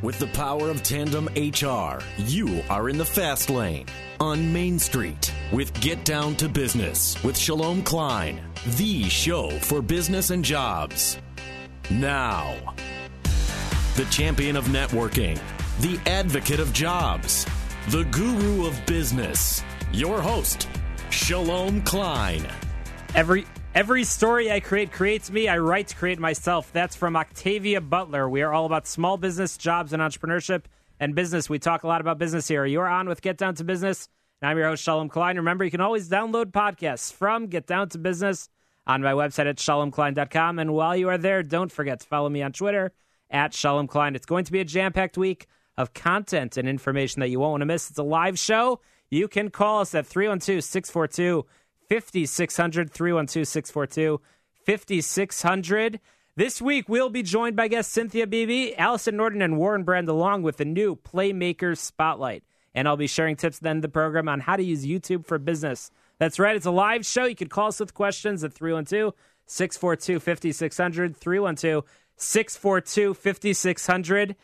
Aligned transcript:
With 0.00 0.20
the 0.20 0.28
power 0.28 0.70
of 0.70 0.84
Tandem 0.84 1.26
HR, 1.34 1.98
you 2.18 2.62
are 2.70 2.88
in 2.88 2.98
the 2.98 3.04
fast 3.04 3.50
lane 3.50 3.86
on 4.20 4.52
Main 4.52 4.78
Street 4.78 5.34
with 5.52 5.74
Get 5.80 6.04
Down 6.04 6.36
to 6.36 6.48
Business 6.48 7.20
with 7.24 7.36
Shalom 7.36 7.82
Klein, 7.82 8.40
the 8.76 9.08
show 9.08 9.50
for 9.58 9.82
business 9.82 10.30
and 10.30 10.44
jobs. 10.44 11.18
Now, 11.90 12.54
the 13.96 14.06
champion 14.08 14.56
of 14.56 14.66
networking, 14.66 15.36
the 15.80 15.98
advocate 16.08 16.60
of 16.60 16.72
jobs, 16.72 17.44
the 17.88 18.04
guru 18.04 18.68
of 18.68 18.80
business, 18.86 19.64
your 19.92 20.20
host, 20.20 20.68
Shalom 21.10 21.82
Klein. 21.82 22.46
Every 23.16 23.46
every 23.78 24.02
story 24.02 24.50
I 24.50 24.58
create 24.58 24.90
creates 24.90 25.30
me. 25.30 25.46
I 25.46 25.58
write 25.58 25.86
to 25.86 25.94
create 25.94 26.18
myself. 26.18 26.72
That's 26.72 26.96
from 26.96 27.14
Octavia 27.14 27.80
Butler. 27.80 28.28
We 28.28 28.42
are 28.42 28.52
all 28.52 28.66
about 28.66 28.88
small 28.88 29.16
business, 29.16 29.56
jobs, 29.56 29.92
and 29.92 30.02
entrepreneurship 30.02 30.64
and 30.98 31.14
business. 31.14 31.48
We 31.48 31.60
talk 31.60 31.84
a 31.84 31.86
lot 31.86 32.00
about 32.00 32.18
business 32.18 32.48
here. 32.48 32.66
You're 32.66 32.88
on 32.88 33.08
with 33.08 33.22
Get 33.22 33.38
Down 33.38 33.54
to 33.54 33.62
Business. 33.62 34.08
And 34.42 34.50
I'm 34.50 34.58
your 34.58 34.66
host, 34.66 34.82
Shalom 34.82 35.08
Klein. 35.08 35.36
Remember, 35.36 35.64
you 35.64 35.70
can 35.70 35.80
always 35.80 36.08
download 36.08 36.46
podcasts 36.46 37.12
from 37.12 37.46
Get 37.46 37.68
Down 37.68 37.88
to 37.90 37.98
Business 37.98 38.48
on 38.84 39.00
my 39.00 39.12
website 39.12 39.48
at 39.48 39.58
shalomklein.com. 39.58 40.58
And 40.58 40.74
while 40.74 40.96
you 40.96 41.08
are 41.08 41.18
there, 41.18 41.44
don't 41.44 41.70
forget 41.70 42.00
to 42.00 42.06
follow 42.08 42.28
me 42.28 42.42
on 42.42 42.50
Twitter 42.50 42.90
at 43.30 43.54
Shalom 43.54 43.86
Klein. 43.86 44.16
It's 44.16 44.26
going 44.26 44.44
to 44.46 44.50
be 44.50 44.58
a 44.58 44.64
jam 44.64 44.92
packed 44.92 45.16
week 45.16 45.46
of 45.76 45.94
content 45.94 46.56
and 46.56 46.68
information 46.68 47.20
that 47.20 47.28
you 47.28 47.38
won't 47.38 47.52
want 47.52 47.60
to 47.60 47.66
miss. 47.66 47.90
It's 47.90 47.98
a 48.00 48.02
live 48.02 48.40
show. 48.40 48.80
You 49.08 49.28
can 49.28 49.50
call 49.50 49.82
us 49.82 49.94
at 49.94 50.04
312 50.04 50.64
642 50.64 51.46
5600 51.88 52.90
312 52.90 53.46
642 53.46 54.20
5600. 54.64 56.00
This 56.36 56.62
week, 56.62 56.88
we'll 56.88 57.08
be 57.08 57.22
joined 57.22 57.56
by 57.56 57.66
guests 57.66 57.92
Cynthia 57.92 58.26
Beebe, 58.26 58.74
Allison 58.76 59.16
Norton, 59.16 59.42
and 59.42 59.58
Warren 59.58 59.82
Brand, 59.82 60.08
along 60.08 60.42
with 60.42 60.58
the 60.58 60.64
new 60.64 60.94
Playmakers 60.94 61.78
Spotlight. 61.78 62.44
And 62.74 62.86
I'll 62.86 62.96
be 62.96 63.06
sharing 63.06 63.34
tips 63.34 63.58
then 63.58 63.80
the 63.80 63.88
program 63.88 64.28
on 64.28 64.40
how 64.40 64.56
to 64.56 64.62
use 64.62 64.86
YouTube 64.86 65.26
for 65.26 65.38
business. 65.38 65.90
That's 66.18 66.38
right, 66.38 66.54
it's 66.54 66.66
a 66.66 66.70
live 66.70 67.04
show. 67.06 67.24
You 67.24 67.34
can 67.34 67.48
call 67.48 67.68
us 67.68 67.80
with 67.80 67.94
questions 67.94 68.44
at 68.44 68.52
312 68.52 69.14
642 69.46 70.20
5600. 70.20 71.16
312 71.16 71.84
642 72.16 73.14
5600. 73.14 74.36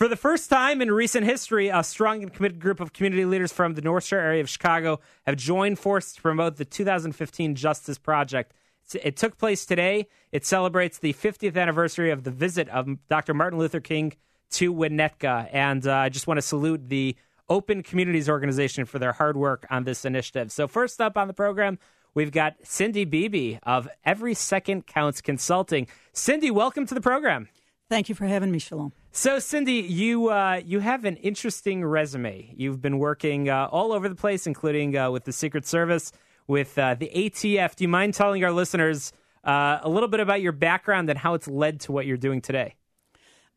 For 0.00 0.08
the 0.08 0.16
first 0.16 0.48
time 0.48 0.80
in 0.80 0.90
recent 0.90 1.26
history, 1.26 1.68
a 1.68 1.84
strong 1.84 2.22
and 2.22 2.32
committed 2.32 2.58
group 2.58 2.80
of 2.80 2.94
community 2.94 3.26
leaders 3.26 3.52
from 3.52 3.74
the 3.74 3.82
North 3.82 4.04
Shore 4.04 4.18
area 4.18 4.40
of 4.40 4.48
Chicago 4.48 4.98
have 5.26 5.36
joined 5.36 5.78
forces 5.78 6.14
to 6.14 6.22
promote 6.22 6.56
the 6.56 6.64
2015 6.64 7.54
Justice 7.54 7.98
Project. 7.98 8.54
It 8.94 9.18
took 9.18 9.36
place 9.36 9.66
today. 9.66 10.08
It 10.32 10.46
celebrates 10.46 10.96
the 10.96 11.12
50th 11.12 11.54
anniversary 11.54 12.10
of 12.10 12.24
the 12.24 12.30
visit 12.30 12.66
of 12.70 12.88
Dr. 13.10 13.34
Martin 13.34 13.58
Luther 13.58 13.80
King 13.80 14.14
to 14.52 14.72
Winnetka. 14.72 15.50
And 15.52 15.86
uh, 15.86 15.96
I 15.96 16.08
just 16.08 16.26
want 16.26 16.38
to 16.38 16.42
salute 16.42 16.88
the 16.88 17.14
Open 17.50 17.82
Communities 17.82 18.30
Organization 18.30 18.86
for 18.86 18.98
their 18.98 19.12
hard 19.12 19.36
work 19.36 19.66
on 19.68 19.84
this 19.84 20.06
initiative. 20.06 20.50
So, 20.50 20.66
first 20.66 21.02
up 21.02 21.18
on 21.18 21.28
the 21.28 21.34
program, 21.34 21.78
we've 22.14 22.32
got 22.32 22.54
Cindy 22.62 23.04
Beebe 23.04 23.58
of 23.64 23.86
Every 24.06 24.32
Second 24.32 24.86
Counts 24.86 25.20
Consulting. 25.20 25.88
Cindy, 26.14 26.50
welcome 26.50 26.86
to 26.86 26.94
the 26.94 27.02
program. 27.02 27.50
Thank 27.90 28.08
you 28.08 28.14
for 28.14 28.26
having 28.26 28.52
me, 28.52 28.60
Shalom. 28.60 28.92
So, 29.10 29.40
Cindy, 29.40 29.72
you 29.72 30.30
uh, 30.30 30.60
you 30.64 30.78
have 30.78 31.04
an 31.04 31.16
interesting 31.16 31.84
resume. 31.84 32.54
You've 32.56 32.80
been 32.80 33.00
working 33.00 33.48
uh, 33.48 33.66
all 33.72 33.92
over 33.92 34.08
the 34.08 34.14
place, 34.14 34.46
including 34.46 34.96
uh, 34.96 35.10
with 35.10 35.24
the 35.24 35.32
Secret 35.32 35.66
Service, 35.66 36.12
with 36.46 36.78
uh, 36.78 36.94
the 36.94 37.10
ATF. 37.12 37.74
Do 37.74 37.82
you 37.82 37.88
mind 37.88 38.14
telling 38.14 38.44
our 38.44 38.52
listeners 38.52 39.12
uh, 39.42 39.80
a 39.82 39.88
little 39.88 40.08
bit 40.08 40.20
about 40.20 40.40
your 40.40 40.52
background 40.52 41.10
and 41.10 41.18
how 41.18 41.34
it's 41.34 41.48
led 41.48 41.80
to 41.80 41.92
what 41.92 42.06
you're 42.06 42.16
doing 42.16 42.40
today? 42.40 42.76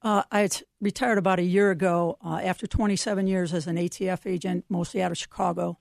Uh, 0.01 0.23
I 0.31 0.49
retired 0.81 1.19
about 1.19 1.37
a 1.37 1.43
year 1.43 1.69
ago 1.69 2.17
after 2.23 2.65
27 2.65 3.27
years 3.27 3.53
as 3.53 3.67
an 3.67 3.75
ATF 3.75 4.25
agent, 4.25 4.65
mostly 4.67 5.03
out 5.03 5.11
of 5.11 5.17
Chicago. 5.19 5.77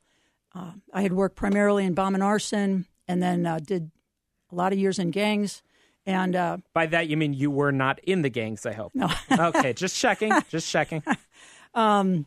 I 0.55 1.00
had 1.00 1.14
worked 1.14 1.36
primarily 1.36 1.86
in 1.86 1.95
bomb 1.95 2.12
and 2.12 2.23
arson, 2.23 2.85
and 3.08 3.23
then 3.23 3.45
did 3.64 3.91
a 4.51 4.55
lot 4.55 4.74
of 4.74 4.79
years 4.79 4.98
in 4.98 5.11
gangs 5.11 5.62
and 6.07 6.35
uh, 6.35 6.58
by 6.74 6.86
that 6.86 7.08
you 7.08 7.17
mean 7.17 7.33
you 7.33 7.51
were 7.51 7.73
not 7.73 8.01
in 8.01 8.23
the 8.23 8.29
gangs? 8.29 8.67
I 8.67 8.73
hope. 8.73 8.92
No. 8.95 9.08
okay, 9.30 9.73
just 9.73 9.96
checking. 9.96 10.33
Just 10.48 10.70
checking. 10.70 11.02
Um, 11.74 12.27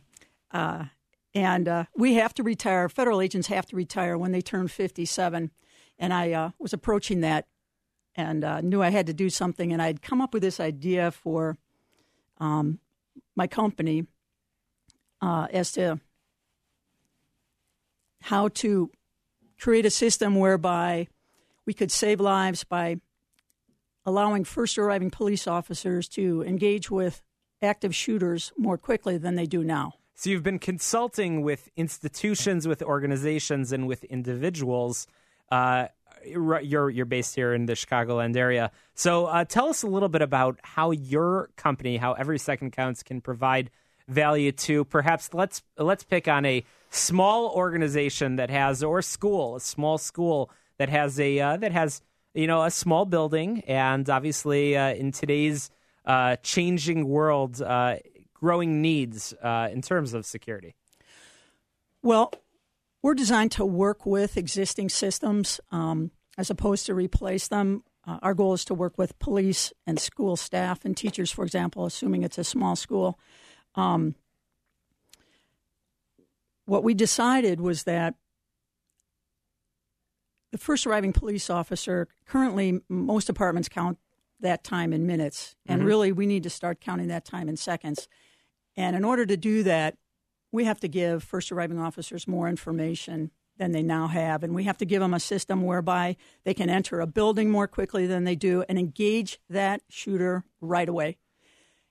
uh, 0.50 0.86
and 1.32 1.68
uh, 1.68 1.84
we 1.96 2.14
have 2.14 2.34
to 2.34 2.42
retire. 2.42 2.88
Federal 2.88 3.20
agents 3.20 3.46
have 3.46 3.64
to 3.66 3.76
retire 3.76 4.18
when 4.18 4.32
they 4.32 4.40
turn 4.40 4.66
fifty-seven. 4.66 5.52
And 6.00 6.12
I 6.12 6.32
uh, 6.32 6.50
was 6.58 6.72
approaching 6.72 7.20
that, 7.20 7.46
and 8.16 8.42
uh, 8.42 8.60
knew 8.60 8.82
I 8.82 8.90
had 8.90 9.06
to 9.06 9.14
do 9.14 9.30
something. 9.30 9.72
And 9.72 9.80
I'd 9.80 10.02
come 10.02 10.20
up 10.20 10.34
with 10.34 10.42
this 10.42 10.58
idea 10.58 11.12
for 11.12 11.58
um, 12.38 12.80
my 13.36 13.46
company 13.46 14.06
uh, 15.20 15.46
as 15.52 15.70
to 15.72 16.00
how 18.22 18.48
to 18.48 18.90
create 19.58 19.86
a 19.86 19.90
system 19.90 20.34
whereby 20.36 21.08
we 21.64 21.72
could 21.72 21.90
save 21.90 22.20
lives 22.20 22.64
by 22.64 22.96
allowing 24.06 24.44
first 24.44 24.78
arriving 24.78 25.10
police 25.10 25.46
officers 25.46 26.08
to 26.08 26.42
engage 26.44 26.90
with 26.90 27.20
active 27.60 27.94
shooters 27.94 28.52
more 28.56 28.78
quickly 28.78 29.18
than 29.18 29.34
they 29.34 29.46
do 29.46 29.62
now. 29.62 29.92
So 30.14 30.30
you've 30.30 30.42
been 30.42 30.58
consulting 30.58 31.42
with 31.42 31.68
institutions, 31.76 32.66
with 32.66 32.82
organizations, 32.82 33.72
and 33.72 33.86
with 33.86 34.04
individuals. 34.04 35.06
Uh, 35.50 35.88
you're 36.24 36.90
you're 36.90 37.04
based 37.04 37.34
here 37.34 37.52
in 37.52 37.66
the 37.66 37.74
Chicagoland 37.74 38.34
area. 38.36 38.70
So 38.94 39.26
uh, 39.26 39.44
tell 39.44 39.68
us 39.68 39.82
a 39.82 39.86
little 39.86 40.08
bit 40.08 40.22
about 40.22 40.58
how 40.62 40.90
your 40.90 41.50
company, 41.56 41.98
how 41.98 42.14
Every 42.14 42.38
Second 42.38 42.72
Counts, 42.72 43.02
can 43.02 43.20
provide 43.20 43.70
value 44.08 44.52
to 44.52 44.84
perhaps 44.84 45.34
let's 45.34 45.62
let's 45.76 46.04
pick 46.04 46.28
on 46.28 46.46
a 46.46 46.64
small 46.90 47.48
organization 47.50 48.36
that 48.36 48.50
has 48.50 48.82
or 48.82 49.02
school, 49.02 49.56
a 49.56 49.60
small 49.60 49.98
school 49.98 50.50
that 50.78 50.88
has 50.88 51.20
a 51.20 51.38
uh, 51.38 51.56
that 51.58 51.72
has 51.72 52.00
you 52.36 52.46
know, 52.46 52.62
a 52.62 52.70
small 52.70 53.06
building, 53.06 53.62
and 53.66 54.08
obviously 54.10 54.76
uh, 54.76 54.92
in 54.94 55.10
today's 55.10 55.70
uh, 56.04 56.36
changing 56.42 57.08
world, 57.08 57.62
uh, 57.62 57.96
growing 58.34 58.82
needs 58.82 59.32
uh, 59.42 59.68
in 59.72 59.80
terms 59.80 60.12
of 60.12 60.26
security? 60.26 60.74
Well, 62.02 62.32
we're 63.02 63.14
designed 63.14 63.52
to 63.52 63.64
work 63.64 64.04
with 64.04 64.36
existing 64.36 64.90
systems 64.90 65.60
um, 65.72 66.10
as 66.36 66.50
opposed 66.50 66.86
to 66.86 66.94
replace 66.94 67.48
them. 67.48 67.82
Uh, 68.06 68.18
our 68.22 68.34
goal 68.34 68.52
is 68.52 68.64
to 68.66 68.74
work 68.74 68.98
with 68.98 69.18
police 69.18 69.72
and 69.86 69.98
school 69.98 70.36
staff 70.36 70.84
and 70.84 70.96
teachers, 70.96 71.32
for 71.32 71.44
example, 71.44 71.86
assuming 71.86 72.22
it's 72.22 72.38
a 72.38 72.44
small 72.44 72.76
school. 72.76 73.18
Um, 73.74 74.14
what 76.66 76.84
we 76.84 76.94
decided 76.94 77.60
was 77.60 77.84
that 77.84 78.14
the 80.56 80.64
first 80.64 80.86
arriving 80.86 81.12
police 81.12 81.50
officer, 81.50 82.08
currently, 82.24 82.80
most 82.88 83.26
departments 83.26 83.68
count 83.68 83.98
that 84.40 84.64
time 84.64 84.94
in 84.94 85.06
minutes. 85.06 85.54
And 85.66 85.80
mm-hmm. 85.80 85.86
really, 85.86 86.12
we 86.12 86.26
need 86.26 86.44
to 86.44 86.50
start 86.50 86.80
counting 86.80 87.08
that 87.08 87.26
time 87.26 87.48
in 87.48 87.58
seconds. 87.58 88.08
And 88.74 88.96
in 88.96 89.04
order 89.04 89.26
to 89.26 89.36
do 89.36 89.62
that, 89.64 89.98
we 90.52 90.64
have 90.64 90.80
to 90.80 90.88
give 90.88 91.22
first 91.22 91.52
arriving 91.52 91.78
officers 91.78 92.26
more 92.26 92.48
information 92.48 93.30
than 93.58 93.72
they 93.72 93.82
now 93.82 94.06
have. 94.06 94.42
And 94.42 94.54
we 94.54 94.64
have 94.64 94.78
to 94.78 94.86
give 94.86 95.00
them 95.00 95.12
a 95.12 95.20
system 95.20 95.62
whereby 95.62 96.16
they 96.44 96.54
can 96.54 96.70
enter 96.70 97.00
a 97.00 97.06
building 97.06 97.50
more 97.50 97.66
quickly 97.66 98.06
than 98.06 98.24
they 98.24 98.34
do 98.34 98.64
and 98.66 98.78
engage 98.78 99.38
that 99.50 99.82
shooter 99.90 100.44
right 100.62 100.88
away. 100.88 101.18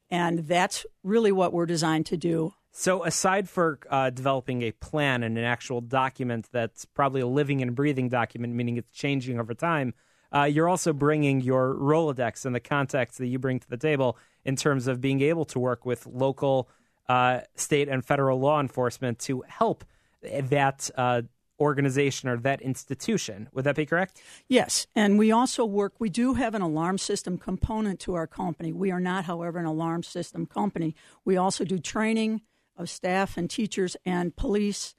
And 0.10 0.48
that's 0.48 0.88
really 1.04 1.32
what 1.32 1.54
we're 1.54 1.66
designed 1.68 2.08
to 2.08 2.18
do. 2.18 2.54
So, 2.78 3.06
aside 3.06 3.48
for 3.48 3.80
uh, 3.90 4.10
developing 4.10 4.64
a 4.64 4.74
plan 4.74 5.24
and 5.24 5.38
an 5.38 5.46
actual 5.46 5.80
document 5.80 6.50
that's 6.52 6.84
probably 6.84 7.22
a 7.22 7.26
living 7.26 7.62
and 7.62 7.74
breathing 7.74 8.10
document, 8.10 8.54
meaning 8.54 8.76
it's 8.76 8.92
changing 8.92 9.40
over 9.40 9.54
time, 9.54 9.94
uh, 10.36 10.44
you're 10.44 10.68
also 10.68 10.92
bringing 10.92 11.40
your 11.40 11.74
Rolodex 11.74 12.46
and 12.46 12.54
the 12.54 12.60
context 12.60 13.18
that 13.20 13.28
you 13.28 13.40
bring 13.40 13.62
to 13.62 13.70
the 13.70 13.78
table 13.78 14.18
in 14.44 14.58
terms 14.58 14.88
of 14.88 15.00
being 15.00 15.22
able 15.22 15.46
to 15.46 15.58
work 15.58 15.86
with 15.86 16.06
local, 16.06 16.68
uh, 17.08 17.40
state, 17.56 17.88
and 17.88 18.04
federal 18.04 18.42
law 18.42 18.60
enforcement 18.60 19.20
to 19.20 19.46
help 19.48 19.86
that 20.22 20.90
uh, 20.98 21.22
organization 21.62 22.28
or 22.28 22.36
that 22.40 22.62
institution. 22.62 23.48
Would 23.54 23.64
that 23.64 23.78
be 23.78 23.86
correct? 23.86 24.22
Yes. 24.50 24.86
And 24.94 25.18
we 25.18 25.32
also 25.32 25.64
work, 25.64 25.94
we 25.98 26.10
do 26.10 26.34
have 26.34 26.54
an 26.54 26.62
alarm 26.62 26.98
system 26.98 27.38
component 27.38 28.02
to 28.02 28.16
our 28.16 28.28
company. 28.28 28.74
We 28.74 28.92
are 28.92 29.00
not, 29.00 29.24
however, 29.24 29.60
an 29.60 29.66
alarm 29.66 30.04
system 30.04 30.46
company. 30.46 30.94
We 31.24 31.38
also 31.38 31.64
do 31.64 31.80
training 31.80 32.42
of 32.78 32.90
staff 32.90 33.38
and 33.38 33.50
teachers 33.50 33.96
and 34.06 34.36
police. 34.36 34.96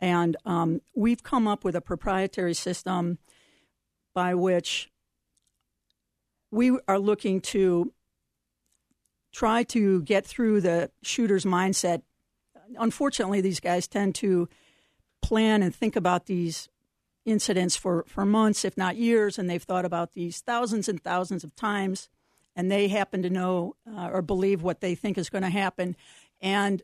And 0.00 0.36
um, 0.44 0.80
we've 0.94 1.22
come 1.22 1.48
up 1.48 1.64
with 1.64 1.74
a 1.74 1.80
proprietary 1.80 2.54
system 2.54 3.18
by 4.14 4.34
which 4.34 4.90
we 6.50 6.78
are 6.86 6.98
looking 6.98 7.40
to 7.40 7.92
try 9.32 9.62
to 9.62 10.02
get 10.02 10.24
through 10.26 10.60
the 10.60 10.90
shooter's 11.02 11.44
mindset. 11.44 12.02
Unfortunately, 12.78 13.40
these 13.40 13.60
guys 13.60 13.86
tend 13.86 14.14
to 14.16 14.48
plan 15.20 15.62
and 15.62 15.74
think 15.74 15.96
about 15.96 16.26
these 16.26 16.68
incidents 17.24 17.76
for, 17.76 18.04
for 18.06 18.24
months, 18.24 18.64
if 18.64 18.76
not 18.76 18.96
years, 18.96 19.38
and 19.38 19.50
they've 19.50 19.62
thought 19.62 19.84
about 19.84 20.12
these 20.12 20.40
thousands 20.40 20.88
and 20.88 21.02
thousands 21.02 21.42
of 21.42 21.54
times. 21.56 22.08
and 22.56 22.70
they 22.70 22.88
happen 22.88 23.22
to 23.22 23.30
know 23.30 23.76
uh, 23.86 24.08
or 24.10 24.22
believe 24.22 24.62
what 24.62 24.80
they 24.80 24.94
think 24.94 25.18
is 25.18 25.28
going 25.28 25.44
to 25.44 25.50
happen. 25.50 25.94
And 26.40 26.82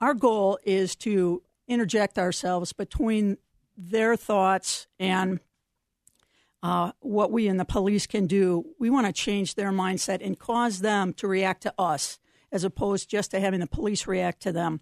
our 0.00 0.14
goal 0.14 0.58
is 0.64 0.96
to 0.96 1.42
interject 1.68 2.18
ourselves 2.18 2.72
between 2.72 3.38
their 3.76 4.16
thoughts 4.16 4.86
and 4.98 5.40
uh, 6.62 6.92
what 7.00 7.30
we 7.30 7.48
and 7.48 7.60
the 7.60 7.64
police 7.64 8.06
can 8.06 8.26
do. 8.26 8.64
We 8.78 8.90
want 8.90 9.06
to 9.06 9.12
change 9.12 9.54
their 9.54 9.70
mindset 9.70 10.24
and 10.24 10.38
cause 10.38 10.80
them 10.80 11.12
to 11.14 11.28
react 11.28 11.62
to 11.62 11.74
us 11.78 12.18
as 12.52 12.64
opposed 12.64 13.08
just 13.08 13.30
to 13.32 13.40
having 13.40 13.60
the 13.60 13.66
police 13.66 14.06
react 14.06 14.40
to 14.42 14.52
them. 14.52 14.80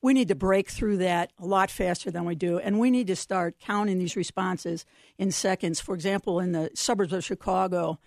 We 0.00 0.14
need 0.14 0.28
to 0.28 0.34
break 0.34 0.68
through 0.68 0.96
that 0.98 1.32
a 1.38 1.46
lot 1.46 1.70
faster 1.70 2.10
than 2.10 2.24
we 2.24 2.34
do, 2.34 2.58
and 2.58 2.80
we 2.80 2.90
need 2.90 3.06
to 3.06 3.14
start 3.14 3.60
counting 3.60 3.98
these 3.98 4.16
responses 4.16 4.84
in 5.16 5.30
seconds. 5.30 5.80
For 5.80 5.94
example, 5.94 6.40
in 6.40 6.52
the 6.52 6.70
suburbs 6.74 7.12
of 7.12 7.24
Chicago, 7.24 8.00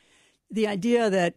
the 0.51 0.67
idea 0.67 1.09
that 1.09 1.35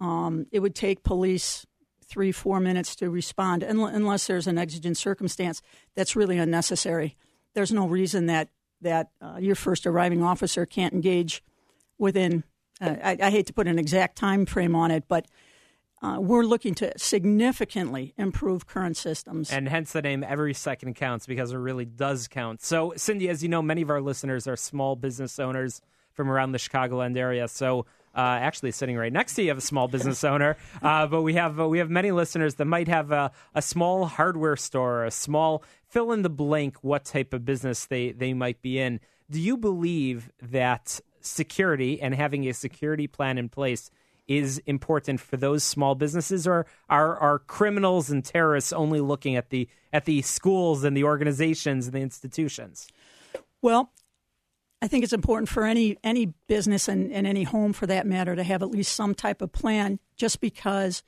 um, 0.00 0.46
it 0.52 0.60
would 0.60 0.76
take 0.76 1.02
police 1.02 1.66
three, 2.08 2.32
four 2.32 2.60
minutes 2.60 2.94
to 2.96 3.10
respond, 3.10 3.62
unless 3.62 4.26
there's 4.26 4.46
an 4.46 4.58
exigent 4.58 4.96
circumstance, 4.96 5.62
that's 5.94 6.16
really 6.16 6.38
unnecessary. 6.38 7.16
There's 7.54 7.72
no 7.72 7.86
reason 7.86 8.26
that 8.26 8.48
that 8.82 9.08
uh, 9.22 9.38
your 9.40 9.54
first 9.54 9.86
arriving 9.86 10.22
officer 10.22 10.66
can't 10.66 10.92
engage 10.92 11.42
within. 11.98 12.44
Uh, 12.80 12.94
I, 13.02 13.16
I, 13.22 13.30
hate 13.30 13.46
to 13.46 13.54
put 13.54 13.66
an 13.66 13.78
exact 13.78 14.18
time 14.18 14.44
frame 14.44 14.74
on 14.74 14.90
it, 14.90 15.04
but 15.08 15.26
uh, 16.02 16.18
we're 16.20 16.42
looking 16.42 16.74
to 16.74 16.92
significantly 16.98 18.12
improve 18.18 18.66
current 18.66 18.98
systems. 18.98 19.50
And 19.50 19.68
hence 19.68 19.92
the 19.92 20.02
name 20.02 20.22
Every 20.22 20.52
Second 20.52 20.94
Counts 20.94 21.26
because 21.26 21.52
it 21.52 21.56
really 21.56 21.86
does 21.86 22.28
count. 22.28 22.62
So, 22.62 22.92
Cindy, 22.96 23.30
as 23.30 23.42
you 23.42 23.48
know, 23.48 23.62
many 23.62 23.80
of 23.80 23.90
our 23.90 24.02
listeners 24.02 24.46
are 24.46 24.56
small 24.56 24.94
business 24.94 25.38
owners 25.38 25.80
from 26.12 26.30
around 26.30 26.52
the 26.52 26.58
Chicagoland 26.58 27.16
area. 27.16 27.48
So, 27.48 27.86
actually, 28.20 28.72
sitting 28.72 28.96
right 28.96 29.12
next 29.12 29.34
to 29.34 29.42
you, 29.42 29.54
a 29.54 29.60
small 29.60 29.88
business 29.88 30.24
owner. 30.24 30.56
Uh, 30.82 31.06
but 31.06 31.22
we 31.22 31.34
have 31.34 31.60
uh, 31.60 31.68
we 31.68 31.78
have 31.78 31.90
many 31.90 32.12
listeners 32.12 32.54
that 32.56 32.64
might 32.64 32.88
have 32.88 33.10
a, 33.10 33.30
a 33.54 33.62
small 33.62 34.06
hardware 34.06 34.56
store, 34.56 35.04
a 35.04 35.10
small 35.10 35.62
fill 35.88 36.12
in 36.12 36.22
the 36.22 36.30
blank 36.30 36.76
what 36.82 37.04
type 37.04 37.32
of 37.32 37.44
business 37.44 37.86
they 37.86 38.12
they 38.12 38.34
might 38.34 38.62
be 38.62 38.78
in. 38.78 39.00
Do 39.30 39.40
you 39.40 39.56
believe 39.56 40.30
that 40.40 41.00
security 41.20 42.00
and 42.00 42.14
having 42.14 42.48
a 42.48 42.54
security 42.54 43.06
plan 43.06 43.38
in 43.38 43.48
place 43.48 43.90
is 44.28 44.58
important 44.66 45.20
for 45.20 45.36
those 45.36 45.62
small 45.62 45.94
businesses, 45.94 46.46
or 46.46 46.66
are 46.88 47.16
are 47.18 47.38
criminals 47.40 48.10
and 48.10 48.24
terrorists 48.24 48.72
only 48.72 49.00
looking 49.00 49.36
at 49.36 49.50
the 49.50 49.68
at 49.92 50.04
the 50.04 50.22
schools 50.22 50.84
and 50.84 50.96
the 50.96 51.04
organizations 51.04 51.86
and 51.86 51.94
the 51.94 52.00
institutions? 52.00 52.88
Well, 53.62 53.92
I 54.82 54.88
think 54.88 55.04
it's 55.04 55.12
important 55.12 55.48
for 55.48 55.64
any 55.64 55.96
any 56.04 56.26
business 56.46 56.88
and, 56.88 57.12
and 57.12 57.26
any 57.26 57.44
home 57.44 57.72
for 57.72 57.86
that 57.86 58.06
matter 58.06 58.36
to 58.36 58.42
have 58.42 58.62
at 58.62 58.70
least 58.70 58.94
some 58.94 59.14
type 59.14 59.40
of 59.40 59.52
plan 59.52 59.98
just 60.16 60.40
because 60.40 61.02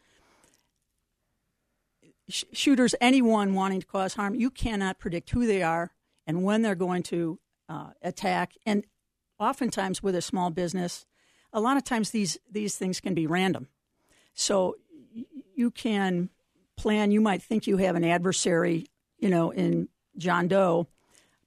sh- 2.28 2.44
shooters 2.52 2.94
anyone 3.00 3.54
wanting 3.54 3.80
to 3.80 3.86
cause 3.86 4.14
harm 4.14 4.34
you 4.34 4.50
cannot 4.50 4.98
predict 4.98 5.30
who 5.30 5.46
they 5.46 5.62
are 5.62 5.92
and 6.26 6.44
when 6.44 6.62
they're 6.62 6.74
going 6.74 7.02
to 7.02 7.38
uh, 7.68 7.90
attack. 8.02 8.52
And 8.64 8.84
oftentimes 9.38 10.02
with 10.02 10.14
a 10.14 10.22
small 10.22 10.50
business 10.50 11.04
a 11.52 11.60
lot 11.60 11.76
of 11.76 11.84
times 11.84 12.10
these 12.10 12.38
these 12.50 12.76
things 12.76 13.00
can 13.00 13.14
be 13.14 13.26
random. 13.26 13.68
So 14.34 14.76
you 15.54 15.70
can 15.70 16.30
plan. 16.76 17.10
You 17.10 17.20
might 17.20 17.42
think 17.42 17.66
you 17.66 17.76
have 17.78 17.96
an 17.96 18.04
adversary 18.04 18.86
you 19.18 19.28
know 19.28 19.50
in 19.50 19.88
John 20.16 20.48
Doe 20.48 20.88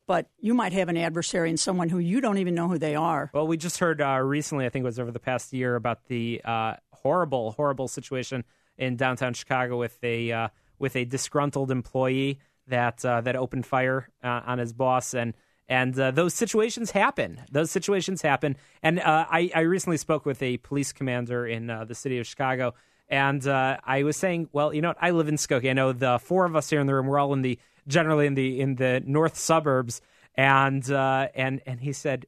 but 0.07 0.27
you 0.39 0.53
might 0.53 0.73
have 0.73 0.89
an 0.89 0.97
adversary 0.97 1.49
and 1.49 1.59
someone 1.59 1.89
who 1.89 1.99
you 1.99 2.21
don't 2.21 2.37
even 2.37 2.55
know 2.55 2.67
who 2.67 2.77
they 2.77 2.95
are. 2.95 3.29
Well, 3.33 3.47
we 3.47 3.57
just 3.57 3.79
heard 3.79 4.01
uh, 4.01 4.19
recently, 4.19 4.65
I 4.65 4.69
think 4.69 4.83
it 4.83 4.85
was 4.85 4.99
over 4.99 5.11
the 5.11 5.19
past 5.19 5.53
year, 5.53 5.75
about 5.75 6.05
the 6.07 6.41
uh, 6.43 6.75
horrible, 6.91 7.51
horrible 7.51 7.87
situation 7.87 8.43
in 8.77 8.95
downtown 8.95 9.33
Chicago 9.33 9.77
with 9.77 9.97
a 10.03 10.31
uh, 10.31 10.47
with 10.79 10.95
a 10.95 11.05
disgruntled 11.05 11.71
employee 11.71 12.39
that 12.67 13.05
uh, 13.05 13.21
that 13.21 13.35
opened 13.35 13.65
fire 13.65 14.09
uh, 14.23 14.41
on 14.45 14.59
his 14.59 14.73
boss 14.73 15.13
and. 15.13 15.33
And 15.69 15.97
uh, 15.97 16.11
those 16.11 16.33
situations 16.33 16.91
happen. 16.91 17.39
Those 17.49 17.71
situations 17.71 18.21
happen. 18.21 18.57
And 18.83 18.99
I, 18.99 19.49
I 19.55 19.61
recently 19.61 19.95
spoke 19.95 20.25
with 20.25 20.43
a 20.43 20.57
police 20.57 20.91
commander 20.91 21.47
in 21.47 21.67
the 21.67 21.95
city 21.95 22.19
of 22.19 22.27
Chicago, 22.27 22.73
and 23.07 23.47
I 23.47 24.03
was 24.03 24.17
saying, 24.17 24.49
well, 24.51 24.73
you 24.73 24.81
know, 24.81 24.89
what? 24.89 24.97
I 24.99 25.11
live 25.11 25.29
in 25.29 25.37
Skokie. 25.37 25.69
I 25.69 25.73
know 25.73 25.93
the 25.93 26.19
four 26.19 26.43
of 26.43 26.57
us 26.57 26.69
here 26.69 26.81
in 26.81 26.87
the 26.87 26.93
room. 26.93 27.07
We're 27.07 27.19
all 27.19 27.31
in 27.31 27.41
the 27.41 27.57
generally 27.87 28.25
in 28.25 28.35
the 28.35 28.59
in 28.59 28.75
the 28.75 29.01
north 29.05 29.37
suburbs, 29.37 30.01
and 30.35 30.89
uh, 30.91 31.29
and 31.35 31.61
and 31.65 31.81
he 31.81 31.93
said 31.93 32.25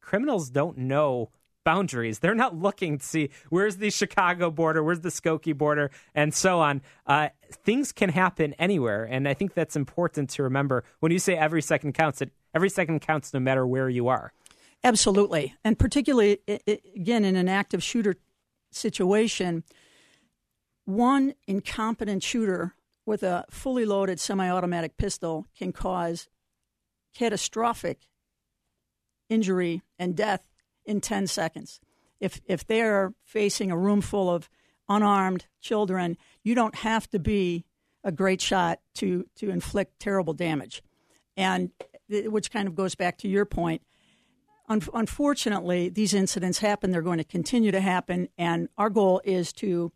criminals 0.00 0.50
don't 0.50 0.78
know 0.78 1.30
boundaries. 1.64 2.18
They're 2.18 2.34
not 2.34 2.56
looking 2.56 2.98
to 2.98 3.04
see 3.04 3.30
where's 3.48 3.76
the 3.76 3.90
Chicago 3.90 4.50
border, 4.50 4.82
where's 4.82 5.00
the 5.00 5.10
Skokie 5.10 5.56
border, 5.56 5.90
and 6.14 6.34
so 6.34 6.60
on. 6.60 6.82
Uh, 7.06 7.28
things 7.50 7.92
can 7.92 8.08
happen 8.08 8.54
anywhere, 8.54 9.04
and 9.04 9.28
I 9.28 9.34
think 9.34 9.54
that's 9.54 9.76
important 9.76 10.30
to 10.30 10.42
remember 10.42 10.84
when 11.00 11.12
you 11.12 11.18
say 11.18 11.36
every 11.36 11.62
second 11.62 11.92
counts. 11.92 12.20
It 12.22 12.32
every 12.54 12.70
second 12.70 13.00
counts, 13.00 13.32
no 13.32 13.40
matter 13.40 13.66
where 13.66 13.88
you 13.88 14.08
are. 14.08 14.32
Absolutely, 14.82 15.54
and 15.64 15.78
particularly 15.78 16.38
again 16.96 17.24
in 17.24 17.36
an 17.36 17.48
active 17.48 17.82
shooter 17.82 18.16
situation, 18.70 19.64
one 20.84 21.34
incompetent 21.46 22.22
shooter 22.22 22.74
with 23.10 23.24
a 23.24 23.44
fully 23.50 23.84
loaded 23.84 24.20
semi 24.20 24.48
automatic 24.48 24.96
pistol 24.96 25.44
can 25.58 25.72
cause 25.72 26.28
catastrophic 27.12 28.06
injury 29.28 29.82
and 29.98 30.14
death 30.14 30.42
in 30.86 31.00
10 31.00 31.26
seconds. 31.26 31.80
If, 32.20 32.40
if 32.46 32.64
they're 32.64 33.12
facing 33.24 33.72
a 33.72 33.76
room 33.76 34.00
full 34.00 34.30
of 34.30 34.48
unarmed 34.88 35.46
children, 35.60 36.16
you 36.44 36.54
don't 36.54 36.76
have 36.76 37.10
to 37.10 37.18
be 37.18 37.64
a 38.04 38.12
great 38.12 38.40
shot 38.40 38.78
to, 38.94 39.26
to 39.38 39.50
inflict 39.50 39.98
terrible 39.98 40.32
damage. 40.32 40.80
And 41.36 41.70
which 42.08 42.52
kind 42.52 42.68
of 42.68 42.76
goes 42.76 42.94
back 42.94 43.18
to 43.18 43.28
your 43.28 43.44
point. 43.44 43.82
Un- 44.68 44.82
unfortunately, 44.94 45.88
these 45.88 46.14
incidents 46.14 46.60
happen. 46.60 46.92
They're 46.92 47.02
going 47.02 47.18
to 47.18 47.24
continue 47.24 47.72
to 47.72 47.80
happen. 47.80 48.28
And 48.38 48.68
our 48.78 48.88
goal 48.88 49.20
is 49.24 49.52
to 49.54 49.90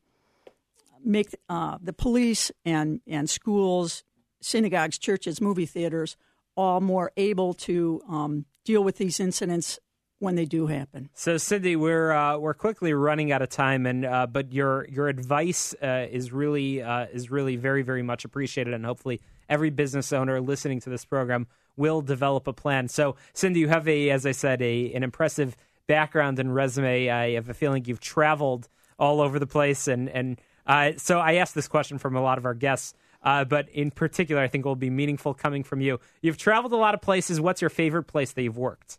make 1.04 1.34
uh, 1.48 1.78
the 1.80 1.92
police 1.92 2.50
and, 2.64 3.00
and 3.06 3.28
schools, 3.28 4.04
synagogues, 4.40 4.98
churches, 4.98 5.40
movie 5.40 5.66
theaters 5.66 6.16
all 6.56 6.80
more 6.80 7.12
able 7.16 7.54
to 7.54 8.00
um, 8.08 8.44
deal 8.64 8.82
with 8.82 8.96
these 8.96 9.20
incidents 9.20 9.78
when 10.18 10.36
they 10.36 10.44
do 10.44 10.66
happen. 10.66 11.10
So, 11.14 11.36
Cindy, 11.36 11.76
we're 11.76 12.12
uh, 12.12 12.38
we're 12.38 12.54
quickly 12.54 12.94
running 12.94 13.32
out 13.32 13.42
of 13.42 13.48
time, 13.48 13.86
and 13.86 14.04
uh, 14.04 14.26
but 14.26 14.52
your 14.52 14.86
your 14.88 15.08
advice 15.08 15.74
uh, 15.82 16.06
is 16.10 16.32
really 16.32 16.82
uh, 16.82 17.06
is 17.12 17.30
really 17.30 17.56
very 17.56 17.82
very 17.82 18.02
much 18.02 18.24
appreciated, 18.24 18.74
and 18.74 18.84
hopefully 18.84 19.20
every 19.48 19.70
business 19.70 20.12
owner 20.12 20.40
listening 20.40 20.80
to 20.80 20.90
this 20.90 21.04
program 21.04 21.46
will 21.76 22.00
develop 22.00 22.46
a 22.46 22.52
plan. 22.52 22.88
So, 22.88 23.16
Cindy, 23.32 23.60
you 23.60 23.68
have 23.68 23.86
a 23.88 24.10
as 24.10 24.24
I 24.24 24.32
said 24.32 24.62
a 24.62 24.92
an 24.94 25.02
impressive 25.02 25.56
background 25.86 26.38
and 26.38 26.54
resume. 26.54 27.10
I 27.10 27.32
have 27.32 27.48
a 27.48 27.54
feeling 27.54 27.84
you've 27.84 28.00
traveled 28.00 28.68
all 28.98 29.20
over 29.20 29.38
the 29.38 29.46
place 29.46 29.88
and 29.88 30.08
and 30.08 30.40
uh, 30.66 30.92
so 30.96 31.18
I 31.18 31.34
asked 31.34 31.54
this 31.54 31.68
question 31.68 31.98
from 31.98 32.16
a 32.16 32.22
lot 32.22 32.38
of 32.38 32.44
our 32.44 32.54
guests, 32.54 32.94
uh, 33.22 33.44
but 33.44 33.68
in 33.70 33.90
particular, 33.90 34.42
I 34.42 34.48
think 34.48 34.64
will 34.64 34.76
be 34.76 34.90
meaningful 34.90 35.34
coming 35.34 35.62
from 35.62 35.80
you. 35.80 36.00
You've 36.20 36.38
traveled 36.38 36.72
a 36.72 36.76
lot 36.76 36.94
of 36.94 37.00
places. 37.00 37.40
What's 37.40 37.60
your 37.60 37.70
favorite 37.70 38.04
place 38.04 38.32
that 38.32 38.42
you've 38.42 38.58
worked? 38.58 38.98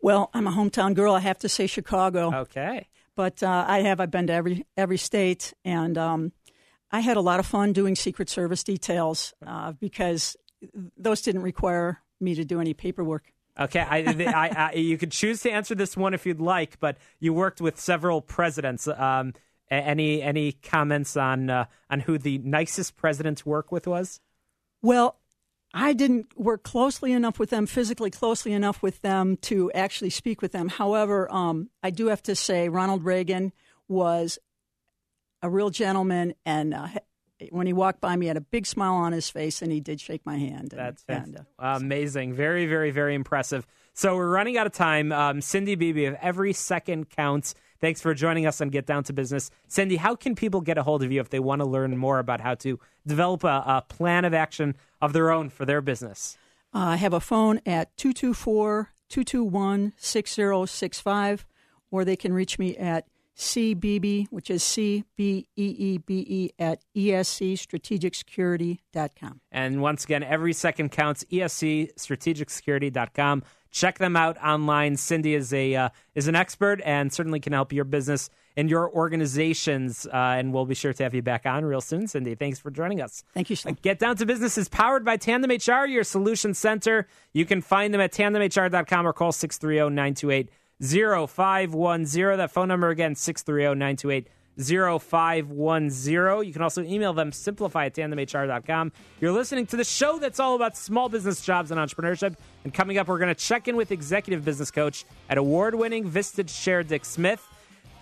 Well, 0.00 0.30
I'm 0.34 0.46
a 0.46 0.52
hometown 0.52 0.94
girl. 0.94 1.14
I 1.14 1.20
have 1.20 1.38
to 1.38 1.48
say 1.48 1.66
Chicago. 1.66 2.34
Okay. 2.34 2.88
But 3.14 3.42
uh, 3.42 3.64
I 3.68 3.82
have. 3.82 4.00
I've 4.00 4.10
been 4.10 4.26
to 4.28 4.32
every 4.32 4.66
every 4.76 4.96
state, 4.96 5.52
and 5.64 5.98
um, 5.98 6.32
I 6.90 7.00
had 7.00 7.16
a 7.16 7.20
lot 7.20 7.40
of 7.40 7.46
fun 7.46 7.72
doing 7.72 7.94
Secret 7.94 8.28
Service 8.28 8.64
details 8.64 9.34
uh, 9.46 9.72
because 9.72 10.36
those 10.96 11.20
didn't 11.20 11.42
require 11.42 12.00
me 12.20 12.34
to 12.34 12.44
do 12.44 12.60
any 12.60 12.74
paperwork. 12.74 13.32
Okay, 13.60 13.80
I, 13.80 13.98
I, 13.98 14.70
I, 14.72 14.72
you 14.76 14.96
could 14.96 15.12
choose 15.12 15.42
to 15.42 15.50
answer 15.50 15.74
this 15.74 15.94
one 15.94 16.14
if 16.14 16.24
you'd 16.24 16.40
like, 16.40 16.80
but 16.80 16.96
you 17.20 17.34
worked 17.34 17.60
with 17.60 17.78
several 17.78 18.22
presidents. 18.22 18.88
Um, 18.88 19.34
any 19.74 20.22
any 20.22 20.52
comments 20.52 21.16
on 21.16 21.50
uh, 21.50 21.66
on 21.90 22.00
who 22.00 22.18
the 22.18 22.38
nicest 22.38 22.96
president 22.96 23.38
to 23.38 23.48
work 23.48 23.72
with 23.72 23.86
was? 23.86 24.20
Well, 24.82 25.18
I 25.74 25.92
didn't 25.92 26.38
work 26.38 26.62
closely 26.62 27.12
enough 27.12 27.38
with 27.38 27.50
them, 27.50 27.66
physically 27.66 28.10
closely 28.10 28.52
enough 28.52 28.82
with 28.82 29.00
them 29.00 29.38
to 29.42 29.72
actually 29.72 30.10
speak 30.10 30.42
with 30.42 30.52
them. 30.52 30.68
However, 30.68 31.32
um, 31.32 31.70
I 31.82 31.90
do 31.90 32.08
have 32.08 32.22
to 32.24 32.34
say 32.34 32.68
Ronald 32.68 33.04
Reagan 33.04 33.52
was 33.88 34.38
a 35.42 35.48
real 35.48 35.70
gentleman, 35.70 36.34
and 36.44 36.74
uh, 36.74 36.88
when 37.50 37.66
he 37.66 37.72
walked 37.72 38.00
by 38.00 38.14
me, 38.16 38.26
he 38.26 38.28
had 38.28 38.36
a 38.36 38.42
big 38.42 38.66
smile 38.66 38.94
on 38.94 39.12
his 39.12 39.28
face, 39.30 39.62
and 39.62 39.72
he 39.72 39.80
did 39.80 40.00
shake 40.00 40.24
my 40.24 40.36
hand. 40.36 40.72
And, 40.72 40.80
That's 40.80 41.04
and, 41.08 41.38
uh, 41.58 41.78
amazing. 41.80 42.34
Very, 42.34 42.66
very, 42.66 42.90
very 42.90 43.14
impressive. 43.14 43.66
So 43.94 44.16
we're 44.16 44.30
running 44.30 44.56
out 44.56 44.66
of 44.66 44.72
time. 44.72 45.10
Um, 45.10 45.40
Cindy 45.40 45.74
Beebe 45.74 46.04
of 46.04 46.16
Every 46.20 46.52
Second 46.52 47.10
Counts 47.10 47.54
Thanks 47.82 48.00
for 48.00 48.14
joining 48.14 48.46
us 48.46 48.60
on 48.60 48.68
Get 48.68 48.86
Down 48.86 49.02
to 49.02 49.12
Business. 49.12 49.50
Cindy, 49.66 49.96
how 49.96 50.14
can 50.14 50.36
people 50.36 50.60
get 50.60 50.78
a 50.78 50.84
hold 50.84 51.02
of 51.02 51.10
you 51.10 51.20
if 51.20 51.30
they 51.30 51.40
want 51.40 51.62
to 51.62 51.66
learn 51.66 51.96
more 51.98 52.20
about 52.20 52.40
how 52.40 52.54
to 52.54 52.78
develop 53.04 53.42
a, 53.42 53.64
a 53.66 53.84
plan 53.88 54.24
of 54.24 54.32
action 54.32 54.76
of 55.00 55.12
their 55.12 55.32
own 55.32 55.50
for 55.50 55.64
their 55.64 55.80
business? 55.80 56.38
Uh, 56.72 56.78
I 56.78 56.96
have 56.96 57.12
a 57.12 57.18
phone 57.18 57.60
at 57.66 57.96
224 57.96 58.92
221 59.08 59.94
6065, 59.96 61.44
or 61.90 62.04
they 62.04 62.14
can 62.14 62.32
reach 62.32 62.56
me 62.56 62.76
at 62.76 63.08
CBB, 63.36 64.28
which 64.30 64.48
is 64.48 64.62
C 64.62 65.02
B 65.16 65.48
E 65.56 65.74
E 65.76 65.98
B 65.98 66.24
E 66.28 66.50
at 66.60 66.84
esc 66.94 67.56
ESCstrategicsecurity.com. 67.56 69.40
And 69.50 69.82
once 69.82 70.04
again, 70.04 70.22
every 70.22 70.52
second 70.52 70.90
counts. 70.92 71.24
esc 71.32 71.90
ESCstrategicsecurity.com. 71.96 73.42
Check 73.72 73.98
them 73.98 74.16
out 74.16 74.36
online. 74.42 74.96
Cindy 74.96 75.34
is 75.34 75.52
a 75.52 75.74
uh, 75.74 75.88
is 76.14 76.28
an 76.28 76.36
expert 76.36 76.80
and 76.84 77.12
certainly 77.12 77.40
can 77.40 77.54
help 77.54 77.72
your 77.72 77.84
business 77.84 78.30
and 78.56 78.68
your 78.68 78.90
organizations. 78.90 80.06
Uh, 80.06 80.16
and 80.16 80.52
we'll 80.52 80.66
be 80.66 80.74
sure 80.74 80.92
to 80.92 81.02
have 81.02 81.14
you 81.14 81.22
back 81.22 81.46
on 81.46 81.64
real 81.64 81.80
soon, 81.80 82.06
Cindy. 82.06 82.34
Thanks 82.34 82.58
for 82.58 82.70
joining 82.70 83.00
us. 83.00 83.24
Thank 83.32 83.48
you. 83.48 83.56
Uh, 83.64 83.72
Get 83.80 83.98
Down 83.98 84.16
to 84.16 84.26
Business 84.26 84.58
is 84.58 84.68
powered 84.68 85.04
by 85.04 85.16
Tandem 85.16 85.50
HR, 85.50 85.86
your 85.86 86.04
solution 86.04 86.52
center. 86.52 87.08
You 87.32 87.46
can 87.46 87.62
find 87.62 87.94
them 87.94 88.00
at 88.02 88.12
tandemhr.com 88.12 89.06
or 89.06 89.12
call 89.14 89.32
630 89.32 89.94
928 89.94 90.50
0510. 90.80 92.36
That 92.36 92.50
phone 92.50 92.68
number 92.68 92.90
again, 92.90 93.14
630 93.14 93.78
928 93.78 94.28
0510. 94.58 96.46
You 96.46 96.52
can 96.52 96.62
also 96.62 96.82
email 96.82 97.12
them, 97.14 97.32
simplify 97.32 97.86
at 97.86 97.94
tandemhr.com. 97.94 98.92
You're 99.20 99.32
listening 99.32 99.66
to 99.66 99.76
the 99.76 99.84
show 99.84 100.18
that's 100.18 100.40
all 100.40 100.56
about 100.56 100.76
small 100.76 101.08
business 101.08 101.40
jobs 101.40 101.70
and 101.70 101.80
entrepreneurship. 101.80 102.36
And 102.64 102.72
coming 102.72 102.98
up, 102.98 103.08
we're 103.08 103.18
going 103.18 103.34
to 103.34 103.40
check 103.40 103.68
in 103.68 103.76
with 103.76 103.90
executive 103.90 104.44
business 104.44 104.70
coach 104.70 105.04
at 105.28 105.38
award 105.38 105.74
winning 105.74 106.08
Vistage 106.08 106.62
Chair 106.62 106.82
Dick 106.82 107.04
Smith. 107.04 107.46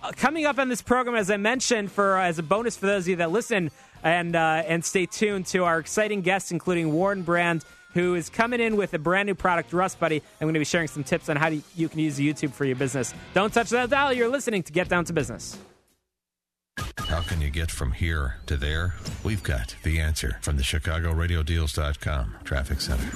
Uh, 0.03 0.13
coming 0.17 0.47
up 0.47 0.59
on 0.59 0.69
this 0.69 0.83
program, 0.83 1.17
as 1.17 1.31
I 1.31 1.37
mentioned, 1.37 1.93
for 1.93 2.19
uh, 2.19 2.25
as 2.25 2.39
a 2.39 2.43
bonus 2.43 2.77
for 2.77 2.87
those 2.87 3.05
of 3.05 3.09
you 3.09 3.17
that 3.17 3.31
listen 3.31 3.71
and 4.03 4.35
uh, 4.35 4.63
and 4.67 4.85
stay 4.85 5.07
tuned 5.07 5.47
to 5.47 5.65
our 5.65 5.79
exciting 5.79 6.23
guests, 6.23 6.53
including 6.53 6.93
Warren 6.93 7.23
Brand, 7.23 7.65
who 7.93 8.15
is 8.15 8.31
coming 8.31 8.61
in 8.61 8.77
with 8.77 8.95
a 8.95 8.99
brand 8.99 9.27
new 9.27 9.35
product, 9.35 9.73
Rust 9.73 10.01
Buddy. 10.01 10.23
I'm 10.41 10.47
going 10.47 10.55
to 10.55 10.61
be 10.61 10.65
sharing 10.65 10.89
some 10.89 11.05
tips 11.05 11.29
on 11.29 11.37
how 11.37 11.49
you 11.49 11.89
can 11.89 11.99
use 11.99 12.19
YouTube 12.19 12.53
for 12.53 12.65
your 12.65 12.77
business. 12.77 13.13
Don't 13.35 13.53
touch 13.53 13.71
that 13.71 13.91
dial. 13.91 14.13
You're 14.13 14.29
listening 14.29 14.63
to 14.63 14.73
Get 14.73 14.89
Down 14.89 15.05
to 15.07 15.13
Business. 15.13 15.59
How 16.97 17.21
can 17.21 17.41
you 17.41 17.51
get 17.51 17.71
from 17.71 17.93
here 17.93 18.37
to 18.47 18.57
there? 18.57 18.95
We've 19.25 19.43
got 19.43 19.75
the 19.83 19.99
answer 19.99 20.39
from 20.41 20.57
the 20.57 20.63
ChicagoRadioDeals.com 20.63 22.37
Traffic 22.45 22.81
Center. 22.81 23.11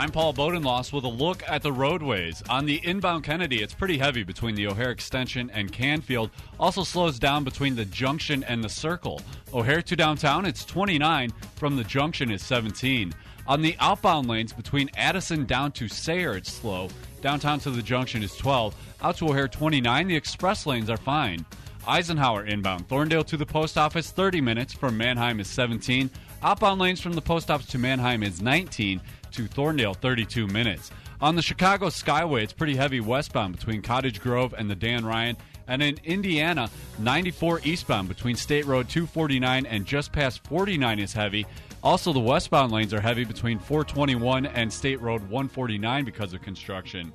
I'm 0.00 0.12
Paul 0.12 0.32
Bodenloss 0.32 0.92
with 0.92 1.02
a 1.02 1.08
look 1.08 1.42
at 1.48 1.60
the 1.60 1.72
roadways. 1.72 2.40
On 2.48 2.64
the 2.64 2.80
inbound 2.84 3.24
Kennedy, 3.24 3.62
it's 3.62 3.74
pretty 3.74 3.98
heavy 3.98 4.22
between 4.22 4.54
the 4.54 4.68
O'Hare 4.68 4.92
Extension 4.92 5.50
and 5.50 5.72
Canfield. 5.72 6.30
Also 6.60 6.84
slows 6.84 7.18
down 7.18 7.42
between 7.42 7.74
the 7.74 7.84
junction 7.84 8.44
and 8.44 8.62
the 8.62 8.68
circle. 8.68 9.20
O'Hare 9.52 9.82
to 9.82 9.96
downtown, 9.96 10.46
it's 10.46 10.64
29. 10.64 11.32
From 11.56 11.74
the 11.74 11.82
junction 11.82 12.30
is 12.30 12.44
17. 12.44 13.12
On 13.48 13.60
the 13.60 13.74
outbound 13.80 14.28
lanes 14.28 14.52
between 14.52 14.88
Addison 14.96 15.46
down 15.46 15.72
to 15.72 15.88
Sayre, 15.88 16.36
it's 16.36 16.52
slow. 16.52 16.88
Downtown 17.20 17.58
to 17.58 17.70
the 17.70 17.82
junction 17.82 18.22
is 18.22 18.36
12. 18.36 18.76
Out 19.02 19.16
to 19.16 19.30
O'Hare 19.30 19.48
29, 19.48 20.06
the 20.06 20.14
express 20.14 20.64
lanes 20.64 20.90
are 20.90 20.96
fine. 20.96 21.44
Eisenhower 21.88 22.44
inbound. 22.44 22.86
Thorndale 22.86 23.26
to 23.26 23.36
the 23.36 23.46
post 23.46 23.76
office, 23.76 24.10
30 24.12 24.42
minutes. 24.42 24.74
From 24.74 24.96
Mannheim 24.96 25.40
is 25.40 25.48
17. 25.48 26.08
Outbound 26.42 26.80
lanes 26.80 27.00
from 27.00 27.14
the 27.14 27.22
post 27.22 27.50
office 27.50 27.66
to 27.68 27.78
Mannheim 27.78 28.22
is 28.22 28.40
19. 28.40 29.00
To 29.32 29.44
Thorndale, 29.44 29.94
32 29.94 30.46
minutes. 30.46 30.90
On 31.20 31.34
the 31.34 31.42
Chicago 31.42 31.86
Skyway, 31.86 32.42
it's 32.42 32.52
pretty 32.52 32.76
heavy 32.76 33.00
westbound 33.00 33.56
between 33.56 33.82
Cottage 33.82 34.20
Grove 34.20 34.54
and 34.56 34.70
the 34.70 34.76
Dan 34.76 35.04
Ryan. 35.04 35.36
And 35.66 35.82
in 35.82 35.98
Indiana, 36.04 36.70
94 36.98 37.60
eastbound 37.64 38.08
between 38.08 38.36
State 38.36 38.66
Road 38.66 38.88
249 38.88 39.66
and 39.66 39.84
just 39.84 40.12
past 40.12 40.46
49 40.46 40.98
is 40.98 41.12
heavy. 41.12 41.46
Also, 41.82 42.12
the 42.12 42.20
westbound 42.20 42.72
lanes 42.72 42.94
are 42.94 43.00
heavy 43.00 43.24
between 43.24 43.58
421 43.58 44.46
and 44.46 44.72
State 44.72 45.00
Road 45.00 45.22
149 45.22 46.04
because 46.04 46.32
of 46.32 46.42
construction. 46.42 47.12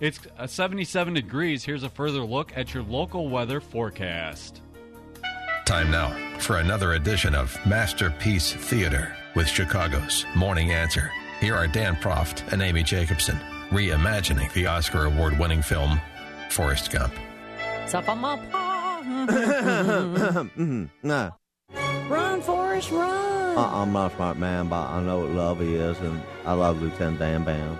It's 0.00 0.18
uh, 0.38 0.46
77 0.46 1.14
degrees. 1.14 1.62
Here's 1.62 1.82
a 1.82 1.90
further 1.90 2.22
look 2.22 2.56
at 2.56 2.72
your 2.72 2.82
local 2.84 3.28
weather 3.28 3.60
forecast. 3.60 4.62
Time 5.66 5.90
now 5.90 6.38
for 6.38 6.56
another 6.56 6.94
edition 6.94 7.34
of 7.34 7.56
Masterpiece 7.66 8.52
Theater 8.52 9.14
with 9.36 9.46
Chicago's 9.46 10.24
Morning 10.34 10.72
Answer. 10.72 11.12
Here 11.40 11.54
are 11.54 11.66
Dan 11.66 11.96
Proft 11.96 12.52
and 12.52 12.60
Amy 12.60 12.82
Jacobson 12.82 13.38
reimagining 13.70 14.52
the 14.52 14.66
Oscar 14.66 15.06
award 15.06 15.38
winning 15.38 15.62
film 15.62 16.00
Forrest 16.50 16.90
Gump. 16.90 17.14
nah. 21.02 21.30
Run, 22.08 22.42
Forrest, 22.42 22.90
run. 22.90 23.56
Uh, 23.56 23.70
I'm 23.82 23.92
not 23.92 24.12
a 24.12 24.16
smart 24.16 24.36
man, 24.36 24.68
but 24.68 24.86
I 24.88 25.00
know 25.02 25.20
what 25.20 25.30
love 25.30 25.62
is, 25.62 25.98
and 26.00 26.20
I 26.44 26.52
love 26.52 26.82
Lieutenant 26.82 27.18
Dan 27.18 27.44
Bam. 27.44 27.78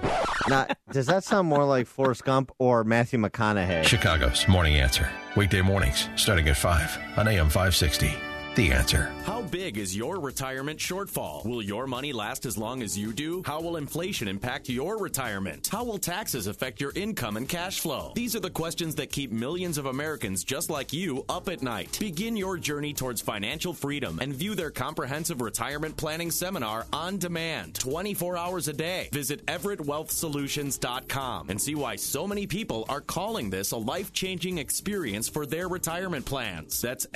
now, 0.49 0.67
does 0.90 1.07
that 1.07 1.23
sound 1.25 1.49
more 1.49 1.64
like 1.64 1.87
Forrest 1.87 2.25
Gump 2.25 2.50
or 2.59 2.83
Matthew 2.85 3.19
McConaughey? 3.19 3.85
Chicago's 3.85 4.49
Morning 4.49 4.76
Answer. 4.76 5.09
Weekday 5.37 5.61
mornings 5.62 6.09
starting 6.17 6.49
at 6.49 6.57
5 6.57 6.99
on 7.19 7.29
AM 7.29 7.47
560. 7.47 8.29
The 8.57 8.73
answer. 8.73 9.12
How 9.25 9.42
big 9.42 9.78
is 9.78 9.97
your 9.97 10.19
retirement 10.19 10.80
shortfall? 10.80 11.47
Will 11.47 11.62
your 11.62 11.87
money 11.87 12.12
last 12.12 12.45
as 12.47 12.59
long 12.59 12.83
as 12.83 12.99
you 12.99 13.12
do? 13.12 13.45
How 13.47 13.61
will 13.61 13.76
inflation 13.76 14.26
impact 14.26 14.69
your 14.69 14.99
retirement? 14.99 15.69
How 15.71 15.85
will 15.85 15.99
taxes 15.99 16.49
affect 16.49 16.80
your 16.80 16.90
income 16.97 17.37
and 17.37 17.49
cash 17.49 17.78
flow? 17.78 18.11
These 18.16 18.35
are 18.35 18.40
the 18.40 18.50
questions 18.50 18.97
that 18.97 19.12
keep 19.12 19.30
millions 19.30 19.78
of 19.78 19.87
Americans 19.87 20.42
just 20.42 20.69
like 20.69 20.92
you 20.92 21.25
up 21.28 21.49
at 21.49 21.62
night. 21.62 21.97
Begin 22.00 22.37
your 22.37 22.59
journey 22.59 22.92
towards 22.92 23.21
financial 23.21 23.73
freedom 23.73 24.19
and 24.21 24.35
view 24.35 24.57
their 24.57 24.73
comprehensive 24.73 25.40
retirement 25.40 25.97
planning 25.97 26.33
seminar 26.33 26.87
on 26.92 27.19
demand 27.19 27.76
24 27.76 28.37
hours 28.37 28.66
a 28.66 28.73
day. 28.73 29.11
Visit 29.12 29.47
EverettWealthSolutions.com 29.47 31.50
and 31.50 31.62
see 31.62 31.76
why 31.76 31.95
so 31.95 32.26
many 32.26 32.49
people 32.49 32.85
are 32.88 33.00
calling 33.00 33.49
this 33.49 33.71
a 33.71 33.76
life 33.76 34.12
changing 34.12 34.59
experience 34.59 35.28
for 35.28 35.47
their 35.47 35.69
retirement 35.69 36.26
plans. 36.26 36.80
That's 36.80 37.07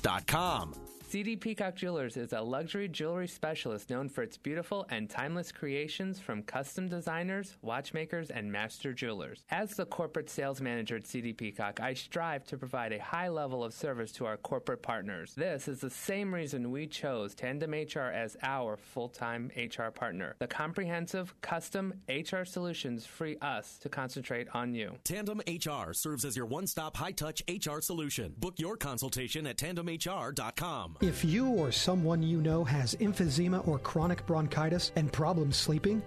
EverettWealthSolutions.com. 0.00 0.93
CD 1.14 1.36
Peacock 1.36 1.76
Jewelers 1.76 2.16
is 2.16 2.32
a 2.32 2.40
luxury 2.40 2.88
jewelry 2.88 3.28
specialist 3.28 3.88
known 3.88 4.08
for 4.08 4.24
its 4.24 4.36
beautiful 4.36 4.84
and 4.90 5.08
timeless 5.08 5.52
creations 5.52 6.18
from 6.18 6.42
custom 6.42 6.88
designers, 6.88 7.54
watchmakers, 7.62 8.30
and 8.30 8.50
master 8.50 8.92
jewelers. 8.92 9.44
As 9.48 9.76
the 9.76 9.86
corporate 9.86 10.28
sales 10.28 10.60
manager 10.60 10.96
at 10.96 11.06
CD 11.06 11.32
Peacock, 11.32 11.78
I 11.78 11.94
strive 11.94 12.44
to 12.46 12.58
provide 12.58 12.92
a 12.92 12.98
high 13.00 13.28
level 13.28 13.62
of 13.62 13.72
service 13.72 14.10
to 14.14 14.26
our 14.26 14.36
corporate 14.36 14.82
partners. 14.82 15.34
This 15.36 15.68
is 15.68 15.78
the 15.78 15.88
same 15.88 16.34
reason 16.34 16.72
we 16.72 16.88
chose 16.88 17.36
Tandem 17.36 17.70
HR 17.70 18.10
as 18.12 18.36
our 18.42 18.76
full 18.76 19.08
time 19.08 19.52
HR 19.56 19.90
partner. 19.90 20.34
The 20.40 20.48
comprehensive, 20.48 21.32
custom 21.42 21.94
HR 22.08 22.42
solutions 22.42 23.06
free 23.06 23.36
us 23.40 23.78
to 23.82 23.88
concentrate 23.88 24.48
on 24.52 24.74
you. 24.74 24.96
Tandem 25.04 25.42
HR 25.46 25.92
serves 25.92 26.24
as 26.24 26.36
your 26.36 26.46
one 26.46 26.66
stop 26.66 26.96
high 26.96 27.12
touch 27.12 27.40
HR 27.48 27.78
solution. 27.78 28.34
Book 28.36 28.54
your 28.58 28.76
consultation 28.76 29.46
at 29.46 29.56
tandemhr.com. 29.56 30.96
If 31.04 31.22
you 31.22 31.48
or 31.48 31.70
someone 31.70 32.22
you 32.22 32.40
know 32.40 32.64
has 32.64 32.94
emphysema 32.94 33.68
or 33.68 33.78
chronic 33.78 34.24
bronchitis 34.24 34.90
and 34.96 35.12
problems 35.12 35.54
sleeping, 35.54 36.02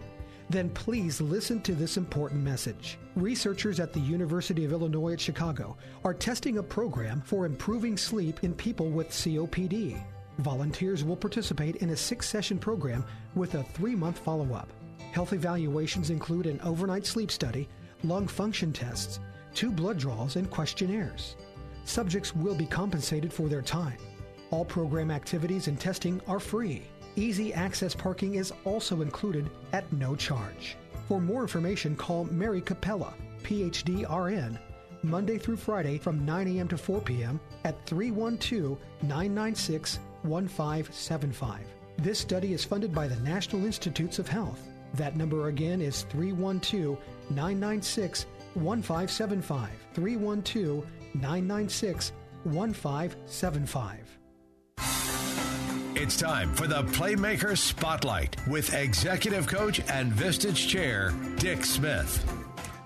then 0.50 0.72
please 0.72 1.22
listen 1.22 1.62
to 1.62 1.76
this 1.76 1.98
important 1.98 2.42
message. 2.42 2.98
Researchers 3.16 3.80
at 3.80 3.94
the 3.94 4.00
University 4.00 4.66
of 4.66 4.72
Illinois 4.72 5.14
at 5.14 5.22
Chicago 5.22 5.78
are 6.04 6.16
testing 6.16 6.58
a 6.58 6.64
program 6.64 7.22
for 7.22 7.46
improving 7.46 7.96
sleep 7.96 8.44
in 8.44 8.56
people 8.56 8.90
with 8.90 9.10
COPD. 9.10 10.02
Volunteers 10.40 11.04
will 11.04 11.16
participate 11.16 11.76
in 11.76 11.92
a 11.92 11.96
six 11.96 12.28
session 12.28 12.58
program 12.58 13.06
with 13.36 13.54
a 13.54 13.62
three 13.62 13.94
month 13.94 14.18
follow 14.18 14.52
up. 14.56 14.74
Health 15.12 15.32
evaluations 15.32 16.10
include 16.10 16.48
an 16.48 16.60
overnight 16.62 17.06
sleep 17.06 17.30
study, 17.30 17.70
lung 18.04 18.28
function 18.28 18.74
tests, 18.74 19.20
two 19.54 19.70
blood 19.70 20.00
draws, 20.00 20.38
and 20.38 20.50
questionnaires. 20.50 21.36
Subjects 21.86 22.36
will 22.36 22.56
be 22.56 22.66
compensated 22.66 23.32
for 23.32 23.48
their 23.48 23.62
time. 23.62 24.00
All 24.50 24.64
program 24.66 25.12
activities 25.12 25.68
and 25.68 25.80
testing 25.80 26.22
are 26.28 26.40
free. 26.40 26.84
Easy 27.16 27.54
access 27.54 27.94
parking 27.94 28.36
is 28.36 28.54
also 28.64 29.02
included 29.02 29.50
at 29.74 29.92
no 29.92 30.16
charge. 30.16 30.78
For 31.08 31.20
more 31.20 31.42
information, 31.42 31.96
call 31.96 32.26
Mary 32.26 32.62
Capella, 32.62 33.14
PhD 33.44 34.06
RN, 34.08 34.58
Monday 35.04 35.38
through 35.38 35.58
Friday 35.58 35.98
from 35.98 36.26
9 36.26 36.48
a.m. 36.48 36.68
to 36.68 36.78
4 36.78 37.02
p.m. 37.02 37.40
at 37.64 37.86
312 37.86 38.78
996 39.02 40.00
1575. 40.24 41.62
This 41.98 42.20
study 42.20 42.54
is 42.54 42.64
funded 42.64 42.94
by 42.94 43.08
the 43.08 43.16
National 43.18 43.66
Institutes 43.66 44.20
of 44.20 44.28
Health. 44.28 44.68
That 44.94 45.18
number 45.18 45.48
again 45.48 45.82
is 45.82 46.04
312 46.04 46.98
996 47.32 48.26
1575. 48.54 49.70
312 49.94 50.86
996 51.16 52.12
1575. 52.44 54.18
It's 56.00 56.16
time 56.16 56.54
for 56.54 56.68
the 56.68 56.84
Playmaker 56.84 57.58
Spotlight 57.58 58.36
with 58.48 58.72
Executive 58.72 59.48
Coach 59.48 59.82
and 59.90 60.14
Vistage 60.14 60.68
Chair 60.68 61.12
Dick 61.38 61.66
Smith. 61.66 62.24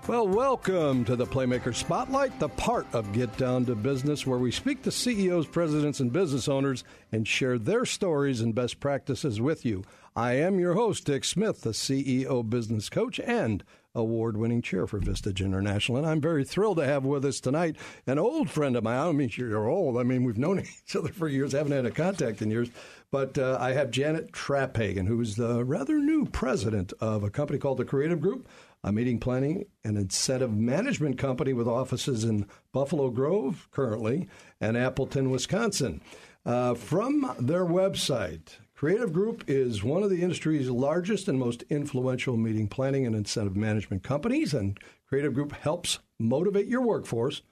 Well, 0.08 0.26
welcome 0.26 1.04
to 1.04 1.14
the 1.14 1.26
Playmaker 1.26 1.74
Spotlight, 1.74 2.40
the 2.40 2.48
part 2.48 2.86
of 2.94 3.12
Get 3.12 3.36
Down 3.36 3.66
to 3.66 3.74
Business 3.74 4.26
where 4.26 4.38
we 4.38 4.50
speak 4.50 4.82
to 4.84 4.90
CEOs, 4.90 5.46
presidents, 5.46 6.00
and 6.00 6.10
business 6.10 6.48
owners 6.48 6.84
and 7.12 7.28
share 7.28 7.58
their 7.58 7.84
stories 7.84 8.40
and 8.40 8.54
best 8.54 8.80
practices 8.80 9.42
with 9.42 9.66
you. 9.66 9.84
I 10.16 10.32
am 10.36 10.58
your 10.58 10.72
host, 10.72 11.04
Dick 11.04 11.24
Smith, 11.24 11.60
the 11.60 11.70
CEO 11.70 12.48
business 12.48 12.88
coach 12.88 13.20
and 13.20 13.62
award 13.94 14.36
winning 14.36 14.62
chair 14.62 14.86
for 14.86 14.98
Vistage 14.98 15.44
International. 15.44 15.98
And 15.98 16.06
I'm 16.06 16.20
very 16.20 16.44
thrilled 16.44 16.78
to 16.78 16.86
have 16.86 17.04
with 17.04 17.24
us 17.24 17.40
tonight 17.40 17.76
an 18.06 18.18
old 18.18 18.50
friend 18.50 18.76
of 18.76 18.84
mine. 18.84 18.98
I 18.98 19.04
don't 19.04 19.16
mean 19.16 19.30
you're 19.34 19.68
old, 19.68 19.98
I 19.98 20.02
mean, 20.02 20.24
we've 20.24 20.38
known 20.38 20.60
each 20.86 20.96
other 20.96 21.12
for 21.12 21.28
years, 21.28 21.52
haven't 21.52 21.72
had 21.72 21.86
a 21.86 21.90
contact 21.90 22.42
in 22.42 22.50
years. 22.50 22.70
But 23.12 23.36
uh, 23.36 23.58
I 23.60 23.74
have 23.74 23.90
Janet 23.90 24.32
Traphagen, 24.32 25.06
who's 25.06 25.36
the 25.36 25.66
rather 25.66 25.98
new 25.98 26.24
president 26.24 26.94
of 26.98 27.22
a 27.22 27.28
company 27.28 27.58
called 27.58 27.76
the 27.76 27.84
Creative 27.84 28.18
Group, 28.18 28.48
a 28.82 28.90
meeting 28.90 29.20
planning 29.20 29.66
and 29.84 29.98
incentive 29.98 30.56
management 30.56 31.18
company 31.18 31.52
with 31.52 31.68
offices 31.68 32.24
in 32.24 32.46
Buffalo 32.72 33.10
Grove 33.10 33.68
currently 33.70 34.28
and 34.62 34.78
Appleton, 34.78 35.30
Wisconsin. 35.30 36.00
Uh, 36.46 36.72
from 36.72 37.34
their 37.38 37.66
website, 37.66 38.56
Creative 38.74 39.12
Group 39.12 39.44
is 39.46 39.84
one 39.84 40.02
of 40.02 40.08
the 40.08 40.22
industry's 40.22 40.70
largest 40.70 41.28
and 41.28 41.38
most 41.38 41.64
influential 41.68 42.38
meeting 42.38 42.66
planning 42.66 43.06
and 43.06 43.14
incentive 43.14 43.56
management 43.56 44.02
companies, 44.02 44.54
and 44.54 44.80
Creative 45.06 45.34
Group 45.34 45.52
helps 45.52 45.98
motivate 46.18 46.66
your 46.66 46.80
workforce, 46.80 47.42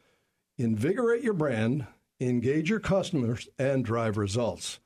invigorate 0.57 1.23
your 1.23 1.35
brand, 1.35 1.87
engage 2.19 2.71
your 2.71 2.81
customers, 2.81 3.47
and 3.59 3.85
drive 3.85 4.17
results. 4.17 4.81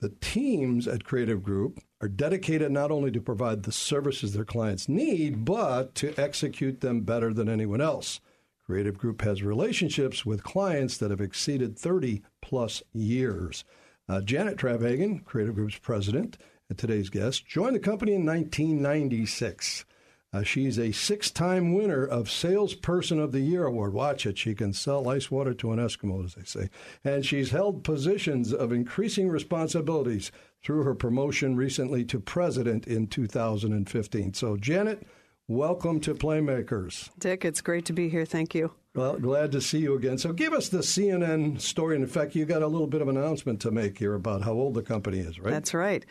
The 0.00 0.10
teams 0.20 0.86
at 0.86 1.02
Creative 1.02 1.42
Group 1.42 1.80
are 2.00 2.08
dedicated 2.08 2.70
not 2.70 2.92
only 2.92 3.10
to 3.10 3.20
provide 3.20 3.64
the 3.64 3.72
services 3.72 4.32
their 4.32 4.44
clients 4.44 4.88
need, 4.88 5.44
but 5.44 5.96
to 5.96 6.14
execute 6.16 6.80
them 6.80 7.00
better 7.00 7.34
than 7.34 7.48
anyone 7.48 7.80
else. 7.80 8.20
Creative 8.64 8.96
Group 8.96 9.22
has 9.22 9.42
relationships 9.42 10.24
with 10.24 10.44
clients 10.44 10.98
that 10.98 11.10
have 11.10 11.20
exceeded 11.20 11.76
30 11.76 12.22
plus 12.40 12.80
years. 12.92 13.64
Uh, 14.08 14.20
Janet 14.20 14.56
Traphagen, 14.56 15.24
Creative 15.24 15.56
Group's 15.56 15.78
president, 15.78 16.38
and 16.68 16.78
today's 16.78 17.10
guest, 17.10 17.44
joined 17.46 17.74
the 17.74 17.80
company 17.80 18.12
in 18.12 18.24
1996. 18.24 19.84
Uh, 20.30 20.42
she's 20.42 20.78
a 20.78 20.92
six 20.92 21.30
time 21.30 21.72
winner 21.72 22.04
of 22.04 22.30
Salesperson 22.30 23.18
of 23.18 23.32
the 23.32 23.40
Year 23.40 23.64
award. 23.64 23.94
Watch 23.94 24.26
it. 24.26 24.36
She 24.36 24.54
can 24.54 24.74
sell 24.74 25.08
ice 25.08 25.30
water 25.30 25.54
to 25.54 25.72
an 25.72 25.78
Eskimo, 25.78 26.22
as 26.24 26.34
they 26.34 26.44
say. 26.44 26.68
And 27.02 27.24
she's 27.24 27.50
held 27.50 27.82
positions 27.82 28.52
of 28.52 28.70
increasing 28.70 29.28
responsibilities 29.28 30.30
through 30.62 30.82
her 30.82 30.94
promotion 30.94 31.56
recently 31.56 32.04
to 32.04 32.20
president 32.20 32.86
in 32.86 33.06
2015. 33.06 34.34
So, 34.34 34.56
Janet, 34.58 35.06
welcome 35.46 35.98
to 36.00 36.14
Playmakers. 36.14 37.08
Dick, 37.18 37.46
it's 37.46 37.62
great 37.62 37.86
to 37.86 37.94
be 37.94 38.10
here. 38.10 38.26
Thank 38.26 38.54
you. 38.54 38.72
Well, 38.94 39.18
glad 39.18 39.52
to 39.52 39.62
see 39.62 39.78
you 39.78 39.94
again. 39.94 40.18
So, 40.18 40.34
give 40.34 40.52
us 40.52 40.68
the 40.68 40.78
CNN 40.78 41.58
story. 41.58 41.94
And 41.94 42.04
in 42.04 42.10
fact, 42.10 42.34
you 42.34 42.44
got 42.44 42.62
a 42.62 42.66
little 42.66 42.86
bit 42.86 43.00
of 43.00 43.08
an 43.08 43.16
announcement 43.16 43.62
to 43.62 43.70
make 43.70 43.96
here 43.96 44.14
about 44.14 44.42
how 44.42 44.52
old 44.52 44.74
the 44.74 44.82
company 44.82 45.20
is, 45.20 45.38
right? 45.38 45.52
That's 45.52 45.72
right. 45.72 46.04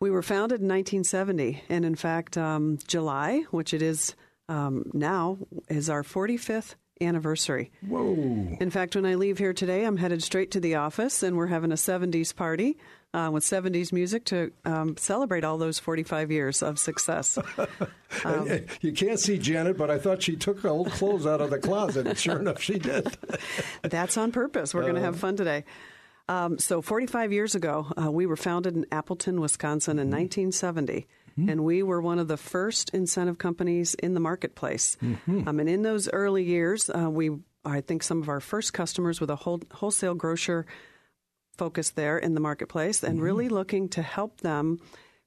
We 0.00 0.10
were 0.10 0.22
founded 0.22 0.62
in 0.62 0.68
1970, 0.68 1.62
and 1.68 1.84
in 1.84 1.94
fact, 1.94 2.38
um, 2.38 2.78
July, 2.88 3.44
which 3.50 3.74
it 3.74 3.82
is 3.82 4.14
um, 4.48 4.90
now, 4.94 5.36
is 5.68 5.90
our 5.90 6.02
45th 6.02 6.74
anniversary. 7.02 7.70
Whoa. 7.86 8.14
In 8.60 8.70
fact, 8.70 8.96
when 8.96 9.04
I 9.04 9.14
leave 9.16 9.36
here 9.36 9.52
today, 9.52 9.84
I'm 9.84 9.98
headed 9.98 10.22
straight 10.22 10.52
to 10.52 10.60
the 10.60 10.76
office, 10.76 11.22
and 11.22 11.36
we're 11.36 11.48
having 11.48 11.70
a 11.70 11.76
70s 11.76 12.34
party. 12.34 12.78
Uh, 13.12 13.28
with 13.28 13.42
70s 13.42 13.92
music 13.92 14.24
to 14.26 14.52
um, 14.64 14.96
celebrate 14.96 15.42
all 15.42 15.58
those 15.58 15.80
45 15.80 16.30
years 16.30 16.62
of 16.62 16.78
success. 16.78 17.38
Um, 18.24 18.66
you 18.80 18.92
can't 18.92 19.20
see 19.20 19.38
Janet, 19.38 19.78
but 19.78 19.88
I 19.88 19.96
thought 19.96 20.20
she 20.20 20.34
took 20.34 20.64
old 20.64 20.90
clothes 20.90 21.26
out 21.26 21.40
of 21.40 21.50
the 21.50 21.60
closet, 21.60 22.08
and 22.08 22.18
sure 22.18 22.40
enough, 22.40 22.60
she 22.60 22.76
did. 22.76 23.16
That's 23.82 24.16
on 24.16 24.32
purpose. 24.32 24.74
We're 24.74 24.82
uh, 24.82 24.86
going 24.86 24.96
to 24.96 25.00
have 25.00 25.16
fun 25.16 25.36
today. 25.36 25.64
Um, 26.30 26.58
so, 26.60 26.80
45 26.80 27.32
years 27.32 27.56
ago, 27.56 27.88
uh, 28.00 28.08
we 28.08 28.24
were 28.24 28.36
founded 28.36 28.76
in 28.76 28.86
Appleton, 28.92 29.40
Wisconsin 29.40 29.98
in 29.98 30.10
1970. 30.10 31.08
Mm-hmm. 31.36 31.48
And 31.48 31.64
we 31.64 31.82
were 31.82 32.00
one 32.00 32.20
of 32.20 32.28
the 32.28 32.36
first 32.36 32.90
incentive 32.90 33.38
companies 33.38 33.94
in 33.94 34.14
the 34.14 34.20
marketplace. 34.20 34.96
Mm-hmm. 35.02 35.48
Um, 35.48 35.58
and 35.58 35.68
in 35.68 35.82
those 35.82 36.08
early 36.08 36.44
years, 36.44 36.88
uh, 36.88 37.10
we, 37.10 37.30
I 37.64 37.80
think, 37.80 38.04
some 38.04 38.22
of 38.22 38.28
our 38.28 38.38
first 38.38 38.72
customers 38.72 39.20
with 39.20 39.30
a 39.30 39.34
whole, 39.34 39.60
wholesale 39.72 40.14
grocer 40.14 40.66
focus 41.56 41.90
there 41.90 42.16
in 42.16 42.34
the 42.34 42.40
marketplace 42.40 43.02
and 43.02 43.14
mm-hmm. 43.14 43.24
really 43.24 43.48
looking 43.48 43.88
to 43.90 44.02
help 44.02 44.40
them 44.40 44.78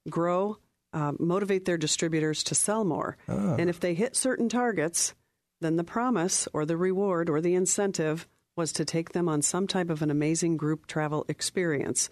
grow, 0.10 0.58
uh, 0.94 1.12
motivate 1.20 1.66
their 1.66 1.78
distributors 1.78 2.44
to 2.44 2.56
sell 2.56 2.86
more. 2.86 3.18
Ah. 3.28 3.56
And 3.60 3.70
if 3.70 3.82
they 3.82 3.94
hit 3.94 4.16
certain 4.16 4.48
targets, 4.48 5.14
then 5.60 5.76
the 5.76 5.84
promise 5.84 6.48
or 6.54 6.66
the 6.66 6.78
reward 6.78 7.30
or 7.30 7.42
the 7.42 7.56
incentive 7.56 8.26
was 8.56 8.72
to 8.74 8.86
take 8.86 9.14
them 9.14 9.28
on 9.28 9.42
some 9.42 9.68
type 9.68 9.90
of 9.90 10.02
an 10.02 10.12
amazing 10.12 10.58
group 10.58 10.88
travel 10.88 11.26
experience. 11.28 12.10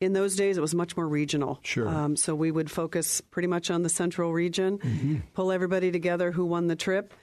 In 0.00 0.14
those 0.14 0.34
days, 0.34 0.58
it 0.58 0.60
was 0.60 0.74
much 0.74 0.96
more 0.96 1.06
regional. 1.06 1.60
Sure. 1.62 1.88
Um, 1.88 2.16
so 2.16 2.34
we 2.34 2.50
would 2.50 2.70
focus 2.70 3.20
pretty 3.20 3.46
much 3.46 3.70
on 3.70 3.82
the 3.82 3.88
central 3.88 4.32
region, 4.32 4.78
mm-hmm. 4.78 5.16
pull 5.34 5.52
everybody 5.52 5.92
together 5.92 6.32
who 6.32 6.44
won 6.44 6.66
the 6.66 6.74
trip, 6.74 7.14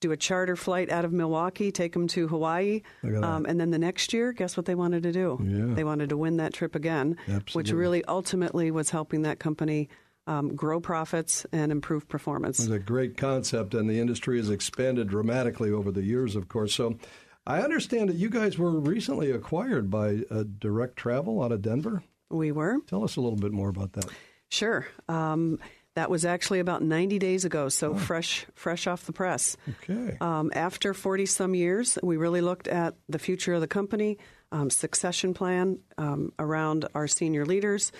do 0.00 0.10
a 0.10 0.16
charter 0.16 0.56
flight 0.56 0.90
out 0.90 1.04
of 1.04 1.12
Milwaukee, 1.12 1.70
take 1.70 1.92
them 1.92 2.08
to 2.08 2.26
Hawaii, 2.26 2.82
um, 3.04 3.46
and 3.46 3.60
then 3.60 3.70
the 3.70 3.78
next 3.78 4.12
year, 4.12 4.32
guess 4.32 4.56
what 4.56 4.66
they 4.66 4.74
wanted 4.74 5.04
to 5.04 5.12
do? 5.12 5.38
Yeah. 5.42 5.74
They 5.74 5.84
wanted 5.84 6.08
to 6.08 6.16
win 6.16 6.38
that 6.38 6.52
trip 6.52 6.74
again, 6.74 7.16
Absolutely. 7.28 7.52
which 7.54 7.72
really 7.72 8.04
ultimately 8.04 8.70
was 8.70 8.90
helping 8.90 9.22
that 9.22 9.38
company 9.38 9.88
um, 10.26 10.56
grow 10.56 10.80
profits 10.80 11.46
and 11.52 11.70
improve 11.70 12.08
performance. 12.08 12.58
It's 12.58 12.68
a 12.68 12.78
great 12.78 13.16
concept, 13.16 13.74
and 13.74 13.88
the 13.88 14.00
industry 14.00 14.38
has 14.38 14.50
expanded 14.50 15.08
dramatically 15.08 15.70
over 15.70 15.90
the 15.90 16.02
years, 16.02 16.34
of 16.34 16.48
course. 16.48 16.74
So 16.74 16.96
I 17.46 17.60
understand 17.60 18.08
that 18.08 18.16
you 18.16 18.30
guys 18.30 18.58
were 18.58 18.70
recently 18.70 19.30
acquired 19.30 19.90
by 19.90 20.22
uh, 20.30 20.44
Direct 20.58 20.96
Travel 20.96 21.42
out 21.42 21.52
of 21.52 21.60
Denver. 21.62 22.02
We 22.30 22.52
were. 22.52 22.78
Tell 22.86 23.04
us 23.04 23.16
a 23.16 23.20
little 23.20 23.38
bit 23.38 23.52
more 23.52 23.68
about 23.68 23.92
that. 23.94 24.06
Sure. 24.48 24.86
Um, 25.08 25.58
that 25.94 26.10
was 26.10 26.24
actually 26.24 26.60
about 26.60 26.82
90 26.82 27.18
days 27.18 27.44
ago, 27.44 27.68
so 27.68 27.92
oh. 27.92 27.96
fresh, 27.96 28.46
fresh 28.54 28.86
off 28.86 29.06
the 29.06 29.12
press. 29.12 29.56
Okay. 29.68 30.16
Um, 30.20 30.50
after 30.54 30.94
40 30.94 31.26
some 31.26 31.54
years, 31.54 31.98
we 32.02 32.16
really 32.16 32.40
looked 32.40 32.66
at 32.66 32.94
the 33.08 33.18
future 33.18 33.54
of 33.54 33.60
the 33.60 33.68
company, 33.68 34.18
um, 34.50 34.70
succession 34.70 35.34
plan 35.34 35.78
um, 35.98 36.32
around 36.38 36.88
our 36.94 37.06
senior 37.06 37.46
leaders, 37.46 37.92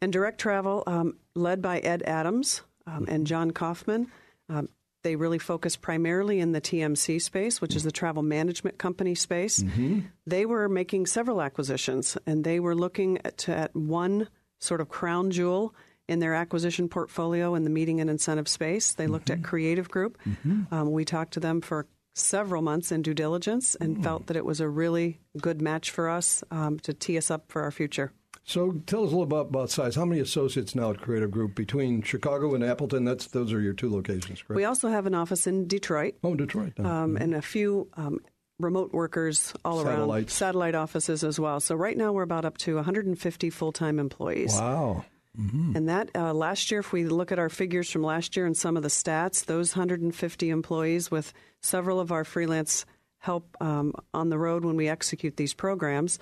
and 0.00 0.12
direct 0.12 0.40
travel, 0.40 0.82
um, 0.86 1.16
led 1.34 1.62
by 1.62 1.78
Ed 1.78 2.02
Adams 2.04 2.62
um, 2.86 3.06
and 3.08 3.26
John 3.26 3.50
Kaufman. 3.52 4.08
They 5.06 5.14
really 5.14 5.38
focus 5.38 5.76
primarily 5.76 6.40
in 6.40 6.50
the 6.50 6.60
TMC 6.60 7.22
space, 7.22 7.60
which 7.60 7.76
is 7.76 7.84
the 7.84 7.92
travel 7.92 8.24
management 8.24 8.76
company 8.76 9.14
space. 9.14 9.62
Mm-hmm. 9.62 10.00
They 10.26 10.46
were 10.46 10.68
making 10.68 11.06
several 11.06 11.40
acquisitions, 11.40 12.18
and 12.26 12.42
they 12.42 12.58
were 12.58 12.74
looking 12.74 13.18
at, 13.24 13.48
at 13.48 13.76
one 13.76 14.26
sort 14.58 14.80
of 14.80 14.88
crown 14.88 15.30
jewel 15.30 15.76
in 16.08 16.18
their 16.18 16.34
acquisition 16.34 16.88
portfolio 16.88 17.54
in 17.54 17.62
the 17.62 17.70
meeting 17.70 18.00
and 18.00 18.10
incentive 18.10 18.48
space. 18.48 18.94
They 18.94 19.06
looked 19.06 19.26
mm-hmm. 19.28 19.44
at 19.44 19.48
Creative 19.48 19.88
Group. 19.88 20.18
Mm-hmm. 20.26 20.74
Um, 20.74 20.90
we 20.90 21.04
talked 21.04 21.34
to 21.34 21.40
them 21.40 21.60
for 21.60 21.86
several 22.16 22.60
months 22.60 22.90
in 22.90 23.02
due 23.02 23.14
diligence 23.14 23.76
and 23.76 23.98
mm. 23.98 24.02
felt 24.02 24.26
that 24.26 24.36
it 24.36 24.44
was 24.44 24.58
a 24.58 24.68
really 24.68 25.20
good 25.40 25.62
match 25.62 25.92
for 25.92 26.08
us 26.08 26.42
um, 26.50 26.80
to 26.80 26.92
tee 26.92 27.16
us 27.16 27.30
up 27.30 27.44
for 27.46 27.62
our 27.62 27.70
future. 27.70 28.10
So 28.46 28.80
tell 28.86 29.00
us 29.02 29.08
a 29.12 29.16
little 29.16 29.24
about, 29.24 29.48
about 29.48 29.70
size. 29.70 29.96
How 29.96 30.04
many 30.04 30.20
associates 30.20 30.76
now 30.76 30.92
at 30.92 31.00
Creative 31.00 31.28
Group 31.28 31.56
between 31.56 32.00
Chicago 32.02 32.54
and 32.54 32.62
Appleton? 32.62 33.04
That's 33.04 33.26
those 33.26 33.52
are 33.52 33.60
your 33.60 33.72
two 33.72 33.90
locations, 33.90 34.40
correct? 34.40 34.56
We 34.56 34.64
also 34.64 34.88
have 34.88 35.06
an 35.06 35.16
office 35.16 35.48
in 35.48 35.66
Detroit. 35.66 36.14
Oh, 36.22 36.30
in 36.30 36.36
Detroit, 36.36 36.78
um, 36.78 37.16
and 37.16 37.34
a 37.34 37.42
few 37.42 37.88
um, 37.94 38.20
remote 38.60 38.92
workers 38.92 39.52
all 39.64 39.82
Satellites. 39.82 40.30
around, 40.30 40.30
satellite 40.30 40.74
offices 40.76 41.24
as 41.24 41.40
well. 41.40 41.58
So 41.58 41.74
right 41.74 41.96
now 41.96 42.12
we're 42.12 42.22
about 42.22 42.44
up 42.44 42.56
to 42.58 42.76
150 42.76 43.50
full 43.50 43.72
time 43.72 43.98
employees. 43.98 44.54
Wow. 44.54 45.04
Mm-hmm. 45.36 45.76
And 45.76 45.88
that 45.88 46.10
uh, 46.14 46.32
last 46.32 46.70
year, 46.70 46.80
if 46.80 46.92
we 46.92 47.04
look 47.04 47.32
at 47.32 47.40
our 47.40 47.48
figures 47.48 47.90
from 47.90 48.02
last 48.04 48.36
year 48.36 48.46
and 48.46 48.56
some 48.56 48.76
of 48.76 48.84
the 48.84 48.88
stats, 48.88 49.44
those 49.44 49.74
150 49.74 50.50
employees 50.50 51.10
with 51.10 51.32
several 51.60 51.98
of 51.98 52.12
our 52.12 52.24
freelance 52.24 52.86
help 53.18 53.56
um, 53.60 53.92
on 54.14 54.28
the 54.28 54.38
road 54.38 54.64
when 54.64 54.76
we 54.76 54.88
execute 54.88 55.36
these 55.36 55.52
programs, 55.52 56.20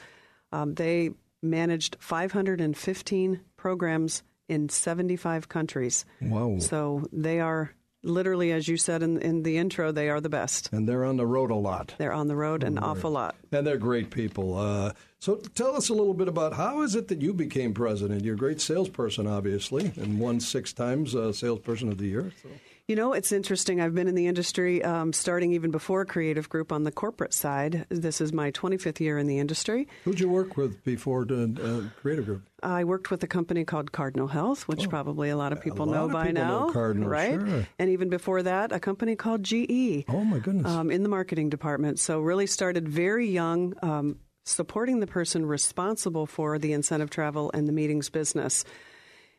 um, 0.53 0.75
they 0.75 1.11
managed 1.45 1.97
515 2.01 3.41
programs 3.57 4.23
in 4.49 4.69
75 4.69 5.49
countries. 5.49 6.05
Wow. 6.21 6.59
So 6.59 7.07
they 7.13 7.41
are 7.41 7.73
literally, 8.05 8.53
as 8.53 8.69
you 8.69 8.77
said 8.77 9.03
in, 9.03 9.21
in 9.21 9.43
the 9.43 9.57
intro, 9.57 9.91
they 9.91 10.11
are 10.11 10.21
the 10.21 10.29
best. 10.29 10.71
And 10.73 10.89
they're 10.89 11.05
on 11.05 11.17
the 11.17 11.27
road 11.27 11.51
a 11.51 11.55
lot. 11.55 11.95
They're 11.99 12.13
on 12.13 12.29
the 12.29 12.37
road 12.37 12.63
an 12.63 12.79
awful 12.79 13.11
lot. 13.11 13.35
And 13.51 13.67
they're 13.67 13.79
great 13.79 14.11
people. 14.11 14.57
Uh, 14.57 14.93
so 15.19 15.37
tell 15.37 15.75
us 15.75 15.89
a 15.89 15.95
little 15.95 16.15
bit 16.15 16.29
about 16.29 16.53
how 16.55 16.83
is 16.83 16.95
it 16.95 17.09
that 17.09 17.23
you 17.23 17.33
became 17.33 17.73
president? 17.73 18.25
You're 18.25 18.35
a 18.35 18.39
great 18.39 18.61
salesperson, 18.61 19.27
obviously, 19.27 19.93
and 19.97 20.21
won 20.21 20.41
six 20.41 20.73
times 20.73 21.15
uh, 21.15 21.33
Salesperson 21.33 21.89
of 21.89 21.99
the 21.99 22.07
Year. 22.07 22.33
So. 22.43 22.49
You 22.87 22.97
know, 22.97 23.15
it's 23.15 23.33
interesting. 23.33 23.81
I've 23.81 23.95
been 23.95 24.09
in 24.09 24.15
the 24.15 24.27
industry 24.27 24.85
um, 24.85 25.15
starting 25.15 25.53
even 25.55 25.71
before 25.71 26.05
Creative 26.05 26.47
Group 26.51 26.71
on 26.71 26.83
the 26.83 26.93
corporate 26.93 27.33
side. 27.33 27.87
This 27.89 28.21
is 28.21 28.31
my 28.31 28.51
25th 28.51 29.01
year 29.01 29.17
in 29.17 29.27
the 29.27 29.39
industry. 29.39 29.89
Who'd 30.05 30.21
you 30.21 30.29
work 30.29 30.59
with 30.59 30.85
before 30.85 31.23
uh, 31.23 31.81
Creative 32.03 32.27
Group? 32.27 32.43
I 32.63 32.85
worked 32.85 33.11
with 33.11 33.23
a 33.23 33.27
company 33.27 33.65
called 33.65 33.93
Cardinal 33.93 34.29
Health, 34.29 34.69
which 34.69 34.85
oh, 34.85 34.91
probably 34.91 35.31
a 35.31 35.37
lot 35.39 35.55
of 35.55 35.63
people 35.63 35.87
know 35.87 36.05
of 36.05 36.13
by 36.13 36.27
people 36.27 36.43
now. 36.43 36.67
Know 36.67 36.73
Cardinal, 36.75 37.09
right? 37.09 37.41
Sure. 37.41 37.67
And 37.79 37.89
even 37.89 38.11
before 38.11 38.43
that, 38.43 38.71
a 38.71 38.79
company 38.79 39.17
called 39.17 39.43
GE. 39.43 40.05
Oh, 40.07 40.23
my 40.23 40.39
goodness. 40.39 40.67
Um, 40.67 40.91
in 40.91 41.03
the 41.03 41.09
marketing 41.09 41.49
department. 41.49 41.99
So, 41.99 42.21
really 42.21 42.47
started 42.47 42.87
very 42.87 43.31
young. 43.31 43.73
Um, 43.81 44.19
supporting 44.45 45.01
the 45.01 45.07
person 45.07 45.47
responsible 45.47 46.27
for 46.27 46.59
the 46.59 46.75
incentive 46.75 47.09
travel 47.09 47.51
and 47.55 47.67
the 47.67 47.73
meetings 47.73 48.11
business. 48.11 48.63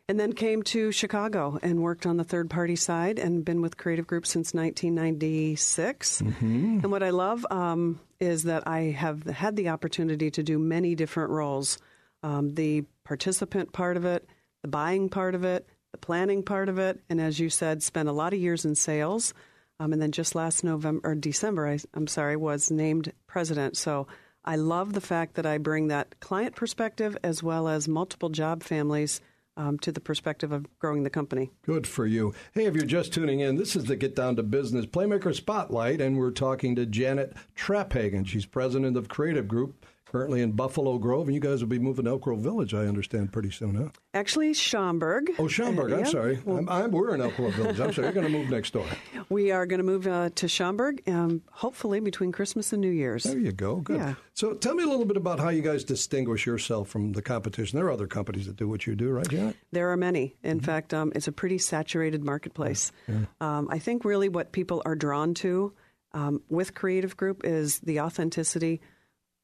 And 0.08 0.20
then 0.20 0.32
came 0.32 0.62
to 0.62 0.92
Chicago 0.92 1.58
and 1.62 1.82
worked 1.82 2.06
on 2.06 2.16
the 2.16 2.24
third 2.24 2.48
party 2.48 2.76
side 2.76 3.18
and 3.18 3.44
been 3.44 3.60
with 3.60 3.76
Creative 3.76 4.06
Group 4.06 4.26
since 4.26 4.54
1996. 4.54 6.22
Mm-hmm. 6.22 6.80
And 6.82 6.90
what 6.90 7.02
I 7.02 7.10
love 7.10 7.44
um, 7.50 8.00
is 8.20 8.44
that 8.44 8.68
I 8.68 8.82
have 8.96 9.24
had 9.24 9.56
the 9.56 9.70
opportunity 9.70 10.30
to 10.30 10.42
do 10.42 10.58
many 10.58 10.94
different 10.94 11.30
roles 11.30 11.78
um, 12.22 12.54
the 12.54 12.84
participant 13.04 13.72
part 13.72 13.96
of 13.96 14.04
it, 14.04 14.28
the 14.62 14.68
buying 14.68 15.08
part 15.08 15.34
of 15.34 15.44
it, 15.44 15.68
the 15.92 15.98
planning 15.98 16.42
part 16.42 16.68
of 16.68 16.78
it, 16.78 16.98
and 17.08 17.20
as 17.20 17.38
you 17.38 17.48
said, 17.50 17.82
spent 17.82 18.08
a 18.08 18.12
lot 18.12 18.32
of 18.32 18.40
years 18.40 18.64
in 18.64 18.74
sales. 18.74 19.32
Um, 19.78 19.92
and 19.92 20.00
then 20.00 20.10
just 20.10 20.34
last 20.34 20.64
November 20.64 21.08
or 21.08 21.14
December, 21.14 21.68
I, 21.68 21.78
I'm 21.94 22.06
sorry, 22.06 22.36
was 22.36 22.70
named 22.70 23.12
president. 23.26 23.76
So 23.76 24.08
I 24.44 24.56
love 24.56 24.92
the 24.92 25.00
fact 25.00 25.34
that 25.34 25.46
I 25.46 25.58
bring 25.58 25.88
that 25.88 26.18
client 26.18 26.56
perspective 26.56 27.16
as 27.22 27.42
well 27.42 27.68
as 27.68 27.86
multiple 27.86 28.30
job 28.30 28.62
families 28.62 29.20
um, 29.56 29.78
to 29.80 29.92
the 29.92 30.00
perspective 30.00 30.52
of 30.52 30.66
growing 30.78 31.02
the 31.02 31.10
company. 31.10 31.50
Good 31.62 31.86
for 31.86 32.06
you. 32.06 32.34
Hey, 32.52 32.66
if 32.66 32.74
you're 32.74 32.84
just 32.84 33.12
tuning 33.12 33.40
in, 33.40 33.56
this 33.56 33.76
is 33.76 33.84
the 33.84 33.96
Get 33.96 34.14
Down 34.14 34.36
to 34.36 34.42
Business 34.42 34.86
Playmaker 34.86 35.34
Spotlight, 35.34 36.00
and 36.00 36.18
we're 36.18 36.30
talking 36.30 36.76
to 36.76 36.86
Janet 36.86 37.34
Traphagen. 37.56 38.26
She's 38.26 38.46
president 38.46 38.96
of 38.96 39.08
Creative 39.08 39.48
Group, 39.48 39.86
currently 40.06 40.40
in 40.40 40.52
Buffalo 40.52 40.98
Grove, 40.98 41.26
and 41.26 41.34
you 41.34 41.40
guys 41.40 41.60
will 41.60 41.68
be 41.68 41.78
moving 41.78 42.04
to 42.04 42.12
Elk 42.12 42.22
Grove 42.22 42.40
Village, 42.40 42.72
I 42.72 42.86
understand, 42.86 43.32
pretty 43.32 43.50
soon, 43.50 43.74
huh? 43.74 43.88
Actually, 44.14 44.54
Schaumburg. 44.54 45.30
Oh, 45.38 45.48
Schaumburg. 45.48 45.92
Uh, 45.92 45.96
I'm 45.96 46.04
yeah. 46.04 46.10
sorry. 46.10 46.38
I'm, 46.46 46.68
I'm, 46.68 46.90
we're 46.90 47.14
in 47.14 47.20
Elk 47.20 47.36
Grove 47.36 47.54
Village. 47.54 47.80
I'm 47.80 47.92
sorry. 47.92 48.06
You're 48.06 48.14
going 48.14 48.26
to 48.26 48.32
move 48.32 48.48
next 48.48 48.72
door. 48.72 48.86
We 49.28 49.50
are 49.50 49.66
going 49.66 49.78
to 49.78 49.84
move 49.84 50.06
uh, 50.06 50.30
to 50.36 50.46
Schaumburg, 50.46 51.02
um, 51.08 51.42
hopefully 51.50 51.98
between 51.98 52.30
Christmas 52.30 52.72
and 52.72 52.80
New 52.80 52.90
Year's. 52.90 53.24
There 53.24 53.36
you 53.36 53.50
go. 53.50 53.76
Good. 53.76 53.96
Yeah. 53.96 54.14
So 54.34 54.54
tell 54.54 54.76
me 54.76 54.84
a 54.84 54.86
little 54.86 55.04
bit 55.04 55.16
about 55.16 55.40
how 55.40 55.48
you 55.48 55.62
guys 55.62 55.82
distinguish 55.82 56.46
yourself 56.46 56.88
from 56.88 57.12
the 57.12 57.22
competition. 57.22 57.76
There 57.76 57.86
are 57.86 57.90
other 57.90 58.06
companies 58.06 58.46
that 58.46 58.54
do 58.54 58.68
what 58.68 58.86
you 58.86 58.94
do, 58.94 59.10
right, 59.10 59.28
Janet? 59.28 59.56
There 59.72 59.90
are 59.90 59.96
many. 59.96 60.36
In 60.44 60.60
fact, 60.60 60.94
um, 60.94 61.10
it's 61.16 61.26
a 61.26 61.32
pretty 61.32 61.58
saturated 61.58 62.22
marketplace. 62.22 62.92
Um, 63.40 63.66
I 63.68 63.80
think 63.80 64.04
really 64.04 64.28
what 64.28 64.52
people 64.52 64.80
are 64.86 64.94
drawn 64.94 65.34
to 65.34 65.72
um, 66.12 66.40
with 66.48 66.74
Creative 66.74 67.16
Group 67.16 67.44
is 67.44 67.80
the 67.80 68.00
authenticity 68.00 68.80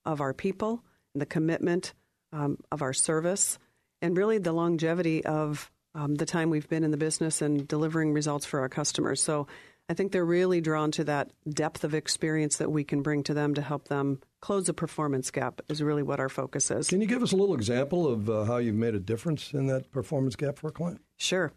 of 0.04 0.20
our 0.20 0.32
people, 0.32 0.82
the 1.14 1.26
commitment 1.26 1.94
um, 2.32 2.58
of 2.70 2.82
our 2.82 2.92
service, 2.92 3.58
and 4.00 4.16
really 4.16 4.38
the 4.38 4.52
longevity 4.52 5.24
of 5.24 5.70
um, 5.94 6.14
the 6.14 6.26
time 6.26 6.50
we've 6.50 6.68
been 6.68 6.84
in 6.84 6.90
the 6.90 6.96
business 6.96 7.42
and 7.42 7.68
delivering 7.68 8.12
results 8.12 8.46
for 8.46 8.60
our 8.60 8.68
customers. 8.68 9.22
So 9.22 9.46
I 9.88 9.94
think 9.94 10.12
they're 10.12 10.24
really 10.24 10.60
drawn 10.60 10.90
to 10.92 11.04
that 11.04 11.30
depth 11.48 11.84
of 11.84 11.94
experience 11.94 12.56
that 12.58 12.70
we 12.70 12.84
can 12.84 13.02
bring 13.02 13.22
to 13.24 13.34
them 13.34 13.54
to 13.54 13.62
help 13.62 13.88
them 13.88 14.20
close 14.40 14.68
a 14.68 14.74
performance 14.74 15.30
gap, 15.30 15.60
is 15.68 15.82
really 15.82 16.02
what 16.02 16.18
our 16.18 16.28
focus 16.28 16.70
is. 16.70 16.88
Can 16.88 17.00
you 17.00 17.06
give 17.06 17.22
us 17.22 17.32
a 17.32 17.36
little 17.36 17.54
example 17.54 18.10
of 18.10 18.30
uh, 18.30 18.44
how 18.44 18.56
you've 18.56 18.74
made 18.74 18.94
a 18.94 19.00
difference 19.00 19.52
in 19.52 19.66
that 19.66 19.92
performance 19.92 20.34
gap 20.34 20.58
for 20.58 20.68
a 20.68 20.72
client? 20.72 21.00
Sure. 21.16 21.52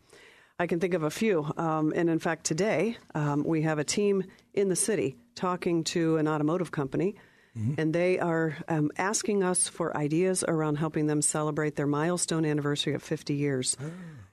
I 0.60 0.68
can 0.68 0.80
think 0.80 0.94
of 0.94 1.04
a 1.04 1.10
few. 1.10 1.52
Um, 1.58 1.94
and 1.96 2.10
in 2.10 2.20
fact, 2.20 2.46
today 2.46 2.98
um, 3.14 3.44
we 3.44 3.64
have 3.64 3.80
a 3.80 3.84
team 3.84 4.24
in 4.54 4.70
the 4.70 4.76
city 4.76 5.18
talking 5.36 5.84
to 5.86 6.18
an 6.18 6.28
automotive 6.28 6.72
company, 6.72 7.16
and 7.78 7.94
they 7.94 8.20
are 8.20 8.58
um, 8.68 8.92
asking 8.98 9.44
us 9.44 9.68
for 9.68 9.96
ideas 9.96 10.44
around 10.46 10.76
helping 10.76 11.08
them 11.08 11.22
celebrate 11.22 11.76
their 11.76 11.88
milestone 11.88 12.46
anniversary 12.46 12.94
of 12.94 13.04
50 13.04 13.34
years. 13.34 13.78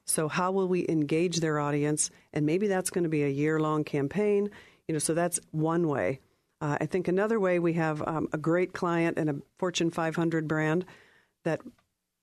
So, 0.04 0.28
how 0.28 0.50
will 0.50 0.66
we 0.66 0.84
engage 0.88 1.38
their 1.38 1.60
audience? 1.60 2.10
And 2.32 2.44
maybe 2.46 2.66
that's 2.66 2.90
going 2.90 3.04
to 3.04 3.10
be 3.10 3.22
a 3.22 3.28
year 3.28 3.60
long 3.60 3.84
campaign. 3.84 4.50
You 4.88 4.94
know, 4.94 4.98
so 4.98 5.14
that's 5.14 5.38
one 5.52 5.86
way. 5.86 6.20
Uh, 6.60 6.78
I 6.80 6.86
think 6.86 7.08
another 7.08 7.38
way 7.38 7.58
we 7.58 7.74
have 7.74 8.02
um, 8.06 8.28
a 8.32 8.38
great 8.38 8.72
client 8.72 9.18
and 9.18 9.30
a 9.30 9.36
Fortune 9.58 9.90
500 9.90 10.48
brand 10.48 10.84
that 11.44 11.60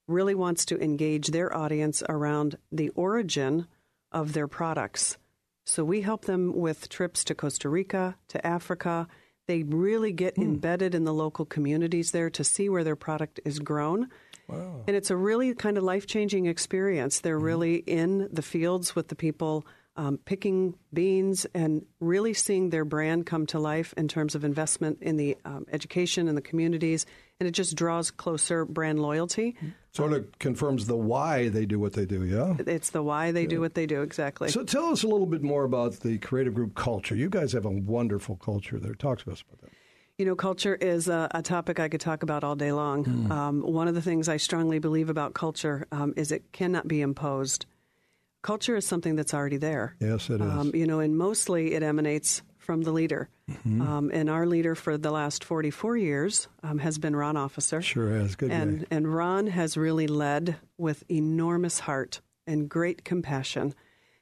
really 0.06 0.34
wants 0.34 0.66
to 0.66 0.82
engage 0.82 1.28
their 1.28 1.56
audience 1.56 2.02
around 2.08 2.56
the 2.72 2.90
origin 2.90 3.66
of 4.12 4.32
their 4.32 4.48
products. 4.48 5.16
So 5.64 5.84
we 5.84 6.00
help 6.00 6.24
them 6.24 6.54
with 6.54 6.88
trips 6.88 7.22
to 7.24 7.34
Costa 7.34 7.68
Rica, 7.68 8.16
to 8.28 8.44
Africa. 8.46 9.06
They 9.46 9.62
really 9.62 10.12
get 10.12 10.36
hmm. 10.36 10.42
embedded 10.42 10.94
in 10.94 11.04
the 11.04 11.14
local 11.14 11.44
communities 11.44 12.12
there 12.12 12.30
to 12.30 12.44
see 12.44 12.68
where 12.68 12.84
their 12.84 12.96
product 12.96 13.40
is 13.44 13.58
grown. 13.58 14.08
And 14.86 14.96
it's 14.96 15.10
a 15.10 15.16
really 15.16 15.54
kind 15.54 15.78
of 15.78 15.84
life 15.84 16.06
changing 16.06 16.46
experience. 16.46 17.20
They're 17.20 17.36
mm-hmm. 17.36 17.44
really 17.44 17.74
in 17.76 18.28
the 18.32 18.42
fields 18.42 18.96
with 18.96 19.08
the 19.08 19.14
people 19.14 19.64
um, 19.96 20.18
picking 20.24 20.74
beans 20.92 21.46
and 21.54 21.84
really 22.00 22.32
seeing 22.32 22.70
their 22.70 22.84
brand 22.84 23.26
come 23.26 23.46
to 23.46 23.58
life 23.58 23.92
in 23.96 24.08
terms 24.08 24.34
of 24.34 24.44
investment 24.44 24.98
in 25.02 25.16
the 25.16 25.36
um, 25.44 25.66
education 25.72 26.28
and 26.28 26.36
the 26.36 26.42
communities. 26.42 27.06
And 27.38 27.48
it 27.48 27.52
just 27.52 27.74
draws 27.74 28.10
closer 28.10 28.64
brand 28.64 29.00
loyalty. 29.00 29.56
Sort 29.92 30.12
of 30.12 30.38
confirms 30.38 30.86
the 30.86 30.96
why 30.96 31.48
they 31.48 31.66
do 31.66 31.78
what 31.78 31.94
they 31.94 32.04
do, 32.04 32.24
yeah? 32.24 32.54
It's 32.66 32.90
the 32.90 33.02
why 33.02 33.32
they 33.32 33.46
do 33.46 33.60
what 33.60 33.74
they 33.74 33.86
do, 33.86 34.02
exactly. 34.02 34.50
So 34.50 34.62
tell 34.62 34.86
us 34.86 35.02
a 35.02 35.08
little 35.08 35.26
bit 35.26 35.42
more 35.42 35.64
about 35.64 36.00
the 36.00 36.18
creative 36.18 36.54
group 36.54 36.74
culture. 36.74 37.16
You 37.16 37.30
guys 37.30 37.52
have 37.52 37.64
a 37.64 37.70
wonderful 37.70 38.36
culture 38.36 38.78
there. 38.78 38.94
Talk 38.94 39.20
to 39.20 39.32
us 39.32 39.42
about 39.42 39.62
that. 39.62 39.70
You 40.18 40.26
know, 40.26 40.36
culture 40.36 40.74
is 40.74 41.08
a, 41.08 41.28
a 41.30 41.40
topic 41.40 41.80
I 41.80 41.88
could 41.88 42.02
talk 42.02 42.22
about 42.22 42.44
all 42.44 42.54
day 42.54 42.72
long. 42.72 43.04
Hmm. 43.04 43.32
Um, 43.32 43.60
one 43.62 43.88
of 43.88 43.94
the 43.94 44.02
things 44.02 44.28
I 44.28 44.36
strongly 44.36 44.78
believe 44.78 45.08
about 45.08 45.32
culture 45.32 45.86
um, 45.92 46.12
is 46.14 46.30
it 46.30 46.52
cannot 46.52 46.86
be 46.86 47.00
imposed. 47.00 47.64
Culture 48.42 48.76
is 48.76 48.86
something 48.86 49.16
that's 49.16 49.34
already 49.34 49.58
there. 49.58 49.96
Yes, 50.00 50.30
it 50.30 50.40
is. 50.40 50.42
Um, 50.42 50.70
you 50.74 50.86
know, 50.86 51.00
and 51.00 51.16
mostly 51.16 51.74
it 51.74 51.82
emanates 51.82 52.42
from 52.58 52.82
the 52.82 52.92
leader. 52.92 53.28
Mm-hmm. 53.50 53.82
Um, 53.82 54.10
and 54.14 54.30
our 54.30 54.46
leader 54.46 54.74
for 54.74 54.96
the 54.96 55.10
last 55.10 55.44
44 55.44 55.96
years 55.96 56.48
um, 56.62 56.78
has 56.78 56.98
been 56.98 57.16
Ron 57.16 57.36
Officer. 57.36 57.82
Sure 57.82 58.10
has. 58.18 58.36
Good 58.36 58.50
and, 58.50 58.86
and 58.90 59.12
Ron 59.12 59.46
has 59.48 59.76
really 59.76 60.06
led 60.06 60.56
with 60.78 61.04
enormous 61.10 61.80
heart 61.80 62.20
and 62.46 62.68
great 62.68 63.04
compassion. 63.04 63.74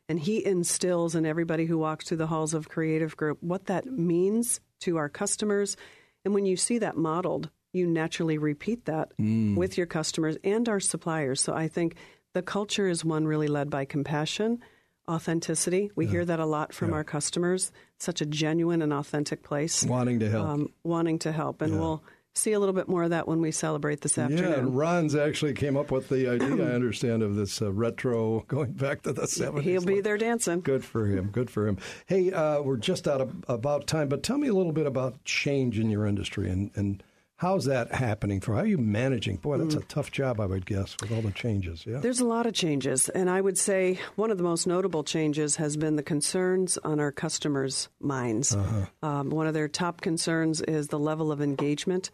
And 0.09 0.18
he 0.18 0.44
instills 0.44 1.14
in 1.14 1.26
everybody 1.26 1.66
who 1.66 1.76
walks 1.78 2.07
through 2.09 2.16
the 2.16 2.26
halls 2.26 2.54
of 2.54 2.68
Creative 2.68 3.14
Group 3.16 3.38
what 3.42 3.66
that 3.66 3.87
means 3.87 4.61
to 4.81 4.96
our 4.96 5.09
customers. 5.11 5.76
And 6.24 6.33
when 6.33 6.46
you 6.46 6.57
see 6.57 6.78
that 6.78 6.96
modeled, 6.96 7.50
you 7.74 7.87
naturally 7.87 8.38
repeat 8.38 8.87
that 8.87 9.12
Mm. 9.18 9.57
with 9.57 9.76
your 9.76 9.87
customers 9.87 10.38
and 10.42 10.66
our 10.68 10.81
suppliers. 10.81 11.40
So 11.42 11.52
I 11.54 11.68
think 11.68 11.96
the 12.34 12.42
culture 12.42 12.88
is 12.88 13.04
one 13.04 13.26
really 13.26 13.48
led 13.48 13.70
by 13.70 13.84
compassion, 13.84 14.60
authenticity. 15.08 15.90
We 15.96 16.06
hear 16.06 16.24
that 16.24 16.40
a 16.40 16.46
lot 16.46 16.72
from 16.72 16.92
our 16.92 17.04
customers. 17.04 17.72
Such 17.98 18.20
a 18.20 18.26
genuine 18.26 18.82
and 18.82 18.92
authentic 18.92 19.42
place. 19.42 19.84
Wanting 19.84 20.20
to 20.20 20.30
help. 20.30 20.48
Um, 20.48 20.72
wanting 20.84 21.18
to 21.20 21.32
help. 21.32 21.62
And 21.62 21.80
we'll 21.80 22.04
see 22.34 22.52
a 22.52 22.60
little 22.60 22.74
bit 22.74 22.88
more 22.88 23.02
of 23.04 23.10
that 23.10 23.26
when 23.26 23.40
we 23.40 23.50
celebrate 23.50 24.00
this 24.00 24.16
afternoon. 24.16 24.50
Yeah, 24.50 24.58
and 24.58 24.76
Ron's 24.76 25.16
actually 25.16 25.54
came 25.54 25.76
up 25.76 25.90
with 25.90 26.08
the 26.08 26.28
idea, 26.28 26.70
I 26.70 26.72
understand, 26.74 27.22
of 27.22 27.34
this 27.34 27.60
uh, 27.60 27.72
retro 27.72 28.44
going 28.48 28.72
back 28.72 29.02
to 29.02 29.12
the 29.12 29.22
70s. 29.22 29.62
He'll 29.62 29.84
be 29.84 30.00
there 30.00 30.18
dancing. 30.18 30.60
Good 30.60 30.84
for 30.84 31.06
him. 31.06 31.30
Good 31.32 31.50
for 31.50 31.66
him. 31.66 31.78
Hey, 32.06 32.32
uh, 32.32 32.60
we're 32.62 32.76
just 32.76 33.08
out 33.08 33.20
of 33.20 33.44
about 33.48 33.86
time, 33.86 34.08
but 34.08 34.22
tell 34.22 34.38
me 34.38 34.48
a 34.48 34.54
little 34.54 34.72
bit 34.72 34.86
about 34.86 35.24
change 35.24 35.78
in 35.78 35.90
your 35.90 36.06
industry 36.06 36.48
and, 36.48 36.70
and 36.74 37.02
how's 37.38 37.64
that 37.66 37.92
happening 37.92 38.40
for 38.40 38.55
how 38.55 38.61
are 38.61 38.66
you 38.66 38.79
managing? 38.79 39.37
Boy, 39.37 39.59
that's 39.59 39.77
a 39.77 39.81
tough 39.81 40.11
job, 40.11 40.40
I 40.40 40.46
would 40.46 40.66
guess, 40.66 40.96
with 41.01 41.12
all 41.12 41.22
the 41.22 41.31
changes. 41.31 41.87
Yeah. 41.87 41.98
There's 41.98 42.20
a 42.20 42.27
lot 42.27 42.46
of 42.46 42.53
changes, 42.53 43.09
and 43.09 43.31
I 43.31 43.40
would 43.40 43.57
say 43.57 44.01
one 44.16 44.31
of 44.31 44.38
the 44.38 44.44
most 44.44 44.66
notable 44.66 45.05
changes 45.05 45.57
has 45.57 45.77
been 45.77 45.96
the 45.96 46.03
concerns 46.03 46.79
on 46.79 47.01
our 47.01 47.12
customers' 47.12 47.88
minds. 48.01 48.57
Um, 49.03 49.31
one 49.31 49.46
of 49.46 49.55
their 49.55 49.68
top 49.68 50.01
concerns 50.01 50.61
is 50.61 50.88
the 50.88 50.98
level 50.98 51.33
of 51.33 51.40
engagement 51.40 52.11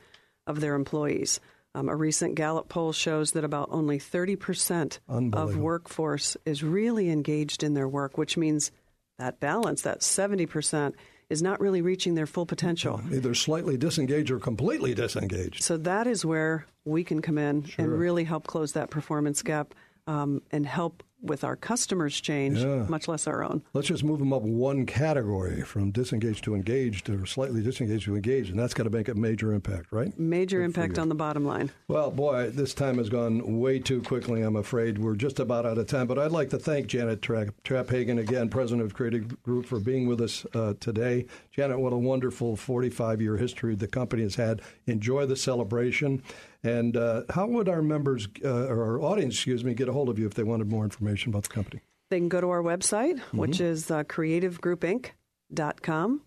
of 0.46 0.60
their 0.60 0.74
employees. 0.74 1.40
Um, 1.74 1.88
a 1.88 1.96
recent 1.96 2.36
Gallup 2.36 2.68
poll 2.68 2.92
shows 2.92 3.32
that 3.32 3.44
about 3.44 3.70
only 3.72 3.98
30% 3.98 4.98
of 5.08 5.56
workforce 5.56 6.36
is 6.44 6.62
really 6.62 7.10
engaged 7.10 7.62
in 7.62 7.74
their 7.74 7.88
work, 7.88 8.16
which 8.18 8.36
means 8.36 8.70
that 9.18 9.40
balance, 9.40 9.82
that 9.82 10.00
70%, 10.00 10.94
is 11.34 11.42
not 11.42 11.60
really 11.60 11.82
reaching 11.82 12.14
their 12.14 12.26
full 12.26 12.46
potential. 12.46 13.02
Either 13.12 13.34
slightly 13.34 13.76
disengaged 13.76 14.30
or 14.30 14.38
completely 14.38 14.94
disengaged. 14.94 15.64
So 15.64 15.76
that 15.78 16.06
is 16.06 16.24
where 16.24 16.64
we 16.84 17.02
can 17.02 17.20
come 17.20 17.38
in 17.38 17.66
and 17.76 17.88
really 17.88 18.22
help 18.22 18.46
close 18.46 18.72
that 18.72 18.88
performance 18.88 19.42
gap 19.42 19.74
um, 20.06 20.42
and 20.52 20.64
help 20.64 21.02
with 21.24 21.42
our 21.42 21.56
customers' 21.56 22.20
change, 22.20 22.58
Yeah. 22.58 22.84
much 22.88 23.08
less 23.08 23.26
our 23.26 23.42
own. 23.42 23.62
Let's 23.72 23.88
just 23.88 24.04
move 24.04 24.18
them 24.18 24.32
up 24.32 24.42
one 24.42 24.84
category 24.86 25.62
from 25.62 25.90
disengaged 25.90 26.44
to 26.44 26.54
engaged 26.54 27.08
or 27.08 27.24
slightly 27.26 27.62
disengaged 27.62 28.04
to 28.04 28.14
engaged, 28.14 28.50
and 28.50 28.58
that's 28.58 28.74
got 28.74 28.84
to 28.84 28.90
make 28.90 29.08
a 29.08 29.14
major 29.14 29.52
impact, 29.52 29.90
right? 29.90 30.16
Major 30.18 30.58
Good 30.58 30.66
impact 30.66 30.98
on 30.98 31.08
the 31.08 31.14
bottom 31.14 31.44
line. 31.44 31.70
Well, 31.88 32.10
boy, 32.10 32.50
this 32.50 32.74
time 32.74 32.98
has 32.98 33.08
gone 33.08 33.58
way 33.58 33.78
too 33.78 34.02
quickly, 34.02 34.42
I'm 34.42 34.56
afraid. 34.56 34.98
We're 34.98 35.16
just 35.16 35.40
about 35.40 35.64
out 35.66 35.78
of 35.78 35.86
time, 35.86 36.06
but 36.06 36.18
I'd 36.18 36.30
like 36.32 36.50
to 36.50 36.58
thank 36.58 36.86
Janet 36.88 37.22
Tra- 37.22 37.52
Traphagen 37.64 38.18
again, 38.20 38.48
president 38.50 38.82
of 38.84 38.94
Creative 38.94 39.42
Group, 39.42 39.66
for 39.66 39.80
being 39.80 40.06
with 40.06 40.20
us 40.20 40.44
uh, 40.54 40.74
today. 40.80 41.26
Janet, 41.52 41.80
what 41.80 41.92
a 41.92 41.96
wonderful 41.98 42.56
45 42.56 43.22
year 43.22 43.36
history 43.36 43.74
the 43.74 43.88
company 43.88 44.22
has 44.22 44.34
had. 44.34 44.60
Enjoy 44.86 45.24
the 45.26 45.36
celebration. 45.36 46.22
And 46.64 46.96
uh, 46.96 47.22
how 47.30 47.46
would 47.46 47.68
our 47.68 47.82
members, 47.82 48.26
uh, 48.44 48.48
or 48.48 48.82
our 48.82 49.00
audience, 49.02 49.34
excuse 49.34 49.62
me, 49.62 49.74
get 49.74 49.88
a 49.88 49.92
hold 49.92 50.08
of 50.08 50.18
you 50.18 50.26
if 50.26 50.34
they 50.34 50.42
wanted 50.42 50.68
more 50.70 50.82
information 50.84 51.30
about 51.30 51.42
the 51.44 51.50
company? 51.50 51.80
They 52.10 52.18
can 52.18 52.28
go 52.28 52.40
to 52.40 52.50
our 52.50 52.62
website, 52.62 53.16
Mm-hmm. 53.18 53.38
which 53.38 53.60
is 53.60 53.90
uh, 53.90 54.02
creativegroupinc.com, 54.04 56.20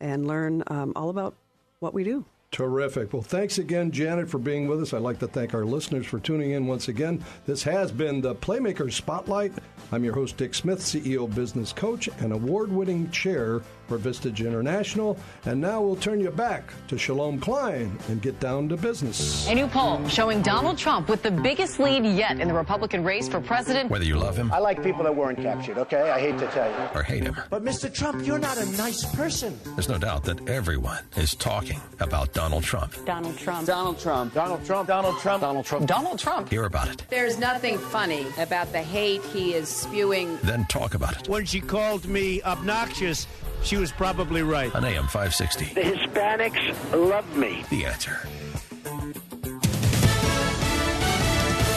and 0.00 0.26
learn 0.26 0.62
um, 0.68 0.92
all 0.96 1.10
about 1.10 1.34
what 1.80 1.92
we 1.94 2.04
do. 2.04 2.24
Terrific. 2.52 3.12
Well, 3.12 3.22
thanks 3.22 3.58
again, 3.58 3.90
Janet, 3.90 4.30
for 4.30 4.38
being 4.38 4.68
with 4.68 4.80
us. 4.80 4.94
I'd 4.94 5.02
like 5.02 5.18
to 5.18 5.26
thank 5.28 5.52
our 5.52 5.64
listeners 5.64 6.06
for 6.06 6.18
tuning 6.20 6.52
in 6.52 6.66
once 6.66 6.88
again. 6.88 7.22
This 7.44 7.62
has 7.64 7.90
been 7.92 8.20
the 8.20 8.34
Playmaker 8.36 8.90
Spotlight. 8.90 9.52
I'm 9.92 10.04
your 10.04 10.14
host, 10.14 10.36
Dick 10.36 10.54
Smith, 10.54 10.78
CEO, 10.80 11.32
business 11.34 11.72
coach, 11.72 12.08
and 12.20 12.32
award 12.32 12.70
winning 12.72 13.10
chair 13.10 13.62
for 13.86 13.98
Vistage 13.98 14.38
International. 14.46 15.16
And 15.44 15.60
now 15.60 15.80
we'll 15.80 15.96
turn 15.96 16.20
you 16.20 16.30
back 16.30 16.72
to 16.88 16.98
Shalom 16.98 17.38
Klein 17.38 17.96
and 18.08 18.20
get 18.20 18.38
down 18.40 18.68
to 18.68 18.76
business. 18.76 19.48
A 19.48 19.54
new 19.54 19.66
poll 19.66 20.06
showing 20.08 20.42
Donald 20.42 20.78
Trump 20.78 21.08
with 21.08 21.22
the 21.22 21.30
biggest 21.30 21.78
lead 21.78 22.04
yet 22.04 22.40
in 22.40 22.48
the 22.48 22.54
Republican 22.54 23.04
race 23.04 23.28
for 23.28 23.40
president. 23.40 23.90
Whether 23.90 24.04
you 24.04 24.16
love 24.16 24.36
him 24.36 24.52
I 24.52 24.58
like 24.58 24.82
people 24.82 25.02
that 25.04 25.14
weren't 25.14 25.38
captured, 25.40 25.78
okay? 25.78 26.10
I 26.10 26.20
hate 26.20 26.38
to 26.38 26.46
tell 26.48 26.68
you. 26.70 26.88
or 26.94 27.02
hate 27.02 27.22
him, 27.22 27.36
But 27.50 27.64
Mr. 27.64 27.92
Trump, 27.92 28.26
you're 28.26 28.38
not 28.38 28.56
a 28.58 28.66
nice 28.76 29.04
person. 29.14 29.58
there's 29.76 29.88
no 29.88 29.98
doubt 29.98 30.24
that 30.24 30.48
everyone 30.48 31.04
is 31.16 31.34
talking 31.34 31.80
about 32.00 32.32
Donald 32.32 32.64
Trump. 32.64 32.92
Donald 33.04 33.36
Trump. 33.38 33.66
Donald 33.66 33.98
Trump. 33.98 34.34
Donald 34.34 34.64
Trump. 34.64 34.88
Donald 34.88 35.18
Trump. 35.18 35.40
Donald 35.40 35.64
Trump. 35.66 35.86
Donald 35.86 36.18
Trump. 36.18 36.48
Hear 36.48 36.64
about 36.64 36.88
it, 36.88 37.02
There's 37.10 37.38
nothing 37.38 37.78
funny 37.78 38.26
about 38.38 38.72
the 38.72 38.82
hate 38.82 39.22
he 39.26 39.54
is 39.54 39.68
spewing. 39.68 40.38
then 40.42 40.64
talk 40.66 40.94
about 40.94 41.20
it 41.20 41.28
When 41.28 41.44
she 41.44 41.60
called 41.60 42.06
me 42.06 42.42
obnoxious, 42.42 43.26
she 43.66 43.76
was 43.76 43.90
probably 43.92 44.42
right. 44.42 44.74
on 44.74 44.84
AM 44.84 45.04
560. 45.04 45.74
The 45.74 45.80
Hispanics 45.80 46.92
love 46.92 47.36
me. 47.36 47.64
The 47.70 47.84
answer. 47.84 48.20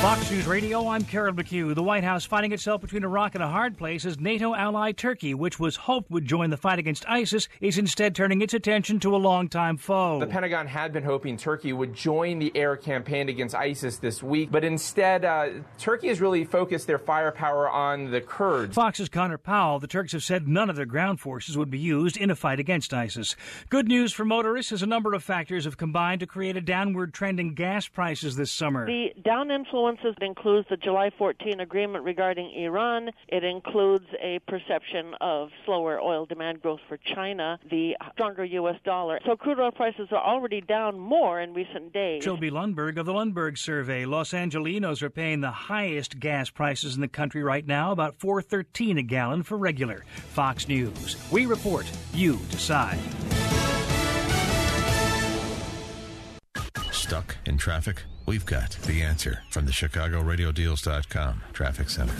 Fox 0.01 0.31
News 0.31 0.47
Radio, 0.47 0.87
I'm 0.87 1.03
Carol 1.03 1.33
McHugh. 1.33 1.75
The 1.75 1.83
White 1.83 2.05
House 2.05 2.23
finding 2.23 2.53
itself 2.53 2.79
between 2.79 3.03
a 3.03 3.09
rock 3.09 3.35
and 3.35 3.43
a 3.43 3.49
hard 3.49 3.77
place 3.77 4.05
as 4.05 4.17
NATO 4.17 4.55
ally 4.55 4.93
Turkey, 4.93 5.33
which 5.33 5.59
was 5.59 5.75
hoped 5.75 6.09
would 6.09 6.23
join 6.23 6.51
the 6.51 6.55
fight 6.55 6.79
against 6.79 7.03
ISIS, 7.09 7.49
is 7.59 7.77
instead 7.77 8.15
turning 8.15 8.41
its 8.41 8.53
attention 8.53 9.01
to 9.01 9.13
a 9.13 9.17
longtime 9.17 9.75
foe. 9.75 10.17
The 10.21 10.27
Pentagon 10.27 10.67
had 10.67 10.93
been 10.93 11.03
hoping 11.03 11.35
Turkey 11.35 11.73
would 11.73 11.93
join 11.93 12.39
the 12.39 12.49
air 12.55 12.77
campaign 12.77 13.27
against 13.27 13.53
ISIS 13.53 13.97
this 13.97 14.23
week, 14.23 14.49
but 14.49 14.63
instead, 14.63 15.25
uh, 15.25 15.49
Turkey 15.77 16.07
has 16.07 16.21
really 16.21 16.45
focused 16.45 16.87
their 16.87 16.97
firepower 16.97 17.69
on 17.69 18.09
the 18.09 18.21
Kurds. 18.21 18.75
Fox's 18.75 19.09
Conor 19.09 19.37
Powell, 19.37 19.79
the 19.79 19.87
Turks 19.87 20.13
have 20.13 20.23
said 20.23 20.47
none 20.47 20.69
of 20.69 20.77
their 20.77 20.85
ground 20.85 21.19
forces 21.19 21.57
would 21.57 21.69
be 21.69 21.77
used 21.77 22.15
in 22.15 22.31
a 22.31 22.35
fight 22.37 22.61
against 22.61 22.93
ISIS. 22.93 23.35
Good 23.67 23.89
news 23.89 24.13
for 24.13 24.23
motorists 24.23 24.71
is 24.71 24.81
a 24.81 24.87
number 24.87 25.13
of 25.13 25.23
factors 25.23 25.65
have 25.65 25.75
combined 25.75 26.21
to 26.21 26.25
create 26.25 26.55
a 26.55 26.61
downward 26.61 27.13
trend 27.13 27.41
in 27.41 27.53
gas 27.53 27.89
prices 27.89 28.37
this 28.37 28.49
summer. 28.49 28.85
The 28.85 29.09
down 29.21 29.51
influences 29.89 30.15
includes 30.21 30.67
the 30.69 30.77
July 30.77 31.09
14 31.17 31.59
agreement 31.59 32.03
regarding 32.03 32.51
Iran. 32.55 33.09
It 33.27 33.43
includes 33.43 34.05
a 34.21 34.39
perception 34.47 35.13
of 35.21 35.49
slower 35.65 35.99
oil 35.99 36.25
demand 36.25 36.61
growth 36.61 36.79
for 36.87 36.97
China, 36.97 37.59
the 37.69 37.95
stronger 38.13 38.45
U.S. 38.45 38.75
dollar. 38.85 39.19
So 39.25 39.35
crude 39.35 39.59
oil 39.59 39.71
prices 39.71 40.07
are 40.11 40.23
already 40.23 40.61
down 40.61 40.99
more 40.99 41.41
in 41.41 41.53
recent 41.53 41.93
days. 41.93 42.23
Trilby 42.23 42.51
Lundberg 42.51 42.97
of 42.97 43.05
the 43.05 43.13
Lundberg 43.13 43.57
Survey. 43.57 44.05
Los 44.05 44.31
Angelinos 44.31 45.01
are 45.01 45.09
paying 45.09 45.41
the 45.41 45.51
highest 45.51 46.19
gas 46.19 46.49
prices 46.49 46.95
in 46.95 47.01
the 47.01 47.07
country 47.07 47.43
right 47.43 47.65
now, 47.65 47.91
about 47.91 48.17
4.13 48.19 48.99
a 48.99 49.03
gallon 49.03 49.43
for 49.43 49.57
regular. 49.57 50.05
Fox 50.29 50.67
News. 50.67 51.17
We 51.31 51.45
report, 51.45 51.89
you 52.13 52.37
decide. 52.51 52.99
Stuck 56.91 57.37
in 57.45 57.57
traffic? 57.57 58.03
We've 58.29 58.45
got 58.45 58.77
the 58.83 59.01
answer 59.01 59.41
from 59.49 59.65
the 59.65 59.71
ChicagoRadioDeals.com 59.71 61.41
Traffic 61.51 61.89
Center. 61.89 62.13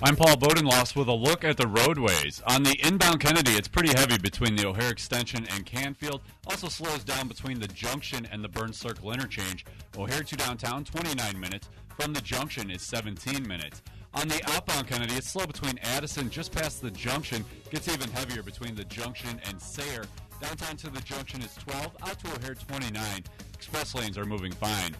I'm 0.00 0.14
Paul 0.14 0.36
Bodenloss 0.36 0.94
with 0.94 1.08
a 1.08 1.12
look 1.12 1.42
at 1.42 1.56
the 1.56 1.66
roadways. 1.66 2.40
On 2.46 2.62
the 2.62 2.78
inbound 2.86 3.18
Kennedy, 3.18 3.50
it's 3.50 3.66
pretty 3.66 3.88
heavy 3.98 4.16
between 4.18 4.54
the 4.54 4.68
O'Hare 4.68 4.92
Extension 4.92 5.44
and 5.50 5.66
Canfield. 5.66 6.20
Also 6.46 6.68
slows 6.68 7.02
down 7.02 7.26
between 7.26 7.58
the 7.58 7.66
junction 7.66 8.28
and 8.30 8.44
the 8.44 8.48
Burns 8.48 8.76
Circle 8.76 9.10
interchange. 9.10 9.66
O'Hare 9.98 10.22
to 10.22 10.36
downtown, 10.36 10.84
29 10.84 11.40
minutes. 11.40 11.68
From 11.98 12.12
the 12.12 12.20
junction 12.20 12.70
is 12.70 12.82
17 12.82 13.44
minutes. 13.48 13.82
On 14.14 14.28
the 14.28 14.40
outbound 14.52 14.86
Kennedy, 14.86 15.14
it's 15.14 15.32
slow 15.32 15.46
between 15.46 15.80
Addison 15.82 16.30
just 16.30 16.52
past 16.52 16.80
the 16.80 16.92
junction. 16.92 17.44
Gets 17.70 17.88
even 17.88 18.08
heavier 18.10 18.44
between 18.44 18.76
the 18.76 18.84
junction 18.84 19.40
and 19.48 19.60
Sayre. 19.60 20.04
Downtown 20.40 20.76
to 20.76 20.90
the 20.90 21.00
junction 21.00 21.42
is 21.42 21.56
12, 21.56 21.96
out 22.02 22.18
to 22.20 22.28
O'Hare 22.36 22.54
29. 22.54 23.24
Express 23.62 23.94
lanes 23.94 24.18
are 24.18 24.24
moving 24.24 24.50
fine. 24.50 24.90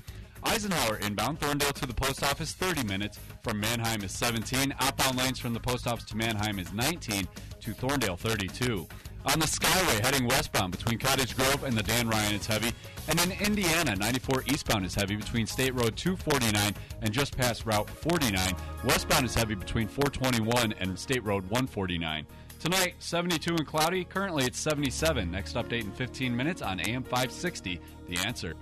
Eisenhower 0.44 0.98
inbound, 0.98 1.40
Thorndale 1.40 1.72
to 1.72 1.85
the 1.85 1.92
post 1.92 2.22
office 2.22 2.53
30 2.53 2.85
minutes. 2.85 3.18
From 3.42 3.59
Mannheim 3.59 4.05
is 4.05 4.12
17. 4.12 4.72
Outbound 4.79 5.18
lanes 5.18 5.40
from 5.40 5.53
the 5.53 5.59
post 5.59 5.88
office 5.88 6.05
to 6.05 6.16
Mannheim 6.16 6.61
is 6.61 6.72
19. 6.72 7.27
To 7.59 7.70
Thorndale 7.72 8.16
32. 8.16 8.87
On 9.27 9.38
the 9.40 9.46
Skyway 9.46 10.05
heading 10.05 10.29
westbound 10.29 10.70
between 10.70 11.01
Cottage 11.01 11.37
Grove 11.37 11.64
and 11.64 11.77
the 11.77 11.83
Dan 11.83 12.09
Ryan 12.09 12.37
it's 12.37 12.46
heavy. 12.46 12.70
And 13.09 13.20
in 13.20 13.33
Indiana, 13.44 13.96
94 13.96 14.44
eastbound 14.46 14.87
is 14.87 14.94
heavy 14.94 15.16
between 15.16 15.44
State 15.44 15.75
Road 15.75 15.96
249 15.96 16.72
and 17.03 17.12
just 17.12 17.37
past 17.37 17.66
Route 17.66 17.90
49. 17.90 18.38
Westbound 18.85 19.27
is 19.27 19.35
heavy 19.35 19.57
between 19.57 19.88
421 19.88 20.75
and 20.79 20.96
State 20.96 21.25
Road 21.25 21.42
149. 21.51 22.25
Tonight, 22.62 22.94
72 23.01 23.57
and 23.57 23.66
cloudy. 23.66 24.05
Currently, 24.05 24.44
it's 24.44 24.61
77. 24.61 25.29
Next 25.29 25.57
update 25.57 25.81
in 25.81 25.90
15 25.90 26.37
minutes 26.37 26.62
on 26.62 26.79
AM 26.79 27.03
560. 27.03 27.81
The 28.07 28.18
answer. 28.18 28.55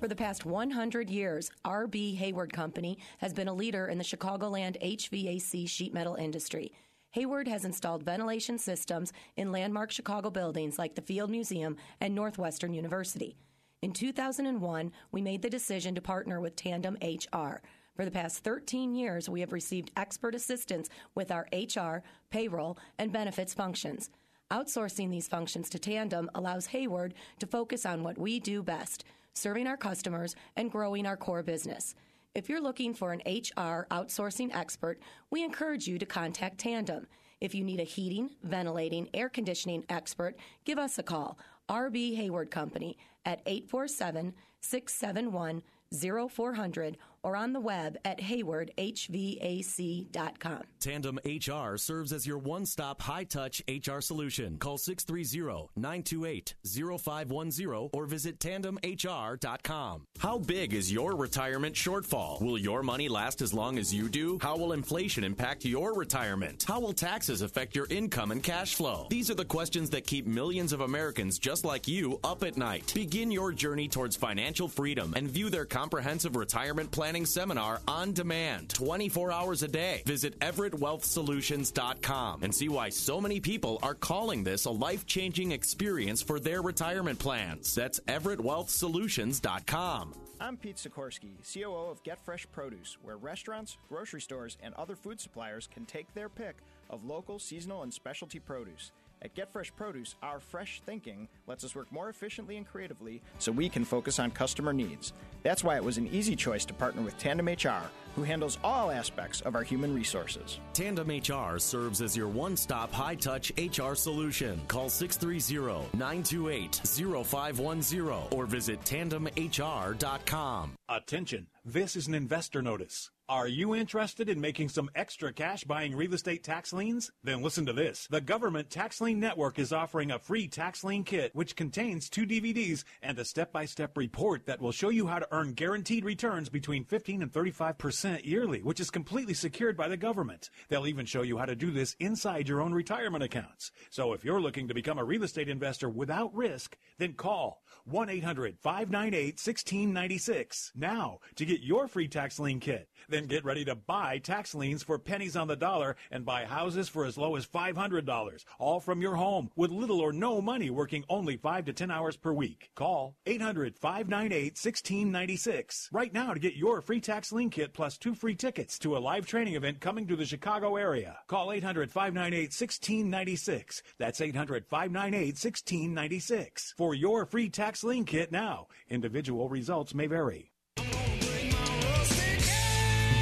For 0.00 0.08
the 0.08 0.16
past 0.16 0.44
100 0.44 1.08
years, 1.08 1.52
RB 1.64 2.16
Hayward 2.16 2.52
Company 2.52 2.98
has 3.18 3.32
been 3.32 3.46
a 3.46 3.54
leader 3.54 3.86
in 3.86 3.96
the 3.96 4.02
Chicagoland 4.02 4.76
HVAC 4.82 5.68
sheet 5.68 5.94
metal 5.94 6.16
industry. 6.16 6.72
Hayward 7.12 7.46
has 7.46 7.64
installed 7.64 8.02
ventilation 8.02 8.58
systems 8.58 9.12
in 9.36 9.52
landmark 9.52 9.92
Chicago 9.92 10.28
buildings 10.28 10.76
like 10.76 10.96
the 10.96 11.02
Field 11.02 11.30
Museum 11.30 11.76
and 12.00 12.12
Northwestern 12.12 12.74
University. 12.74 13.36
In 13.82 13.92
2001, 13.92 14.90
we 15.12 15.22
made 15.22 15.42
the 15.42 15.48
decision 15.48 15.94
to 15.94 16.00
partner 16.00 16.40
with 16.40 16.56
Tandem 16.56 16.98
HR. 17.00 17.62
For 18.00 18.06
the 18.06 18.10
past 18.10 18.42
13 18.44 18.94
years, 18.94 19.28
we 19.28 19.40
have 19.40 19.52
received 19.52 19.90
expert 19.94 20.34
assistance 20.34 20.88
with 21.14 21.30
our 21.30 21.46
HR, 21.52 22.02
payroll, 22.30 22.78
and 22.96 23.12
benefits 23.12 23.52
functions. 23.52 24.08
Outsourcing 24.50 25.10
these 25.10 25.28
functions 25.28 25.68
to 25.68 25.78
Tandem 25.78 26.30
allows 26.34 26.64
Hayward 26.68 27.12
to 27.40 27.46
focus 27.46 27.84
on 27.84 28.02
what 28.02 28.16
we 28.16 28.40
do 28.40 28.62
best 28.62 29.04
serving 29.34 29.66
our 29.66 29.76
customers 29.76 30.34
and 30.56 30.72
growing 30.72 31.04
our 31.04 31.18
core 31.18 31.42
business. 31.42 31.94
If 32.34 32.48
you're 32.48 32.62
looking 32.62 32.94
for 32.94 33.12
an 33.12 33.20
HR 33.26 33.86
outsourcing 33.90 34.56
expert, 34.56 34.98
we 35.28 35.44
encourage 35.44 35.86
you 35.86 35.98
to 35.98 36.06
contact 36.06 36.56
Tandem. 36.56 37.06
If 37.42 37.54
you 37.54 37.64
need 37.64 37.80
a 37.80 37.84
heating, 37.84 38.30
ventilating, 38.42 39.10
air 39.12 39.28
conditioning 39.28 39.84
expert, 39.90 40.36
give 40.64 40.78
us 40.78 40.98
a 40.98 41.02
call. 41.02 41.38
RB 41.68 42.16
Hayward 42.16 42.50
Company 42.50 42.96
at 43.26 43.42
847 43.44 44.32
671 44.62 45.62
0400 45.92 46.96
or 47.22 47.36
on 47.36 47.52
the 47.52 47.60
web 47.60 47.96
at 48.04 48.20
haywardhvac.com. 48.20 50.62
Tandem 50.80 51.18
HR 51.24 51.76
serves 51.76 52.12
as 52.12 52.26
your 52.26 52.38
one 52.38 52.66
stop 52.66 53.02
high 53.02 53.24
touch 53.24 53.62
HR 53.68 54.00
solution. 54.00 54.56
Call 54.58 54.78
630 54.78 55.68
928 55.76 56.54
0510 56.64 57.90
or 57.92 58.06
visit 58.06 58.38
tandemhr.com. 58.38 60.06
How 60.18 60.38
big 60.38 60.72
is 60.72 60.92
your 60.92 61.16
retirement 61.16 61.74
shortfall? 61.74 62.40
Will 62.40 62.58
your 62.58 62.82
money 62.82 63.08
last 63.08 63.42
as 63.42 63.52
long 63.52 63.78
as 63.78 63.92
you 63.92 64.08
do? 64.08 64.38
How 64.40 64.56
will 64.56 64.72
inflation 64.72 65.24
impact 65.24 65.64
your 65.64 65.94
retirement? 65.94 66.64
How 66.66 66.80
will 66.80 66.92
taxes 66.92 67.42
affect 67.42 67.76
your 67.76 67.86
income 67.90 68.30
and 68.30 68.42
cash 68.42 68.74
flow? 68.74 69.06
These 69.10 69.30
are 69.30 69.34
the 69.34 69.44
questions 69.44 69.90
that 69.90 70.06
keep 70.06 70.26
millions 70.26 70.72
of 70.72 70.80
Americans 70.80 71.38
just 71.38 71.64
like 71.64 71.86
you 71.86 72.18
up 72.24 72.42
at 72.44 72.56
night. 72.56 72.92
Begin 72.94 73.30
your 73.30 73.52
journey 73.52 73.88
towards 73.88 74.16
financial 74.16 74.68
freedom 74.68 75.12
and 75.16 75.28
view 75.28 75.50
their 75.50 75.66
comprehensive 75.66 76.36
retirement 76.36 76.90
planning 77.10 77.26
seminar 77.26 77.80
on 77.88 78.12
demand 78.12 78.68
24 78.68 79.32
hours 79.32 79.64
a 79.64 79.68
day. 79.68 80.00
Visit 80.06 80.38
EverettWealthSolutions.com 80.38 82.44
and 82.44 82.54
see 82.54 82.68
why 82.68 82.88
so 82.88 83.20
many 83.20 83.40
people 83.40 83.80
are 83.82 83.94
calling 83.94 84.44
this 84.44 84.66
a 84.66 84.70
life 84.70 85.06
changing 85.06 85.50
experience 85.50 86.22
for 86.22 86.38
their 86.38 86.62
retirement 86.62 87.18
plans. 87.18 87.74
That's 87.74 87.98
EverettWealthSolutions.com. 88.06 90.14
I'm 90.40 90.56
Pete 90.56 90.76
Sikorsky, 90.76 91.32
COO 91.52 91.90
of 91.90 92.00
Get 92.04 92.24
Fresh 92.24 92.46
Produce, 92.52 92.96
where 93.02 93.16
restaurants, 93.16 93.76
grocery 93.88 94.20
stores, 94.20 94.56
and 94.62 94.72
other 94.74 94.94
food 94.94 95.20
suppliers 95.20 95.66
can 95.66 95.86
take 95.86 96.14
their 96.14 96.28
pick 96.28 96.58
of 96.90 97.04
local, 97.04 97.40
seasonal, 97.40 97.82
and 97.82 97.92
specialty 97.92 98.38
produce. 98.38 98.92
At 99.22 99.34
Get 99.34 99.52
Fresh 99.52 99.74
Produce, 99.76 100.14
our 100.22 100.40
fresh 100.40 100.80
thinking 100.86 101.28
lets 101.46 101.62
us 101.62 101.74
work 101.74 101.92
more 101.92 102.08
efficiently 102.08 102.56
and 102.56 102.66
creatively 102.66 103.20
so 103.38 103.52
we 103.52 103.68
can 103.68 103.84
focus 103.84 104.18
on 104.18 104.30
customer 104.30 104.72
needs. 104.72 105.12
That's 105.42 105.62
why 105.62 105.76
it 105.76 105.84
was 105.84 105.98
an 105.98 106.08
easy 106.08 106.34
choice 106.34 106.64
to 106.66 106.74
partner 106.74 107.02
with 107.02 107.18
Tandem 107.18 107.48
HR, 107.48 107.90
who 108.16 108.22
handles 108.22 108.58
all 108.64 108.90
aspects 108.90 109.42
of 109.42 109.54
our 109.54 109.62
human 109.62 109.94
resources. 109.94 110.58
Tandem 110.72 111.08
HR 111.08 111.58
serves 111.58 112.00
as 112.00 112.16
your 112.16 112.28
one 112.28 112.56
stop 112.56 112.92
high 112.92 113.14
touch 113.14 113.52
HR 113.58 113.94
solution. 113.94 114.60
Call 114.68 114.88
630 114.88 115.96
928 115.96 116.80
0510 117.26 118.38
or 118.38 118.46
visit 118.46 118.80
tandemhr.com. 118.84 120.72
Attention, 120.88 121.46
this 121.64 121.94
is 121.94 122.08
an 122.08 122.14
investor 122.14 122.62
notice. 122.62 123.10
Are 123.30 123.46
you 123.46 123.76
interested 123.76 124.28
in 124.28 124.40
making 124.40 124.70
some 124.70 124.90
extra 124.96 125.32
cash 125.32 125.62
buying 125.62 125.94
real 125.94 126.14
estate 126.14 126.42
tax 126.42 126.72
liens? 126.72 127.12
Then 127.22 127.42
listen 127.42 127.64
to 127.66 127.72
this. 127.72 128.08
The 128.10 128.20
Government 128.20 128.70
Tax 128.70 129.00
Lien 129.00 129.20
Network 129.20 129.60
is 129.60 129.72
offering 129.72 130.10
a 130.10 130.18
free 130.18 130.48
tax 130.48 130.82
lien 130.82 131.04
kit, 131.04 131.32
which 131.32 131.54
contains 131.54 132.10
two 132.10 132.26
DVDs 132.26 132.82
and 133.02 133.16
a 133.20 133.24
step 133.24 133.52
by 133.52 133.66
step 133.66 133.96
report 133.96 134.46
that 134.46 134.60
will 134.60 134.72
show 134.72 134.88
you 134.88 135.06
how 135.06 135.20
to 135.20 135.28
earn 135.30 135.52
guaranteed 135.52 136.04
returns 136.04 136.48
between 136.48 136.84
15 136.84 137.22
and 137.22 137.30
35% 137.30 138.24
yearly, 138.24 138.62
which 138.62 138.80
is 138.80 138.90
completely 138.90 139.34
secured 139.34 139.76
by 139.76 139.86
the 139.86 139.96
government. 139.96 140.50
They'll 140.68 140.88
even 140.88 141.06
show 141.06 141.22
you 141.22 141.38
how 141.38 141.44
to 141.46 141.54
do 141.54 141.70
this 141.70 141.94
inside 142.00 142.48
your 142.48 142.60
own 142.60 142.74
retirement 142.74 143.22
accounts. 143.22 143.70
So 143.90 144.12
if 144.12 144.24
you're 144.24 144.40
looking 144.40 144.66
to 144.66 144.74
become 144.74 144.98
a 144.98 145.04
real 145.04 145.22
estate 145.22 145.48
investor 145.48 145.88
without 145.88 146.34
risk, 146.34 146.76
then 146.98 147.12
call 147.12 147.62
1 147.84 148.10
800 148.10 148.58
598 148.58 149.34
1696 149.34 150.72
now 150.74 151.20
to 151.36 151.46
get 151.46 151.60
your 151.60 151.86
free 151.86 152.08
tax 152.08 152.40
lien 152.40 152.58
kit. 152.58 152.88
Then 153.08 153.26
get 153.26 153.44
ready 153.44 153.64
to 153.64 153.74
buy 153.74 154.18
tax 154.18 154.54
liens 154.54 154.82
for 154.82 154.98
pennies 154.98 155.36
on 155.36 155.48
the 155.48 155.56
dollar 155.56 155.96
and 156.10 156.24
buy 156.24 156.44
houses 156.44 156.88
for 156.88 157.04
as 157.04 157.18
low 157.18 157.36
as 157.36 157.46
$500, 157.46 158.44
all 158.58 158.80
from 158.80 159.02
your 159.02 159.16
home 159.16 159.50
with 159.56 159.70
little 159.70 160.00
or 160.00 160.12
no 160.12 160.40
money 160.40 160.70
working 160.70 161.04
only 161.08 161.36
5 161.36 161.64
to 161.66 161.72
10 161.72 161.90
hours 161.90 162.16
per 162.16 162.32
week. 162.32 162.70
Call 162.74 163.16
800 163.26 163.76
598 163.76 164.52
1696 164.52 165.88
right 165.92 166.12
now 166.12 166.34
to 166.34 166.40
get 166.40 166.54
your 166.54 166.80
free 166.80 167.00
tax 167.00 167.32
lien 167.32 167.50
kit 167.50 167.72
plus 167.72 167.96
two 167.96 168.14
free 168.14 168.34
tickets 168.34 168.78
to 168.78 168.96
a 168.96 168.98
live 168.98 169.26
training 169.26 169.54
event 169.54 169.80
coming 169.80 170.06
to 170.06 170.16
the 170.16 170.26
Chicago 170.26 170.76
area. 170.76 171.18
Call 171.26 171.52
800 171.52 171.90
598 171.90 172.42
1696. 172.42 173.82
That's 173.98 174.20
800 174.20 174.66
598 174.66 175.26
1696 175.26 176.74
for 176.76 176.94
your 176.94 177.26
free 177.26 177.48
tax 177.48 177.84
lien 177.84 178.04
kit 178.04 178.32
now. 178.32 178.68
Individual 178.88 179.48
results 179.48 179.94
may 179.94 180.06
vary. 180.06 180.50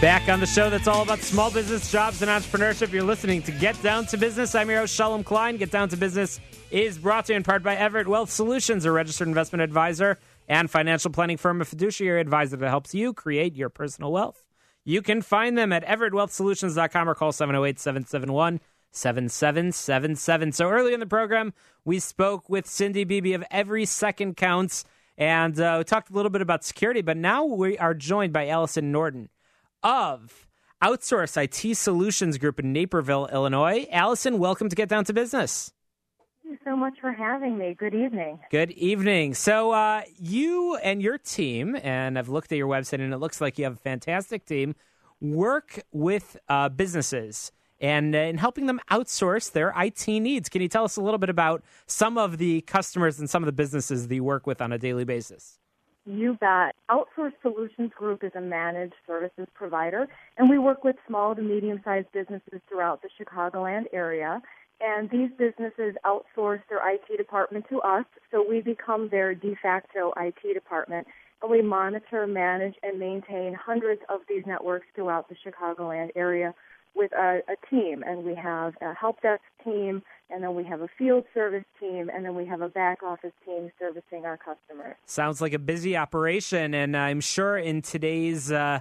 Back 0.00 0.28
on 0.28 0.38
the 0.38 0.46
show 0.46 0.70
that's 0.70 0.86
all 0.86 1.02
about 1.02 1.18
small 1.18 1.50
business, 1.50 1.90
jobs, 1.90 2.22
and 2.22 2.30
entrepreneurship. 2.30 2.92
You're 2.92 3.02
listening 3.02 3.42
to 3.42 3.50
Get 3.50 3.82
Down 3.82 4.06
to 4.06 4.16
Business. 4.16 4.54
I'm 4.54 4.70
your 4.70 4.78
host, 4.78 4.94
Shalom 4.94 5.24
Klein. 5.24 5.56
Get 5.56 5.72
Down 5.72 5.88
to 5.88 5.96
Business 5.96 6.38
is 6.70 6.96
brought 6.96 7.24
to 7.26 7.32
you 7.32 7.36
in 7.36 7.42
part 7.42 7.64
by 7.64 7.74
Everett 7.74 8.06
Wealth 8.06 8.30
Solutions, 8.30 8.84
a 8.84 8.92
registered 8.92 9.26
investment 9.26 9.60
advisor 9.60 10.16
and 10.46 10.70
financial 10.70 11.10
planning 11.10 11.36
firm, 11.36 11.60
a 11.60 11.64
fiduciary 11.64 12.20
advisor 12.20 12.56
that 12.58 12.68
helps 12.68 12.94
you 12.94 13.12
create 13.12 13.56
your 13.56 13.70
personal 13.70 14.12
wealth. 14.12 14.44
You 14.84 15.02
can 15.02 15.20
find 15.20 15.58
them 15.58 15.72
at 15.72 15.84
everettwealthsolutions.com 15.84 17.08
or 17.08 17.16
call 17.16 17.32
708 17.32 17.80
771 17.80 18.60
7777. 18.92 20.52
So 20.52 20.70
early 20.70 20.94
in 20.94 21.00
the 21.00 21.06
program, 21.06 21.52
we 21.84 21.98
spoke 21.98 22.48
with 22.48 22.68
Cindy 22.68 23.02
Beebe 23.02 23.32
of 23.32 23.42
Every 23.50 23.84
Second 23.84 24.36
Counts 24.36 24.84
and 25.16 25.58
uh, 25.58 25.74
we 25.78 25.84
talked 25.84 26.10
a 26.10 26.14
little 26.14 26.30
bit 26.30 26.40
about 26.40 26.62
security, 26.62 27.02
but 27.02 27.16
now 27.16 27.44
we 27.44 27.76
are 27.78 27.94
joined 27.94 28.32
by 28.32 28.46
Allison 28.46 28.92
Norton 28.92 29.28
of 29.82 30.46
Outsource 30.82 31.36
IT 31.36 31.76
Solutions 31.76 32.38
Group 32.38 32.60
in 32.60 32.72
Naperville, 32.72 33.28
Illinois. 33.32 33.86
Allison, 33.90 34.38
welcome 34.38 34.68
to 34.68 34.76
Get 34.76 34.88
Down 34.88 35.04
to 35.04 35.12
Business. 35.12 35.72
Thank 36.42 36.52
you 36.52 36.58
so 36.64 36.76
much 36.76 36.94
for 37.00 37.12
having 37.12 37.58
me. 37.58 37.74
Good 37.78 37.94
evening. 37.94 38.38
Good 38.50 38.70
evening. 38.72 39.34
So, 39.34 39.72
uh, 39.72 40.02
you 40.18 40.76
and 40.76 41.02
your 41.02 41.18
team, 41.18 41.76
and 41.82 42.18
I've 42.18 42.28
looked 42.28 42.52
at 42.52 42.58
your 42.58 42.68
website, 42.68 43.00
and 43.02 43.12
it 43.12 43.18
looks 43.18 43.40
like 43.40 43.58
you 43.58 43.64
have 43.64 43.74
a 43.74 43.80
fantastic 43.80 44.44
team, 44.46 44.74
work 45.20 45.80
with 45.92 46.36
uh, 46.48 46.68
businesses 46.68 47.52
and 47.80 48.14
uh, 48.14 48.18
in 48.18 48.38
helping 48.38 48.66
them 48.66 48.80
outsource 48.90 49.52
their 49.52 49.72
IT 49.76 50.06
needs. 50.08 50.48
Can 50.48 50.62
you 50.62 50.68
tell 50.68 50.84
us 50.84 50.96
a 50.96 51.00
little 51.00 51.18
bit 51.18 51.30
about 51.30 51.62
some 51.86 52.18
of 52.18 52.38
the 52.38 52.60
customers 52.62 53.18
and 53.18 53.28
some 53.28 53.42
of 53.42 53.46
the 53.46 53.52
businesses 53.52 54.08
that 54.08 54.14
you 54.14 54.24
work 54.24 54.46
with 54.46 54.60
on 54.60 54.72
a 54.72 54.78
daily 54.78 55.04
basis? 55.04 55.58
You 56.08 56.38
bet. 56.40 56.74
Outsource 56.90 57.34
Solutions 57.42 57.92
Group 57.94 58.24
is 58.24 58.32
a 58.34 58.40
managed 58.40 58.94
services 59.06 59.46
provider, 59.52 60.08
and 60.38 60.48
we 60.48 60.58
work 60.58 60.82
with 60.82 60.96
small 61.06 61.34
to 61.34 61.42
medium 61.42 61.82
sized 61.84 62.10
businesses 62.12 62.62
throughout 62.66 63.02
the 63.02 63.10
Chicagoland 63.20 63.84
area. 63.92 64.40
And 64.80 65.10
these 65.10 65.28
businesses 65.36 65.96
outsource 66.06 66.62
their 66.70 66.80
IT 66.90 67.14
department 67.18 67.66
to 67.68 67.82
us, 67.82 68.06
so 68.30 68.42
we 68.48 68.62
become 68.62 69.10
their 69.10 69.34
de 69.34 69.54
facto 69.62 70.14
IT 70.16 70.54
department. 70.54 71.06
And 71.42 71.50
we 71.50 71.60
monitor, 71.60 72.26
manage, 72.26 72.76
and 72.82 72.98
maintain 72.98 73.52
hundreds 73.52 74.00
of 74.08 74.20
these 74.30 74.44
networks 74.46 74.86
throughout 74.94 75.28
the 75.28 75.36
Chicagoland 75.44 76.08
area 76.16 76.54
with 76.94 77.12
a, 77.12 77.40
a 77.48 77.56
team, 77.70 78.02
and 78.06 78.24
we 78.24 78.34
have 78.34 78.74
a 78.80 78.94
help 78.94 79.22
desk 79.22 79.42
team, 79.64 80.02
and 80.30 80.42
then 80.42 80.54
we 80.54 80.64
have 80.64 80.80
a 80.80 80.88
field 80.98 81.24
service 81.32 81.64
team, 81.80 82.10
and 82.12 82.24
then 82.24 82.34
we 82.34 82.46
have 82.46 82.60
a 82.60 82.68
back 82.68 83.02
office 83.02 83.32
team 83.44 83.70
servicing 83.78 84.24
our 84.24 84.36
customers. 84.36 84.96
Sounds 85.06 85.40
like 85.40 85.52
a 85.52 85.58
busy 85.58 85.96
operation, 85.96 86.74
and 86.74 86.96
I'm 86.96 87.20
sure 87.20 87.56
in 87.56 87.82
today's 87.82 88.50
uh, 88.50 88.80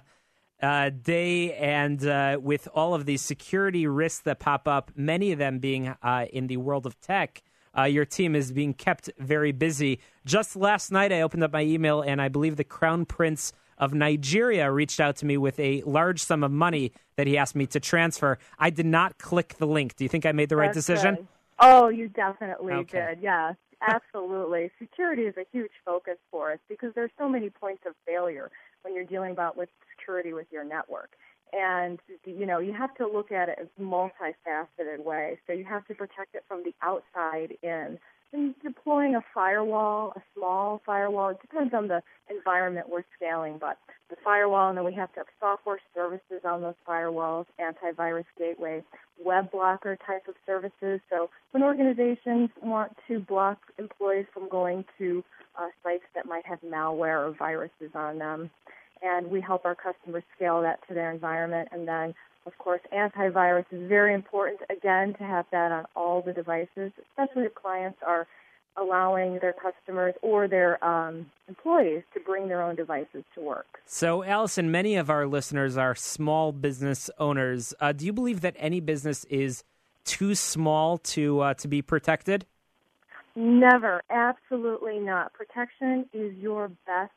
uh, 0.61 0.89
day 0.89 1.53
and 1.53 2.05
uh, 2.05 2.39
with 2.41 2.67
all 2.73 2.93
of 2.93 3.05
these 3.05 3.21
security 3.21 3.85
risks 3.85 4.21
that 4.21 4.39
pop 4.39 4.67
up, 4.67 4.91
many 4.95 5.31
of 5.31 5.39
them 5.39 5.59
being 5.59 5.87
uh, 5.87 6.25
in 6.33 6.47
the 6.47 6.57
world 6.57 6.85
of 6.85 6.99
tech. 6.99 7.43
Uh, 7.77 7.83
your 7.83 8.05
team 8.05 8.35
is 8.35 8.51
being 8.51 8.73
kept 8.73 9.09
very 9.19 9.51
busy. 9.51 9.99
Just 10.25 10.55
last 10.55 10.91
night, 10.91 11.11
I 11.11 11.21
opened 11.21 11.43
up 11.43 11.53
my 11.53 11.61
email, 11.61 12.01
and 12.01 12.19
I 12.19 12.27
believe 12.27 12.55
the 12.55 12.63
Crown 12.63 13.05
Prince 13.05 13.53
of 13.77 13.93
Nigeria 13.93 14.71
reached 14.71 14.99
out 14.99 15.15
to 15.17 15.25
me 15.25 15.37
with 15.37 15.59
a 15.59 15.81
large 15.83 16.23
sum 16.23 16.43
of 16.43 16.51
money 16.51 16.91
that 17.15 17.27
he 17.27 17.37
asked 17.37 17.55
me 17.55 17.65
to 17.67 17.79
transfer. 17.79 18.37
I 18.59 18.69
did 18.69 18.85
not 18.85 19.17
click 19.17 19.55
the 19.57 19.67
link. 19.67 19.95
Do 19.95 20.03
you 20.03 20.09
think 20.09 20.25
I 20.25 20.31
made 20.31 20.49
the 20.49 20.55
right 20.55 20.73
That's 20.73 20.85
decision? 20.85 21.15
good. 21.15 21.27
Oh, 21.59 21.89
you 21.89 22.07
definitely 22.09 22.73
Okay. 22.73 23.07
did. 23.15 23.21
Yes, 23.21 23.55
absolutely. 23.81 24.71
Security 24.79 25.23
is 25.23 25.35
a 25.37 25.45
huge 25.51 25.71
focus 25.85 26.17
for 26.29 26.51
us 26.51 26.59
because 26.69 26.93
there's 26.93 27.11
so 27.17 27.27
many 27.27 27.49
points 27.49 27.83
of 27.87 27.93
failure 28.05 28.51
when 28.83 28.93
you're 28.93 29.05
dealing 29.05 29.31
about 29.31 29.57
with 29.57 29.69
security 29.97 30.33
with 30.33 30.47
your 30.51 30.63
network. 30.63 31.11
And 31.53 31.99
you 32.25 32.45
know, 32.45 32.59
you 32.59 32.73
have 32.73 32.93
to 32.95 33.07
look 33.07 33.31
at 33.31 33.49
it 33.49 33.57
as 33.61 33.67
multifaceted 33.79 35.03
way. 35.03 35.39
So 35.47 35.53
you 35.53 35.65
have 35.65 35.85
to 35.87 35.95
protect 35.95 36.35
it 36.35 36.43
from 36.47 36.63
the 36.63 36.73
outside 36.81 37.57
in. 37.63 37.97
And 38.33 38.53
deploying 38.61 39.15
a 39.15 39.21
firewall, 39.33 40.11
a 40.17 40.21
small 40.35 40.81
firewall, 40.85 41.29
it 41.29 41.41
depends 41.41 41.73
on 41.73 41.87
the 41.87 42.01
environment 42.29 42.89
we're 42.89 43.05
scaling, 43.15 43.57
but 43.57 43.77
the 44.09 44.17
firewall, 44.21 44.69
and 44.69 44.77
then 44.77 44.85
we 44.85 44.93
have 44.95 45.11
to 45.13 45.19
have 45.21 45.27
software 45.39 45.79
services 45.95 46.41
on 46.43 46.61
those 46.61 46.75
firewalls, 46.87 47.45
antivirus 47.59 48.25
gateway, 48.37 48.83
web 49.23 49.49
blocker 49.51 49.97
type 50.05 50.27
of 50.27 50.35
services. 50.45 50.99
So 51.09 51.29
when 51.51 51.63
organizations 51.63 52.49
want 52.61 52.97
to 53.07 53.19
block 53.19 53.59
employees 53.79 54.25
from 54.33 54.49
going 54.49 54.83
to 54.97 55.23
uh, 55.57 55.67
sites 55.83 56.03
that 56.13 56.25
might 56.25 56.45
have 56.45 56.59
malware 56.61 57.27
or 57.29 57.35
viruses 57.37 57.91
on 57.95 58.19
them, 58.19 58.49
and 59.01 59.29
we 59.29 59.41
help 59.41 59.65
our 59.65 59.75
customers 59.75 60.23
scale 60.35 60.61
that 60.61 60.79
to 60.87 60.93
their 60.93 61.11
environment. 61.11 61.69
And 61.71 61.87
then, 61.87 62.13
of 62.45 62.57
course, 62.57 62.81
antivirus 62.93 63.65
is 63.71 63.87
very 63.87 64.13
important, 64.13 64.61
again, 64.69 65.13
to 65.15 65.23
have 65.23 65.45
that 65.51 65.71
on 65.71 65.85
all 65.95 66.21
the 66.21 66.33
devices, 66.33 66.91
especially 67.09 67.43
if 67.43 67.55
clients 67.55 67.99
are 68.05 68.27
allowing 68.77 69.39
their 69.39 69.53
customers 69.53 70.13
or 70.21 70.47
their 70.47 70.83
um, 70.85 71.25
employees 71.47 72.03
to 72.13 72.19
bring 72.19 72.47
their 72.47 72.61
own 72.61 72.75
devices 72.75 73.23
to 73.33 73.41
work. 73.41 73.65
So, 73.85 74.23
Allison, 74.23 74.69
many 74.69 74.95
of 74.95 75.09
our 75.09 75.25
listeners 75.25 75.77
are 75.77 75.95
small 75.95 76.51
business 76.51 77.09
owners. 77.17 77.73
Uh, 77.79 77.91
do 77.91 78.05
you 78.05 78.13
believe 78.13 78.41
that 78.41 78.55
any 78.57 78.79
business 78.79 79.23
is 79.25 79.63
too 80.05 80.35
small 80.35 80.97
to 80.99 81.41
uh, 81.41 81.53
to 81.55 81.67
be 81.67 81.81
protected? 81.81 82.45
Never, 83.35 84.01
absolutely 84.09 84.99
not. 84.99 85.33
Protection 85.33 86.09
is 86.11 86.35
your 86.37 86.69
best, 86.87 87.11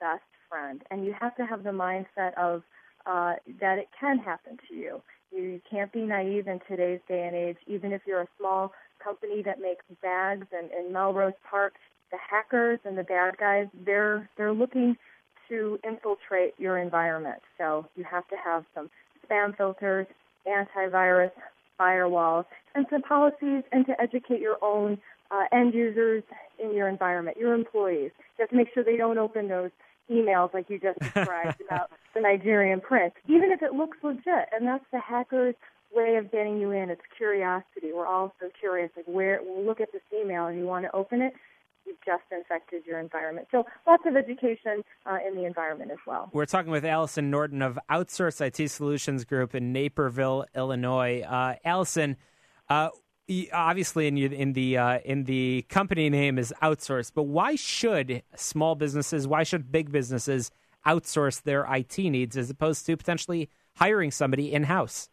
best 0.00 0.22
friend, 0.52 0.82
and 0.90 1.04
you 1.04 1.14
have 1.18 1.34
to 1.36 1.46
have 1.46 1.64
the 1.64 1.70
mindset 1.70 2.34
of 2.36 2.62
uh, 3.06 3.34
that 3.60 3.78
it 3.78 3.88
can 3.98 4.18
happen 4.18 4.58
to 4.68 4.74
you. 4.74 5.02
You 5.34 5.60
can't 5.68 5.90
be 5.90 6.02
naive 6.02 6.46
in 6.46 6.60
today's 6.68 7.00
day 7.08 7.26
and 7.26 7.34
age. 7.34 7.56
Even 7.66 7.92
if 7.92 8.02
you're 8.06 8.20
a 8.20 8.28
small 8.38 8.72
company 9.02 9.42
that 9.44 9.60
makes 9.60 9.84
bags 10.02 10.46
and 10.52 10.70
in 10.70 10.92
Melrose 10.92 11.32
Park, 11.50 11.72
the 12.10 12.18
hackers 12.18 12.78
and 12.84 12.96
the 12.98 13.02
bad 13.02 13.38
guys, 13.38 13.66
they're 13.86 14.28
they're 14.36 14.52
looking 14.52 14.96
to 15.48 15.78
infiltrate 15.84 16.52
your 16.58 16.78
environment. 16.78 17.40
So 17.56 17.86
you 17.96 18.04
have 18.04 18.28
to 18.28 18.36
have 18.36 18.64
some 18.74 18.90
spam 19.26 19.56
filters, 19.56 20.06
antivirus, 20.46 21.32
firewalls, 21.80 22.44
and 22.74 22.86
some 22.90 23.02
policies, 23.02 23.62
and 23.72 23.86
to 23.86 24.00
educate 24.00 24.40
your 24.40 24.58
own 24.62 24.98
uh, 25.30 25.44
end 25.50 25.72
users 25.72 26.22
in 26.62 26.74
your 26.74 26.88
environment, 26.88 27.38
your 27.38 27.54
employees. 27.54 28.12
You 28.38 28.42
have 28.42 28.50
to 28.50 28.56
make 28.56 28.68
sure 28.74 28.84
they 28.84 28.98
don't 28.98 29.18
open 29.18 29.48
those 29.48 29.70
emails 30.10 30.52
like 30.54 30.68
you 30.68 30.78
just 30.78 30.98
described 30.98 31.60
about 31.68 31.90
the 32.14 32.20
Nigerian 32.20 32.80
prince, 32.80 33.14
even 33.26 33.50
if 33.52 33.62
it 33.62 33.72
looks 33.72 33.98
legit. 34.02 34.48
And 34.52 34.66
that's 34.66 34.84
the 34.92 35.00
hacker's 35.00 35.54
way 35.94 36.16
of 36.16 36.30
getting 36.30 36.58
you 36.58 36.70
in. 36.70 36.90
It's 36.90 37.02
curiosity. 37.16 37.92
We're 37.94 38.06
all 38.06 38.34
so 38.40 38.48
curious. 38.58 38.90
Like, 38.96 39.06
where 39.06 39.40
we'll 39.42 39.64
look 39.64 39.80
at 39.80 39.92
this 39.92 40.02
email 40.12 40.46
and 40.46 40.58
you 40.58 40.66
want 40.66 40.84
to 40.84 40.94
open 40.94 41.22
it, 41.22 41.34
you've 41.86 42.00
just 42.04 42.22
infected 42.30 42.86
your 42.86 42.98
environment. 42.98 43.48
So 43.50 43.64
lots 43.86 44.04
of 44.06 44.16
education 44.16 44.82
uh, 45.06 45.18
in 45.26 45.34
the 45.34 45.44
environment 45.44 45.90
as 45.90 45.98
well. 46.06 46.30
We're 46.32 46.46
talking 46.46 46.70
with 46.70 46.84
Allison 46.84 47.30
Norton 47.30 47.62
of 47.62 47.78
Outsource 47.90 48.40
IT 48.40 48.70
Solutions 48.70 49.24
Group 49.24 49.54
in 49.54 49.72
Naperville, 49.72 50.46
Illinois. 50.54 51.22
Uh, 51.22 51.54
Allison, 51.64 52.16
uh, 52.68 52.88
obviously, 53.52 54.06
in, 54.06 54.16
in 54.18 54.52
the 54.52 54.78
uh, 54.78 54.98
in 55.04 55.24
the 55.24 55.64
company 55.68 56.08
name 56.10 56.38
is 56.38 56.52
outsourced, 56.62 57.12
but 57.14 57.24
why 57.24 57.56
should 57.56 58.22
small 58.36 58.74
businesses, 58.74 59.26
why 59.26 59.42
should 59.42 59.70
big 59.70 59.92
businesses 59.92 60.50
outsource 60.86 61.42
their 61.42 61.66
IT 61.72 61.98
needs 61.98 62.36
as 62.36 62.50
opposed 62.50 62.86
to 62.86 62.96
potentially 62.96 63.48
hiring 63.76 64.10
somebody 64.10 64.52
in 64.52 64.64
house? 64.64 65.08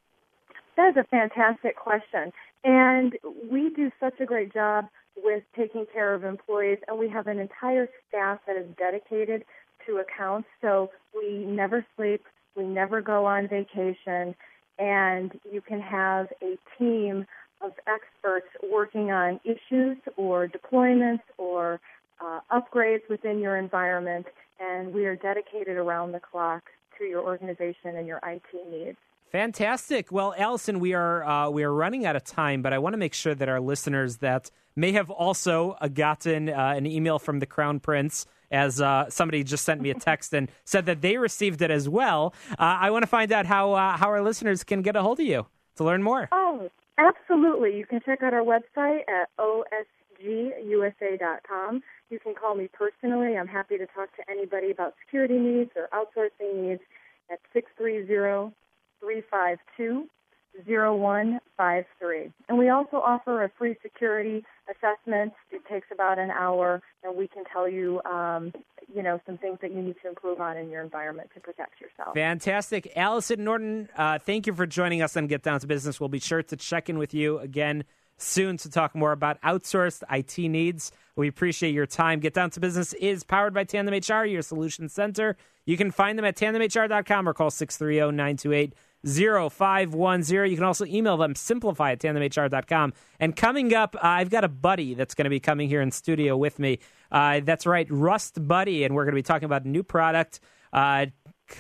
That 0.75 0.91
is 0.91 0.97
a 0.97 1.03
fantastic 1.03 1.75
question. 1.75 2.31
And 2.63 3.17
we 3.49 3.69
do 3.69 3.91
such 3.99 4.19
a 4.19 4.25
great 4.25 4.53
job 4.53 4.87
with 5.17 5.43
taking 5.55 5.85
care 5.93 6.13
of 6.13 6.23
employees, 6.23 6.79
and 6.87 6.97
we 6.97 7.09
have 7.09 7.27
an 7.27 7.39
entire 7.39 7.87
staff 8.07 8.39
that 8.47 8.55
is 8.55 8.65
dedicated 8.77 9.43
to 9.85 9.97
accounts. 9.97 10.47
So 10.61 10.91
we 11.13 11.45
never 11.45 11.85
sleep, 11.95 12.23
we 12.55 12.63
never 12.63 13.01
go 13.01 13.25
on 13.25 13.47
vacation, 13.47 14.35
and 14.77 15.37
you 15.51 15.61
can 15.61 15.81
have 15.81 16.27
a 16.41 16.57
team 16.77 17.25
of 17.61 17.71
experts 17.87 18.47
working 18.71 19.11
on 19.11 19.39
issues 19.43 19.97
or 20.17 20.47
deployments 20.47 21.21
or 21.37 21.79
uh, 22.21 22.39
upgrades 22.51 23.07
within 23.09 23.39
your 23.39 23.57
environment, 23.57 24.25
and 24.59 24.93
we 24.93 25.05
are 25.05 25.15
dedicated 25.15 25.77
around 25.77 26.11
the 26.11 26.19
clock 26.19 26.63
to 26.97 27.05
your 27.05 27.21
organization 27.21 27.95
and 27.95 28.07
your 28.07 28.19
IT 28.25 28.43
needs. 28.69 28.97
Fantastic. 29.31 30.11
Well, 30.11 30.33
Allison, 30.37 30.79
we 30.79 30.93
are 30.93 31.23
uh, 31.23 31.49
we 31.49 31.63
are 31.63 31.71
running 31.71 32.05
out 32.05 32.15
of 32.15 32.23
time, 32.23 32.63
but 32.63 32.73
I 32.73 32.79
want 32.79 32.93
to 32.93 32.97
make 32.97 33.13
sure 33.13 33.35
that 33.35 33.47
our 33.47 33.59
listeners 33.59 34.17
that 34.17 34.49
may 34.75 34.91
have 34.93 35.11
also 35.11 35.77
uh, 35.79 35.87
gotten 35.87 36.49
uh, 36.49 36.73
an 36.75 36.87
email 36.87 37.19
from 37.19 37.39
the 37.39 37.45
Crown 37.45 37.79
Prince, 37.79 38.25
as 38.49 38.81
uh, 38.81 39.07
somebody 39.09 39.43
just 39.43 39.65
sent 39.65 39.81
me 39.81 39.91
a 39.91 39.93
text 39.93 40.33
and 40.33 40.49
said 40.65 40.87
that 40.87 41.01
they 41.01 41.17
received 41.17 41.61
it 41.61 41.69
as 41.69 41.87
well. 41.87 42.33
Uh, 42.51 42.55
I 42.81 42.89
want 42.89 43.03
to 43.03 43.07
find 43.07 43.31
out 43.31 43.45
how 43.45 43.73
uh, 43.73 43.97
how 43.97 44.07
our 44.07 44.23
listeners 44.23 44.63
can 44.63 44.81
get 44.81 44.95
a 44.95 45.03
hold 45.03 45.19
of 45.19 45.25
you 45.27 45.45
to 45.75 45.83
learn 45.83 46.01
more. 46.01 46.27
Oh, 46.31 46.71
absolutely! 46.99 47.75
You 47.77 47.85
can 47.85 48.01
check 48.05 48.21
out 48.21 48.33
our 48.33 48.43
website 48.43 49.07
at 49.07 49.29
osgusa.com. 49.39 49.83
You 52.09 52.19
can 52.19 52.35
call 52.35 52.55
me 52.55 52.67
personally. 52.71 53.37
I'm 53.37 53.47
happy 53.47 53.77
to 53.77 53.87
talk 53.87 54.15
to 54.17 54.23
anybody 54.29 54.71
about 54.71 54.95
security 55.05 55.37
needs 55.37 55.71
or 55.75 55.87
outsourcing 55.93 56.55
needs 56.69 56.81
at 57.31 57.39
six 57.53 57.71
three 57.77 58.05
zero. 58.05 58.53
352 59.01 60.07
0153. 60.67 62.31
And 62.47 62.57
we 62.57 62.69
also 62.69 62.97
offer 62.97 63.43
a 63.43 63.51
free 63.57 63.75
security 63.81 64.43
assessment. 64.69 65.33
It 65.51 65.61
takes 65.69 65.87
about 65.91 66.19
an 66.19 66.31
hour, 66.31 66.81
and 67.03 67.15
we 67.15 67.27
can 67.27 67.43
tell 67.51 67.67
you, 67.67 68.01
um, 68.03 68.53
you 68.93 69.03
know, 69.03 69.19
some 69.25 69.37
things 69.37 69.59
that 69.61 69.71
you 69.71 69.81
need 69.81 69.95
to 70.01 70.09
improve 70.09 70.41
on 70.41 70.57
in 70.57 70.69
your 70.69 70.81
environment 70.81 71.29
to 71.35 71.39
protect 71.39 71.79
yourself. 71.79 72.15
Fantastic. 72.15 72.91
Allison 72.95 73.43
Norton, 73.43 73.89
uh, 73.95 74.19
thank 74.19 74.47
you 74.47 74.53
for 74.53 74.65
joining 74.65 75.01
us 75.01 75.15
on 75.15 75.27
Get 75.27 75.43
Down 75.43 75.59
to 75.59 75.67
Business. 75.67 75.99
We'll 75.99 76.09
be 76.09 76.19
sure 76.19 76.43
to 76.43 76.55
check 76.55 76.89
in 76.89 76.97
with 76.97 77.13
you 77.13 77.39
again 77.39 77.83
soon 78.21 78.57
to 78.57 78.69
talk 78.69 78.95
more 78.95 79.11
about 79.11 79.41
outsourced 79.41 80.03
IT 80.11 80.37
needs. 80.49 80.91
We 81.15 81.27
appreciate 81.27 81.73
your 81.73 81.85
time. 81.85 82.19
Get 82.19 82.33
Down 82.33 82.49
to 82.51 82.59
Business 82.59 82.93
is 82.93 83.23
powered 83.23 83.53
by 83.53 83.63
Tandem 83.63 83.93
HR, 83.93 84.25
your 84.25 84.41
solution 84.41 84.89
center. 84.89 85.37
You 85.65 85.77
can 85.77 85.91
find 85.91 86.17
them 86.17 86.25
at 86.25 86.35
tandemhr.com 86.35 87.29
or 87.29 87.33
call 87.33 87.51
630 87.51 88.15
928 88.15 88.73
0510. 89.05 90.49
You 90.49 90.55
can 90.55 90.65
also 90.65 90.85
email 90.85 91.17
them, 91.17 91.35
simplify 91.35 91.91
at 91.91 91.99
tandemhr.com. 91.99 92.93
And 93.19 93.35
coming 93.35 93.73
up, 93.73 93.95
uh, 93.95 93.99
I've 94.01 94.29
got 94.29 94.43
a 94.43 94.49
buddy 94.49 94.93
that's 94.93 95.15
going 95.15 95.25
to 95.25 95.29
be 95.29 95.39
coming 95.39 95.69
here 95.69 95.81
in 95.81 95.91
studio 95.91 96.35
with 96.35 96.59
me. 96.59 96.79
Uh, 97.11 97.41
that's 97.43 97.65
right, 97.65 97.87
Rust 97.89 98.47
Buddy. 98.47 98.83
And 98.83 98.95
we're 98.95 99.05
going 99.05 99.13
to 99.13 99.19
be 99.19 99.23
talking 99.23 99.45
about 99.45 99.65
a 99.65 99.69
new 99.69 99.83
product 99.83 100.39
uh, 100.71 101.07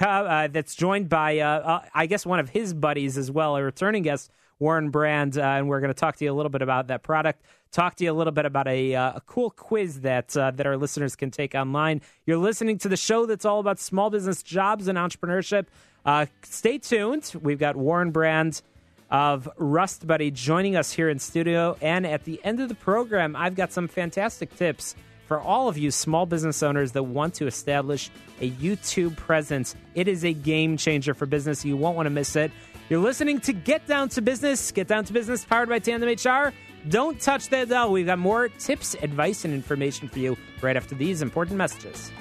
uh 0.01 0.47
that's 0.47 0.75
joined 0.75 1.09
by, 1.09 1.39
uh, 1.39 1.47
uh, 1.47 1.85
I 1.95 2.05
guess, 2.05 2.25
one 2.25 2.39
of 2.39 2.49
his 2.49 2.75
buddies 2.75 3.17
as 3.17 3.31
well, 3.31 3.55
a 3.55 3.63
returning 3.63 4.03
guest, 4.03 4.29
Warren 4.59 4.91
Brand. 4.91 5.35
and 5.35 5.67
we're 5.67 5.79
going 5.79 5.91
to 5.91 5.99
talk 5.99 6.17
to 6.17 6.25
you 6.25 6.31
a 6.31 6.35
little 6.35 6.51
bit 6.51 6.61
about 6.61 6.87
that 6.87 7.01
product. 7.01 7.41
Talk 7.71 7.95
to 7.95 8.03
you 8.03 8.11
a 8.11 8.13
little 8.13 8.33
bit 8.33 8.45
about 8.45 8.67
a, 8.67 8.93
a 8.93 9.21
cool 9.25 9.49
quiz 9.49 10.01
that 10.01 10.29
that 10.29 10.65
our 10.65 10.77
listeners 10.77 11.15
can 11.15 11.31
take 11.31 11.55
online. 11.55 12.01
You're 12.25 12.37
listening 12.37 12.77
to 12.79 12.89
the 12.89 12.97
show 12.97 13.25
that's 13.25 13.45
all 13.45 13.59
about 13.59 13.79
small 13.79 14.09
business 14.09 14.43
jobs 14.43 14.87
and 14.87 14.97
entrepreneurship. 14.97 15.67
Uh, 16.05 16.25
stay 16.43 16.77
tuned. 16.77 17.31
We've 17.41 17.59
got 17.59 17.75
Warren 17.75 18.11
Brand 18.11 18.61
of 19.09 19.49
Rust 19.57 20.05
Buddy 20.05 20.31
joining 20.31 20.75
us 20.75 20.91
here 20.91 21.09
in 21.09 21.19
studio. 21.19 21.77
And 21.81 22.05
at 22.05 22.25
the 22.25 22.39
end 22.43 22.59
of 22.59 22.69
the 22.69 22.75
program, 22.75 23.35
I've 23.35 23.55
got 23.55 23.71
some 23.71 23.87
fantastic 23.87 24.55
tips 24.55 24.95
for 25.27 25.39
all 25.39 25.67
of 25.67 25.77
you 25.77 25.91
small 25.91 26.25
business 26.25 26.63
owners 26.63 26.93
that 26.93 27.03
want 27.03 27.35
to 27.35 27.47
establish 27.47 28.09
a 28.41 28.49
YouTube 28.49 29.15
presence. 29.15 29.75
It 29.93 30.07
is 30.07 30.25
a 30.25 30.33
game 30.33 30.77
changer 30.77 31.13
for 31.13 31.25
business. 31.25 31.63
You 31.63 31.77
won't 31.77 31.95
want 31.95 32.07
to 32.07 32.11
miss 32.11 32.35
it. 32.35 32.51
You're 32.89 32.99
listening 32.99 33.39
to 33.41 33.53
Get 33.53 33.85
Down 33.85 34.09
to 34.09 34.21
Business. 34.21 34.71
Get 34.71 34.87
Down 34.87 35.05
to 35.05 35.13
Business 35.13 35.45
powered 35.45 35.69
by 35.69 35.77
Tandem 35.77 36.09
HR. 36.09 36.51
Don't 36.87 37.21
touch 37.21 37.49
that 37.49 37.69
dial. 37.69 37.91
We've 37.91 38.07
got 38.07 38.17
more 38.17 38.49
tips, 38.49 38.95
advice, 39.03 39.45
and 39.45 39.53
information 39.53 40.09
for 40.09 40.17
you 40.17 40.35
right 40.61 40.75
after 40.75 40.95
these 40.95 41.21
important 41.21 41.57
messages. 41.57 42.11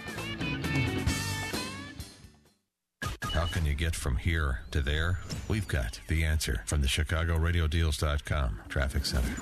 Can 3.49 3.66
you 3.66 3.74
get 3.74 3.94
from 3.94 4.16
here 4.16 4.61
to 4.70 4.80
there? 4.80 5.20
We've 5.49 5.66
got 5.66 6.01
the 6.09 6.24
answer 6.24 6.62
from 6.66 6.80
the 6.80 6.86
ChicagoRadioDeals.com 6.86 8.61
Traffic 8.68 9.07
Center. 9.07 9.34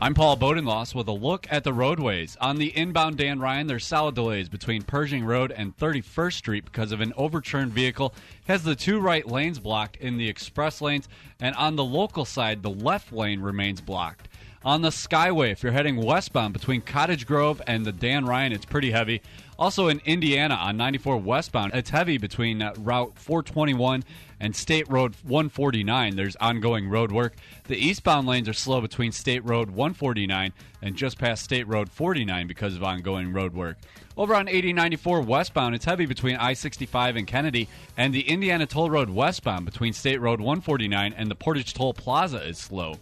I'm 0.00 0.14
Paul 0.14 0.36
Bodenloss 0.36 0.96
with 0.96 1.06
a 1.06 1.12
look 1.12 1.46
at 1.48 1.62
the 1.62 1.72
roadways. 1.72 2.36
On 2.40 2.56
the 2.56 2.76
inbound 2.76 3.18
Dan 3.18 3.38
Ryan, 3.38 3.68
there's 3.68 3.86
solid 3.86 4.16
delays 4.16 4.48
between 4.48 4.82
Pershing 4.82 5.24
Road 5.24 5.52
and 5.52 5.76
31st 5.76 6.32
Street 6.32 6.64
because 6.64 6.90
of 6.90 7.00
an 7.00 7.12
overturned 7.16 7.72
vehicle. 7.72 8.12
Has 8.48 8.64
the 8.64 8.74
two 8.74 8.98
right 8.98 9.26
lanes 9.26 9.60
blocked 9.60 9.96
in 9.96 10.16
the 10.16 10.28
express 10.28 10.80
lanes, 10.80 11.08
and 11.40 11.54
on 11.54 11.76
the 11.76 11.84
local 11.84 12.24
side, 12.24 12.64
the 12.64 12.70
left 12.70 13.12
lane 13.12 13.40
remains 13.40 13.80
blocked. 13.80 14.28
On 14.64 14.82
the 14.82 14.90
Skyway, 14.90 15.50
if 15.50 15.62
you're 15.62 15.72
heading 15.72 15.96
westbound 15.96 16.52
between 16.52 16.82
Cottage 16.82 17.26
Grove 17.26 17.60
and 17.66 17.84
the 17.84 17.92
Dan 17.92 18.26
Ryan, 18.26 18.52
it's 18.52 18.64
pretty 18.64 18.92
heavy. 18.92 19.20
Also 19.62 19.86
in 19.86 20.02
Indiana 20.04 20.56
on 20.56 20.76
94 20.76 21.18
westbound, 21.18 21.72
it's 21.72 21.90
heavy 21.90 22.18
between 22.18 22.60
uh, 22.60 22.74
Route 22.78 23.12
421 23.14 24.02
and 24.40 24.56
State 24.56 24.90
Road 24.90 25.14
149. 25.22 26.16
There's 26.16 26.34
ongoing 26.34 26.88
road 26.88 27.12
work. 27.12 27.36
The 27.68 27.76
eastbound 27.76 28.26
lanes 28.26 28.48
are 28.48 28.54
slow 28.54 28.80
between 28.80 29.12
State 29.12 29.44
Road 29.44 29.70
149 29.70 30.52
and 30.82 30.96
just 30.96 31.16
past 31.16 31.44
State 31.44 31.68
Road 31.68 31.88
49 31.88 32.48
because 32.48 32.74
of 32.74 32.82
ongoing 32.82 33.32
road 33.32 33.54
work. 33.54 33.76
Over 34.16 34.34
on 34.34 34.48
8094 34.48 35.20
westbound, 35.20 35.76
it's 35.76 35.84
heavy 35.84 36.06
between 36.06 36.34
I 36.34 36.54
65 36.54 37.14
and 37.14 37.28
Kennedy, 37.28 37.68
and 37.96 38.12
the 38.12 38.28
Indiana 38.28 38.66
Toll 38.66 38.90
Road 38.90 39.10
westbound 39.10 39.64
between 39.64 39.92
State 39.92 40.20
Road 40.20 40.40
149 40.40 41.14
and 41.16 41.30
the 41.30 41.36
Portage 41.36 41.72
Toll 41.72 41.94
Plaza 41.94 42.44
is 42.44 42.58
slow. 42.58 42.96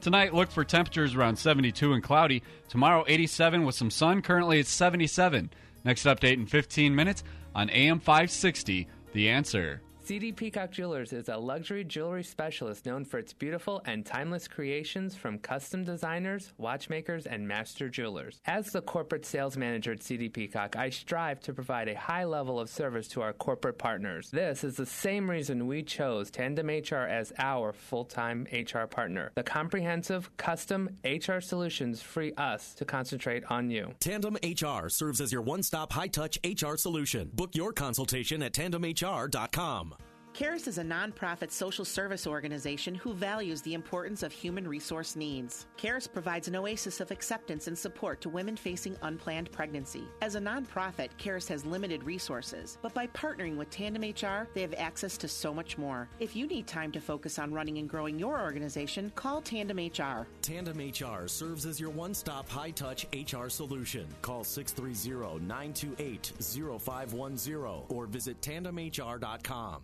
Tonight, 0.00 0.32
look 0.32 0.50
for 0.50 0.64
temperatures 0.64 1.14
around 1.14 1.36
72 1.36 1.92
and 1.92 2.02
cloudy. 2.02 2.42
Tomorrow, 2.70 3.04
87 3.06 3.66
with 3.66 3.74
some 3.74 3.90
sun. 3.90 4.22
Currently, 4.22 4.60
it's 4.60 4.70
77. 4.70 5.50
Next 5.86 6.04
update 6.04 6.32
in 6.32 6.46
15 6.46 6.96
minutes 6.96 7.22
on 7.54 7.70
AM 7.70 8.00
560, 8.00 8.88
The 9.12 9.28
Answer. 9.28 9.82
CD 10.06 10.30
Peacock 10.30 10.70
Jewelers 10.70 11.12
is 11.12 11.28
a 11.28 11.36
luxury 11.36 11.82
jewelry 11.82 12.22
specialist 12.22 12.86
known 12.86 13.04
for 13.04 13.18
its 13.18 13.32
beautiful 13.32 13.82
and 13.86 14.06
timeless 14.06 14.46
creations 14.46 15.16
from 15.16 15.36
custom 15.36 15.82
designers, 15.82 16.52
watchmakers, 16.58 17.26
and 17.26 17.48
master 17.48 17.88
jewelers. 17.88 18.40
As 18.46 18.70
the 18.70 18.82
corporate 18.82 19.26
sales 19.26 19.56
manager 19.56 19.90
at 19.90 20.04
CD 20.04 20.28
Peacock, 20.28 20.76
I 20.76 20.90
strive 20.90 21.40
to 21.40 21.52
provide 21.52 21.88
a 21.88 21.98
high 21.98 22.22
level 22.22 22.60
of 22.60 22.70
service 22.70 23.08
to 23.08 23.20
our 23.20 23.32
corporate 23.32 23.78
partners. 23.78 24.30
This 24.30 24.62
is 24.62 24.76
the 24.76 24.86
same 24.86 25.28
reason 25.28 25.66
we 25.66 25.82
chose 25.82 26.30
Tandem 26.30 26.68
HR 26.68 27.08
as 27.08 27.32
our 27.36 27.72
full 27.72 28.04
time 28.04 28.46
HR 28.52 28.86
partner. 28.86 29.32
The 29.34 29.42
comprehensive, 29.42 30.30
custom 30.36 30.88
HR 31.04 31.40
solutions 31.40 32.00
free 32.00 32.32
us 32.36 32.74
to 32.74 32.84
concentrate 32.84 33.42
on 33.50 33.70
you. 33.70 33.92
Tandem 33.98 34.36
HR 34.36 34.88
serves 34.88 35.20
as 35.20 35.32
your 35.32 35.42
one 35.42 35.64
stop 35.64 35.92
high 35.92 36.06
touch 36.06 36.38
HR 36.44 36.76
solution. 36.76 37.28
Book 37.34 37.56
your 37.56 37.72
consultation 37.72 38.40
at 38.44 38.52
tandemhr.com. 38.52 39.95
CARES 40.36 40.68
is 40.68 40.76
a 40.76 40.82
nonprofit 40.82 41.50
social 41.50 41.86
service 41.86 42.26
organization 42.26 42.94
who 42.94 43.14
values 43.14 43.62
the 43.62 43.72
importance 43.72 44.22
of 44.22 44.30
human 44.30 44.68
resource 44.68 45.16
needs. 45.16 45.64
CARES 45.78 46.06
provides 46.06 46.46
an 46.46 46.56
oasis 46.56 47.00
of 47.00 47.10
acceptance 47.10 47.68
and 47.68 47.78
support 47.78 48.20
to 48.20 48.28
women 48.28 48.54
facing 48.54 48.98
unplanned 49.00 49.50
pregnancy. 49.50 50.04
As 50.20 50.34
a 50.34 50.38
nonprofit, 50.38 51.08
CARES 51.16 51.48
has 51.48 51.64
limited 51.64 52.04
resources, 52.04 52.76
but 52.82 52.92
by 52.92 53.06
partnering 53.06 53.56
with 53.56 53.70
Tandem 53.70 54.02
HR, 54.02 54.46
they 54.52 54.60
have 54.60 54.74
access 54.76 55.16
to 55.16 55.26
so 55.26 55.54
much 55.54 55.78
more. 55.78 56.06
If 56.20 56.36
you 56.36 56.46
need 56.46 56.66
time 56.66 56.92
to 56.92 57.00
focus 57.00 57.38
on 57.38 57.54
running 57.54 57.78
and 57.78 57.88
growing 57.88 58.18
your 58.18 58.38
organization, 58.38 59.10
call 59.14 59.40
Tandem 59.40 59.78
HR. 59.78 60.26
Tandem 60.42 60.76
HR 60.76 61.28
serves 61.28 61.64
as 61.64 61.80
your 61.80 61.88
one 61.88 62.12
stop 62.12 62.46
high 62.46 62.72
touch 62.72 63.06
HR 63.14 63.48
solution. 63.48 64.06
Call 64.20 64.44
630 64.44 65.42
928 65.46 66.32
0510 66.38 67.56
or 67.88 68.04
visit 68.04 68.38
tandemhr.com. 68.42 69.80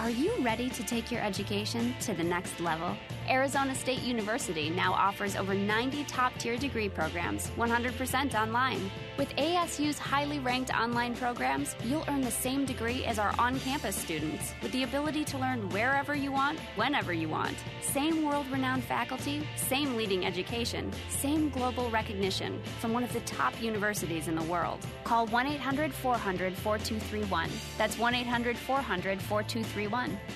Are 0.00 0.10
you 0.10 0.32
ready 0.42 0.70
to 0.70 0.84
take 0.84 1.10
your 1.10 1.20
education 1.22 1.92
to 2.02 2.14
the 2.14 2.22
next 2.22 2.60
level? 2.60 2.96
Arizona 3.28 3.74
State 3.74 4.00
University 4.02 4.70
now 4.70 4.92
offers 4.92 5.34
over 5.34 5.54
90 5.54 6.04
top 6.04 6.32
tier 6.38 6.56
degree 6.56 6.88
programs 6.88 7.50
100% 7.56 8.40
online. 8.40 8.90
With 9.18 9.34
ASU's 9.34 9.98
highly 9.98 10.38
ranked 10.38 10.72
online 10.72 11.16
programs, 11.16 11.74
you'll 11.84 12.04
earn 12.06 12.20
the 12.20 12.30
same 12.30 12.64
degree 12.64 13.04
as 13.06 13.18
our 13.18 13.34
on 13.40 13.58
campus 13.58 13.96
students 13.96 14.54
with 14.62 14.70
the 14.70 14.84
ability 14.84 15.24
to 15.24 15.38
learn 15.38 15.68
wherever 15.70 16.14
you 16.14 16.30
want, 16.30 16.60
whenever 16.76 17.12
you 17.12 17.28
want. 17.28 17.56
Same 17.80 18.22
world 18.22 18.46
renowned 18.52 18.84
faculty, 18.84 19.44
same 19.56 19.96
leading 19.96 20.24
education, 20.24 20.92
same 21.08 21.50
global 21.50 21.90
recognition 21.90 22.62
from 22.78 22.92
one 22.92 23.02
of 23.02 23.12
the 23.12 23.20
top 23.20 23.60
universities 23.60 24.28
in 24.28 24.36
the 24.36 24.44
world. 24.44 24.78
Call 25.02 25.26
1 25.26 25.46
800 25.48 25.92
400 25.92 26.54
4231. 26.54 27.50
That's 27.76 27.98
1 27.98 28.14
800 28.14 28.56
400 28.56 29.20
4231. 29.20 29.87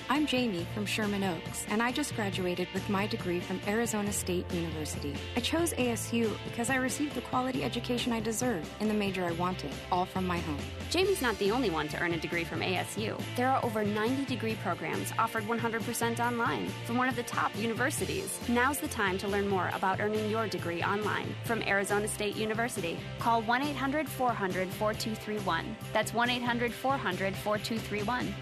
I'm 0.09 0.25
Jamie 0.25 0.65
from 0.73 0.85
Sherman 0.85 1.23
Oaks, 1.23 1.67
and 1.69 1.81
I 1.81 1.91
just 1.91 2.15
graduated 2.15 2.67
with 2.73 2.89
my 2.89 3.05
degree 3.05 3.39
from 3.39 3.59
Arizona 3.67 4.11
State 4.11 4.51
University. 4.51 5.13
I 5.35 5.41
chose 5.41 5.73
ASU 5.73 6.35
because 6.45 6.71
I 6.71 6.77
received 6.77 7.13
the 7.13 7.21
quality 7.21 7.63
education 7.63 8.11
I 8.11 8.19
deserve 8.19 8.67
in 8.79 8.87
the 8.87 8.95
major 8.95 9.23
I 9.23 9.33
wanted, 9.33 9.69
all 9.91 10.05
from 10.05 10.25
my 10.25 10.39
home. 10.39 10.57
Jamie's 10.89 11.21
not 11.21 11.37
the 11.37 11.51
only 11.51 11.69
one 11.69 11.87
to 11.89 11.99
earn 12.01 12.13
a 12.13 12.19
degree 12.19 12.43
from 12.43 12.61
ASU. 12.61 13.21
There 13.35 13.47
are 13.47 13.63
over 13.63 13.83
90 13.83 14.25
degree 14.25 14.55
programs 14.63 15.13
offered 15.19 15.43
100% 15.43 16.19
online 16.19 16.67
from 16.85 16.97
one 16.97 17.07
of 17.07 17.15
the 17.15 17.23
top 17.23 17.55
universities. 17.55 18.39
Now's 18.49 18.79
the 18.79 18.87
time 18.87 19.19
to 19.19 19.27
learn 19.27 19.47
more 19.47 19.69
about 19.75 20.01
earning 20.01 20.31
your 20.31 20.47
degree 20.47 20.81
online 20.81 21.35
from 21.43 21.61
Arizona 21.61 22.07
State 22.07 22.35
University. 22.35 22.97
Call 23.19 23.43
1 23.43 23.61
800 23.61 24.09
400 24.09 24.67
4231. 24.69 25.75
That's 25.93 26.11
1 26.11 26.29
800 26.31 26.73
400 26.73 27.35
4231. 27.35 28.33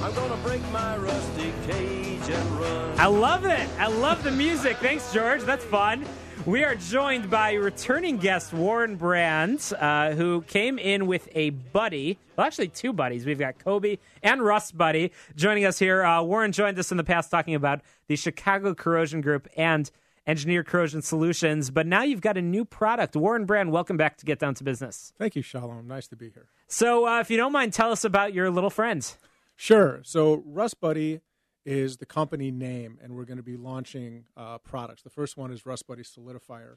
I'm 0.00 0.14
gonna 0.14 0.36
break 0.44 0.62
my 0.70 0.96
rusty 0.96 1.52
cage 1.66 2.28
and 2.28 2.50
run. 2.60 3.00
I 3.00 3.06
love 3.06 3.44
it. 3.44 3.68
I 3.78 3.88
love 3.88 4.22
the 4.22 4.30
music. 4.30 4.76
Thanks, 4.76 5.12
George. 5.12 5.42
That's 5.42 5.64
fun. 5.64 6.04
We 6.46 6.62
are 6.62 6.76
joined 6.76 7.28
by 7.28 7.54
returning 7.54 8.16
guest 8.16 8.52
Warren 8.52 8.94
Brands, 8.94 9.72
uh, 9.72 10.14
who 10.16 10.42
came 10.42 10.78
in 10.78 11.08
with 11.08 11.28
a 11.34 11.50
buddy. 11.50 12.16
Well, 12.36 12.46
actually, 12.46 12.68
two 12.68 12.92
buddies. 12.92 13.26
We've 13.26 13.40
got 13.40 13.58
Kobe 13.58 13.98
and 14.22 14.40
Rust 14.40 14.78
Buddy 14.78 15.10
joining 15.34 15.64
us 15.64 15.80
here. 15.80 16.04
Uh, 16.04 16.22
Warren 16.22 16.52
joined 16.52 16.78
us 16.78 16.92
in 16.92 16.96
the 16.96 17.04
past 17.04 17.30
talking 17.30 17.56
about 17.56 17.80
the 18.06 18.14
Chicago 18.14 18.74
Corrosion 18.74 19.20
Group 19.20 19.48
and 19.56 19.90
Engineer 20.28 20.62
Corrosion 20.62 21.02
Solutions, 21.02 21.70
but 21.70 21.86
now 21.86 22.02
you've 22.02 22.20
got 22.20 22.36
a 22.36 22.42
new 22.42 22.64
product. 22.64 23.16
Warren 23.16 23.46
Brand, 23.46 23.72
welcome 23.72 23.96
back 23.96 24.16
to 24.18 24.24
Get 24.24 24.38
Down 24.38 24.54
to 24.54 24.64
Business. 24.64 25.12
Thank 25.18 25.34
you, 25.34 25.42
Shalom. 25.42 25.88
Nice 25.88 26.06
to 26.08 26.16
be 26.16 26.30
here. 26.30 26.46
So, 26.68 27.06
uh, 27.08 27.18
if 27.20 27.30
you 27.30 27.36
don't 27.36 27.52
mind, 27.52 27.72
tell 27.72 27.90
us 27.90 28.04
about 28.04 28.32
your 28.32 28.48
little 28.48 28.70
friends. 28.70 29.18
Sure. 29.60 30.00
So, 30.04 30.44
Rust 30.46 30.80
Buddy 30.80 31.20
is 31.66 31.96
the 31.96 32.06
company 32.06 32.52
name, 32.52 32.96
and 33.02 33.16
we're 33.16 33.24
going 33.24 33.38
to 33.38 33.42
be 33.42 33.56
launching 33.56 34.26
uh, 34.36 34.58
products. 34.58 35.02
The 35.02 35.10
first 35.10 35.36
one 35.36 35.50
is 35.50 35.66
Rust 35.66 35.88
Buddy 35.88 36.04
Solidifier. 36.04 36.76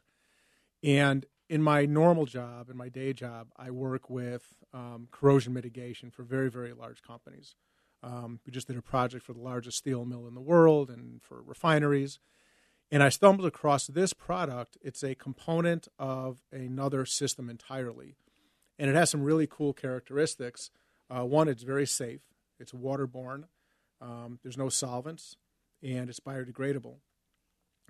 And 0.83 1.27
in 1.47 1.61
my 1.61 1.85
normal 1.85 2.25
job, 2.25 2.71
in 2.71 2.75
my 2.75 2.89
day 2.89 3.13
job, 3.13 3.49
I 3.55 3.69
work 3.69 4.09
with 4.09 4.55
um, 4.73 5.09
corrosion 5.11 5.53
mitigation 5.53 6.09
for 6.09 6.23
very, 6.23 6.49
very 6.49 6.73
large 6.73 7.03
companies. 7.03 7.53
Um, 8.01 8.39
we 8.47 8.51
just 8.51 8.65
did 8.65 8.77
a 8.77 8.81
project 8.81 9.23
for 9.23 9.33
the 9.33 9.41
largest 9.41 9.77
steel 9.77 10.03
mill 10.03 10.27
in 10.27 10.33
the 10.33 10.41
world 10.41 10.89
and 10.89 11.21
for 11.21 11.43
refineries. 11.43 12.17
And 12.89 13.03
I 13.03 13.09
stumbled 13.09 13.47
across 13.47 13.85
this 13.85 14.11
product. 14.11 14.75
It's 14.81 15.03
a 15.03 15.13
component 15.13 15.87
of 15.99 16.41
another 16.51 17.05
system 17.05 17.47
entirely. 17.47 18.15
And 18.79 18.89
it 18.89 18.95
has 18.95 19.11
some 19.11 19.21
really 19.21 19.45
cool 19.45 19.71
characteristics. 19.71 20.71
Uh, 21.11 21.25
one, 21.25 21.47
it's 21.47 21.61
very 21.61 21.85
safe, 21.85 22.21
it's 22.61 22.71
waterborne, 22.71 23.45
um, 23.99 24.39
there's 24.43 24.57
no 24.57 24.69
solvents, 24.69 25.35
and 25.83 26.09
it's 26.09 26.19
biodegradable. 26.19 26.95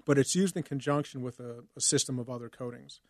But 0.05 0.17
it's 0.17 0.35
used 0.35 0.57
in 0.57 0.63
conjunction 0.63 1.21
with 1.21 1.39
a, 1.39 1.63
a 1.77 1.81
system 1.81 2.17
of 2.17 2.29
other 2.29 2.49
coatings. 2.49 3.01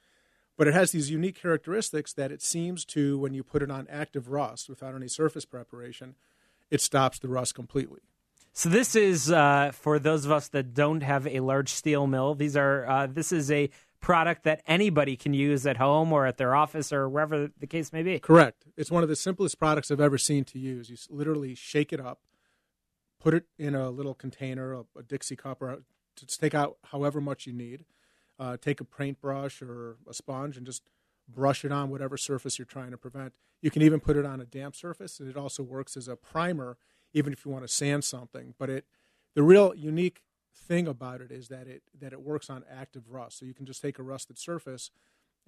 But 0.58 0.68
it 0.68 0.74
has 0.74 0.92
these 0.92 1.10
unique 1.10 1.42
characteristics 1.42 2.14
that 2.14 2.32
it 2.32 2.42
seems 2.42 2.84
to, 2.86 3.18
when 3.18 3.34
you 3.34 3.44
put 3.44 3.64
it 3.64 3.72
on 3.72 3.88
active 3.90 4.30
rust 4.30 4.70
without 4.70 4.94
any 4.94 5.08
surface 5.08 5.46
preparation, 5.46 6.16
it 6.70 6.82
stops 6.82 7.20
the 7.20 7.30
rust 7.30 7.56
completely. 7.56 8.02
So 8.54 8.68
this 8.68 8.96
is 8.96 9.32
uh, 9.32 9.72
for 9.74 9.98
those 9.98 10.26
of 10.26 10.32
us 10.32 10.50
that 10.50 10.74
don't 10.74 11.02
have 11.02 11.26
a 11.26 11.40
large 11.40 11.70
steel 11.70 12.06
mill. 12.06 12.36
These 12.36 12.58
are 12.58 12.86
uh, 12.86 13.08
this 13.08 13.32
is 13.32 13.50
a 13.50 13.70
product 14.02 14.44
that 14.44 14.62
anybody 14.66 15.16
can 15.16 15.34
use 15.34 15.66
at 15.66 15.78
home 15.78 16.12
or 16.12 16.26
at 16.26 16.38
their 16.38 16.56
office 16.56 16.92
or 16.92 17.08
wherever 17.08 17.50
the 17.60 17.68
case 17.68 17.94
may 17.94 18.04
be. 18.04 18.20
Correct. 18.20 18.66
It's 18.76 18.92
one 18.92 19.04
of 19.04 19.10
the 19.10 19.16
simplest 19.16 19.60
products 19.60 19.92
I've 19.92 20.02
ever 20.02 20.18
seen 20.18 20.44
to 20.46 20.60
use. 20.60 20.90
You 20.90 20.98
literally 21.10 21.56
shake 21.56 21.94
it 21.94 22.00
up, 22.00 22.20
put 23.20 23.34
it 23.34 23.46
in 23.58 23.76
a 23.76 23.90
little 23.90 24.16
container, 24.16 24.74
a, 24.74 24.84
a 24.98 25.04
Dixie 25.04 25.36
cup, 25.36 25.62
or 25.62 25.84
to 26.16 26.26
take 26.26 26.56
out 26.56 26.78
however 26.86 27.22
much 27.22 27.46
you 27.46 27.54
need. 27.54 27.86
Uh, 28.40 28.58
take 28.58 28.82
a 28.82 28.84
paintbrush 28.84 29.62
or 29.62 29.98
a 30.10 30.16
sponge 30.16 30.58
and 30.58 30.66
just 30.66 30.82
brush 31.30 31.64
it 31.64 31.72
on 31.72 31.92
whatever 31.92 32.18
surface 32.18 32.58
you're 32.58 32.66
trying 32.66 32.90
to 32.90 32.98
prevent. 32.98 33.34
You 33.62 33.70
can 33.70 33.84
even 33.84 34.00
put 34.00 34.18
it 34.18 34.26
on 34.26 34.42
a 34.42 34.46
damp 34.46 34.76
surface, 34.76 35.20
and 35.20 35.30
it 35.30 35.38
also 35.38 35.62
works 35.62 35.96
as 35.96 36.08
a 36.08 36.16
primer, 36.16 36.78
even 37.14 37.34
if 37.34 37.46
you 37.46 37.52
want 37.52 37.64
to 37.64 37.68
sand 37.68 38.04
something. 38.04 38.56
But 38.58 38.72
it, 38.72 38.86
the 39.36 39.44
real 39.44 39.76
unique 39.76 40.24
thing 40.56 40.88
about 40.88 41.22
it 41.22 41.32
is 41.32 41.48
that 41.50 41.68
it 41.68 41.84
that 42.00 42.14
it 42.14 42.22
works 42.22 42.50
on 42.50 42.64
active 42.72 43.10
rust. 43.10 43.40
So 43.40 43.46
you 43.46 43.54
can 43.54 43.66
just 43.66 43.82
take 43.82 44.00
a 44.00 44.04
rusted 44.04 44.38
surface 44.38 44.92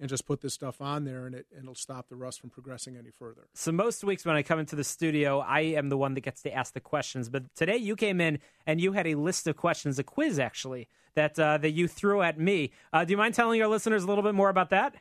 and 0.00 0.08
just 0.08 0.26
put 0.26 0.40
this 0.40 0.52
stuff 0.52 0.80
on 0.80 1.04
there 1.04 1.26
and 1.26 1.34
it 1.34 1.46
and 1.52 1.62
it'll 1.62 1.74
stop 1.74 2.08
the 2.08 2.16
rust 2.16 2.40
from 2.40 2.50
progressing 2.50 2.96
any 2.96 3.10
further. 3.10 3.48
So 3.54 3.72
most 3.72 4.02
weeks 4.04 4.24
when 4.24 4.36
I 4.36 4.42
come 4.42 4.58
into 4.58 4.76
the 4.76 4.84
studio, 4.84 5.40
I 5.40 5.60
am 5.60 5.88
the 5.88 5.96
one 5.96 6.14
that 6.14 6.22
gets 6.22 6.42
to 6.42 6.52
ask 6.52 6.74
the 6.74 6.80
questions. 6.80 7.28
But 7.28 7.54
today 7.54 7.76
you 7.76 7.96
came 7.96 8.20
in 8.20 8.38
and 8.66 8.80
you 8.80 8.92
had 8.92 9.06
a 9.06 9.14
list 9.14 9.46
of 9.46 9.56
questions, 9.56 9.98
a 9.98 10.04
quiz 10.04 10.38
actually 10.38 10.88
that 11.14 11.38
uh, 11.38 11.58
that 11.58 11.70
you 11.70 11.88
threw 11.88 12.22
at 12.22 12.38
me. 12.38 12.72
Uh, 12.92 13.04
do 13.04 13.12
you 13.12 13.16
mind 13.16 13.34
telling 13.34 13.58
your 13.58 13.68
listeners 13.68 14.04
a 14.04 14.06
little 14.06 14.24
bit 14.24 14.34
more 14.34 14.48
about 14.48 14.70
that? 14.70 14.96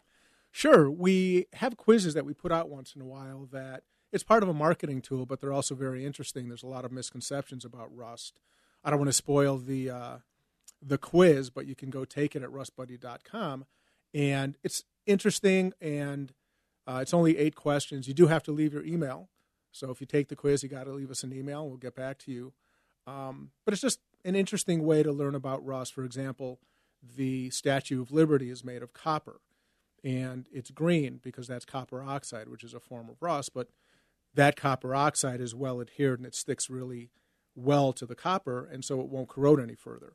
Sure. 0.51 0.89
We 0.89 1.47
have 1.53 1.77
quizzes 1.77 2.13
that 2.13 2.25
we 2.25 2.35
put 2.35 2.51
out 2.51 2.69
once 2.69 2.95
in 2.95 3.01
a 3.01 3.05
while 3.05 3.47
that 3.51 3.83
it's 4.11 4.23
part 4.23 4.43
of 4.43 4.49
a 4.49 4.53
marketing 4.53 5.01
tool, 5.01 5.25
but 5.25 5.41
they're 5.41 5.51
also 5.51 5.73
very 5.73 6.05
interesting. 6.05 6.47
There's 6.47 6.61
a 6.61 6.67
lot 6.67 6.85
of 6.85 6.91
misconceptions 6.91 7.65
about 7.65 7.93
rust. 7.93 8.39
I 8.83 8.89
don't 8.89 8.99
want 8.99 9.09
to 9.09 9.13
spoil 9.13 9.57
the 9.57 9.89
uh, 9.89 10.17
the 10.81 10.97
quiz, 10.97 11.49
but 11.49 11.65
you 11.65 11.75
can 11.75 11.89
go 11.89 12.05
take 12.05 12.35
it 12.35 12.43
at 12.43 12.49
rustbuddy.com. 12.49 13.65
And 14.13 14.57
it's 14.63 14.83
interesting, 15.05 15.73
and 15.81 16.33
uh, 16.85 16.99
it's 17.01 17.13
only 17.13 17.37
eight 17.37 17.55
questions. 17.55 18.07
You 18.07 18.13
do 18.13 18.27
have 18.27 18.43
to 18.43 18.51
leave 18.51 18.73
your 18.73 18.83
email. 18.83 19.29
So 19.71 19.89
if 19.89 20.01
you 20.01 20.07
take 20.07 20.27
the 20.27 20.35
quiz, 20.35 20.61
you 20.61 20.69
got 20.69 20.83
to 20.83 20.91
leave 20.91 21.09
us 21.09 21.23
an 21.23 21.33
email, 21.33 21.61
and 21.61 21.69
we'll 21.69 21.77
get 21.77 21.95
back 21.95 22.19
to 22.19 22.31
you. 22.31 22.53
Um, 23.07 23.51
but 23.65 23.73
it's 23.73 23.81
just 23.81 23.99
an 24.23 24.35
interesting 24.35 24.85
way 24.85 25.03
to 25.03 25.11
learn 25.11 25.35
about 25.35 25.65
rust. 25.65 25.93
For 25.93 26.03
example, 26.03 26.59
the 27.15 27.49
Statue 27.49 28.01
of 28.01 28.11
Liberty 28.11 28.49
is 28.49 28.63
made 28.63 28.83
of 28.83 28.93
copper, 28.93 29.41
and 30.03 30.47
it's 30.51 30.69
green 30.69 31.19
because 31.23 31.47
that's 31.47 31.65
copper 31.65 32.03
oxide, 32.03 32.49
which 32.49 32.63
is 32.63 32.73
a 32.73 32.79
form 32.79 33.09
of 33.09 33.21
rust. 33.21 33.51
But 33.53 33.69
that 34.35 34.55
copper 34.55 34.93
oxide 34.93 35.41
is 35.41 35.55
well 35.55 35.81
adhered, 35.81 36.19
and 36.19 36.27
it 36.27 36.35
sticks 36.35 36.69
really 36.69 37.09
well 37.55 37.93
to 37.93 38.05
the 38.05 38.15
copper, 38.15 38.65
and 38.65 38.83
so 38.83 38.99
it 39.01 39.07
won't 39.07 39.29
corrode 39.29 39.61
any 39.61 39.75
further. 39.75 40.13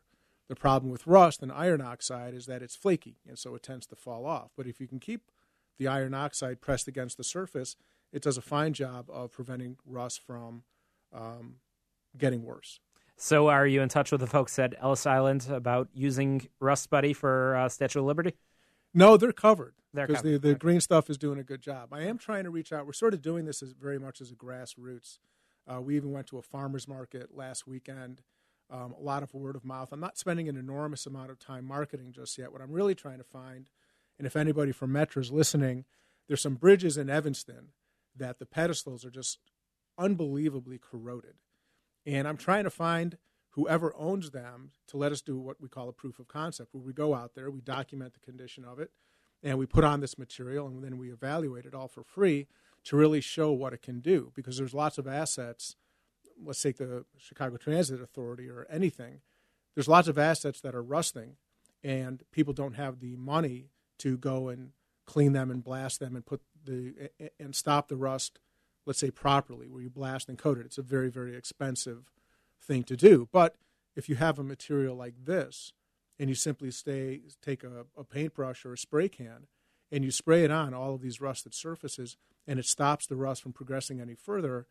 The 0.48 0.56
problem 0.56 0.90
with 0.90 1.06
rust 1.06 1.42
and 1.42 1.52
iron 1.52 1.80
oxide 1.80 2.34
is 2.34 2.46
that 2.46 2.62
it's 2.62 2.74
flaky, 2.74 3.16
and 3.26 3.38
so 3.38 3.54
it 3.54 3.62
tends 3.62 3.86
to 3.88 3.96
fall 3.96 4.26
off. 4.26 4.50
But 4.56 4.66
if 4.66 4.80
you 4.80 4.86
can 4.86 4.98
keep 4.98 5.30
the 5.78 5.86
iron 5.86 6.14
oxide 6.14 6.60
pressed 6.60 6.88
against 6.88 7.16
the 7.16 7.24
surface, 7.24 7.76
it 8.12 8.22
does 8.22 8.38
a 8.38 8.42
fine 8.42 8.72
job 8.72 9.06
of 9.10 9.32
preventing 9.32 9.76
rust 9.84 10.20
from 10.20 10.62
um, 11.12 11.56
getting 12.16 12.44
worse. 12.44 12.80
So, 13.16 13.48
are 13.48 13.66
you 13.66 13.82
in 13.82 13.88
touch 13.88 14.12
with 14.12 14.20
the 14.20 14.26
folks 14.26 14.58
at 14.58 14.74
Ellis 14.80 15.04
Island 15.04 15.48
about 15.50 15.88
using 15.92 16.48
Rust 16.60 16.88
Buddy 16.88 17.12
for 17.12 17.56
uh, 17.56 17.68
Statue 17.68 17.98
of 17.98 18.06
Liberty? 18.06 18.34
No, 18.94 19.16
they're 19.16 19.32
covered 19.32 19.74
because 19.92 20.16
covered. 20.16 20.40
the, 20.40 20.48
the 20.50 20.54
green 20.54 20.80
stuff 20.80 21.10
is 21.10 21.18
doing 21.18 21.38
a 21.38 21.42
good 21.42 21.60
job. 21.60 21.92
I 21.92 22.02
am 22.02 22.16
trying 22.16 22.44
to 22.44 22.50
reach 22.50 22.72
out. 22.72 22.86
We're 22.86 22.92
sort 22.92 23.14
of 23.14 23.20
doing 23.20 23.44
this 23.44 23.62
as 23.62 23.72
very 23.72 23.98
much 23.98 24.20
as 24.20 24.30
a 24.30 24.34
grassroots. 24.34 25.18
Uh, 25.68 25.80
we 25.80 25.96
even 25.96 26.12
went 26.12 26.26
to 26.28 26.38
a 26.38 26.42
farmer's 26.42 26.88
market 26.88 27.36
last 27.36 27.66
weekend. 27.66 28.22
Um, 28.70 28.94
a 28.98 29.02
lot 29.02 29.22
of 29.22 29.34
word 29.34 29.56
of 29.56 29.64
mouth. 29.64 29.90
I'm 29.92 30.00
not 30.00 30.18
spending 30.18 30.48
an 30.48 30.56
enormous 30.56 31.06
amount 31.06 31.30
of 31.30 31.38
time 31.38 31.64
marketing 31.64 32.12
just 32.12 32.36
yet. 32.38 32.52
What 32.52 32.60
I'm 32.60 32.72
really 32.72 32.94
trying 32.94 33.18
to 33.18 33.24
find, 33.24 33.70
and 34.18 34.26
if 34.26 34.36
anybody 34.36 34.72
from 34.72 34.92
Metro 34.92 35.20
is 35.20 35.32
listening, 35.32 35.84
there's 36.26 36.42
some 36.42 36.54
bridges 36.54 36.96
in 36.96 37.08
Evanston 37.08 37.68
that 38.16 38.38
the 38.38 38.46
pedestals 38.46 39.04
are 39.04 39.10
just 39.10 39.38
unbelievably 39.96 40.78
corroded. 40.78 41.36
And 42.04 42.28
I'm 42.28 42.36
trying 42.36 42.64
to 42.64 42.70
find 42.70 43.16
whoever 43.50 43.94
owns 43.96 44.30
them 44.30 44.72
to 44.88 44.96
let 44.96 45.12
us 45.12 45.22
do 45.22 45.38
what 45.38 45.60
we 45.60 45.68
call 45.68 45.88
a 45.88 45.92
proof 45.92 46.18
of 46.18 46.28
concept, 46.28 46.70
where 46.72 46.82
we 46.82 46.92
go 46.92 47.14
out 47.14 47.34
there, 47.34 47.50
we 47.50 47.60
document 47.60 48.14
the 48.14 48.20
condition 48.20 48.64
of 48.64 48.78
it, 48.78 48.90
and 49.42 49.58
we 49.58 49.66
put 49.66 49.84
on 49.84 50.00
this 50.00 50.18
material, 50.18 50.66
and 50.66 50.84
then 50.84 50.98
we 50.98 51.10
evaluate 51.10 51.64
it 51.64 51.74
all 51.74 51.88
for 51.88 52.02
free 52.02 52.46
to 52.84 52.96
really 52.96 53.20
show 53.20 53.52
what 53.52 53.72
it 53.72 53.82
can 53.82 54.00
do. 54.00 54.32
Because 54.34 54.56
there's 54.58 54.74
lots 54.74 54.98
of 54.98 55.06
assets. 55.06 55.76
Let's 56.42 56.62
take 56.62 56.76
the 56.76 57.04
Chicago 57.16 57.56
Transit 57.56 58.00
Authority 58.00 58.48
or 58.48 58.66
anything. 58.70 59.20
There's 59.74 59.88
lots 59.88 60.08
of 60.08 60.18
assets 60.18 60.60
that 60.62 60.74
are 60.74 60.82
rusting, 60.82 61.36
and 61.84 62.22
people 62.32 62.52
don't 62.52 62.74
have 62.74 63.00
the 63.00 63.16
money 63.16 63.70
to 63.98 64.16
go 64.16 64.48
and 64.48 64.70
clean 65.06 65.32
them 65.32 65.50
and 65.50 65.62
blast 65.62 66.00
them 66.00 66.14
and 66.16 66.24
put 66.24 66.40
the 66.64 67.10
and 67.38 67.54
stop 67.54 67.88
the 67.88 67.96
rust. 67.96 68.40
Let's 68.86 68.98
say 68.98 69.10
properly, 69.10 69.68
where 69.68 69.82
you 69.82 69.90
blast 69.90 70.28
and 70.28 70.38
coat 70.38 70.58
it. 70.58 70.66
It's 70.66 70.78
a 70.78 70.82
very 70.82 71.10
very 71.10 71.36
expensive 71.36 72.10
thing 72.60 72.82
to 72.84 72.96
do. 72.96 73.28
But 73.32 73.56
if 73.94 74.08
you 74.08 74.16
have 74.16 74.38
a 74.38 74.44
material 74.44 74.96
like 74.96 75.24
this, 75.24 75.72
and 76.18 76.28
you 76.28 76.34
simply 76.34 76.70
stay 76.70 77.20
take 77.42 77.62
a, 77.62 77.86
a 77.96 78.04
paintbrush 78.04 78.64
or 78.64 78.72
a 78.72 78.78
spray 78.78 79.08
can 79.08 79.46
and 79.90 80.04
you 80.04 80.10
spray 80.10 80.44
it 80.44 80.50
on 80.50 80.74
all 80.74 80.94
of 80.94 81.00
these 81.00 81.20
rusted 81.20 81.54
surfaces, 81.54 82.16
and 82.48 82.58
it 82.58 82.64
stops 82.66 83.06
the 83.06 83.14
rust 83.14 83.42
from 83.42 83.52
progressing 83.52 84.00
any 84.00 84.14
further, 84.16 84.66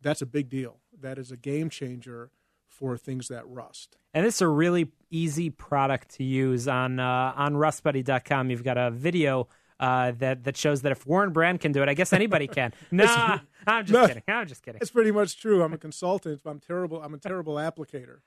that's 0.00 0.22
a 0.22 0.26
big 0.26 0.48
deal. 0.48 0.78
That 1.00 1.18
is 1.18 1.32
a 1.32 1.36
game 1.36 1.70
changer 1.70 2.30
for 2.68 2.96
things 2.96 3.28
that 3.28 3.48
rust. 3.48 3.96
And 4.12 4.26
it's 4.26 4.40
a 4.40 4.48
really 4.48 4.92
easy 5.10 5.48
product 5.50 6.10
to 6.16 6.24
use 6.24 6.68
on 6.68 7.00
uh, 7.00 7.32
on 7.34 7.54
rustbuddy.com. 7.54 8.50
You've 8.50 8.62
got 8.62 8.76
a 8.78 8.90
video 8.90 9.48
uh, 9.80 10.12
that 10.18 10.44
that 10.44 10.56
shows 10.56 10.82
that 10.82 10.92
if 10.92 11.06
Warren 11.06 11.32
Brand 11.32 11.60
can 11.60 11.72
do 11.72 11.82
it, 11.82 11.88
I 11.88 11.94
guess 11.94 12.12
anybody 12.12 12.46
can. 12.46 12.72
nah, 12.92 13.38
I'm 13.66 13.84
just 13.86 13.92
No. 13.92 14.06
kidding. 14.06 14.22
I'm 14.28 14.46
just 14.46 14.62
kidding. 14.62 14.80
It's 14.80 14.90
pretty 14.90 15.10
much 15.10 15.40
true. 15.40 15.62
I'm 15.64 15.72
a 15.72 15.78
consultant. 15.78 16.42
But 16.44 16.50
I'm 16.50 16.60
terrible. 16.60 17.02
I'm 17.02 17.14
a 17.14 17.18
terrible 17.18 17.54
applicator. 17.54 18.18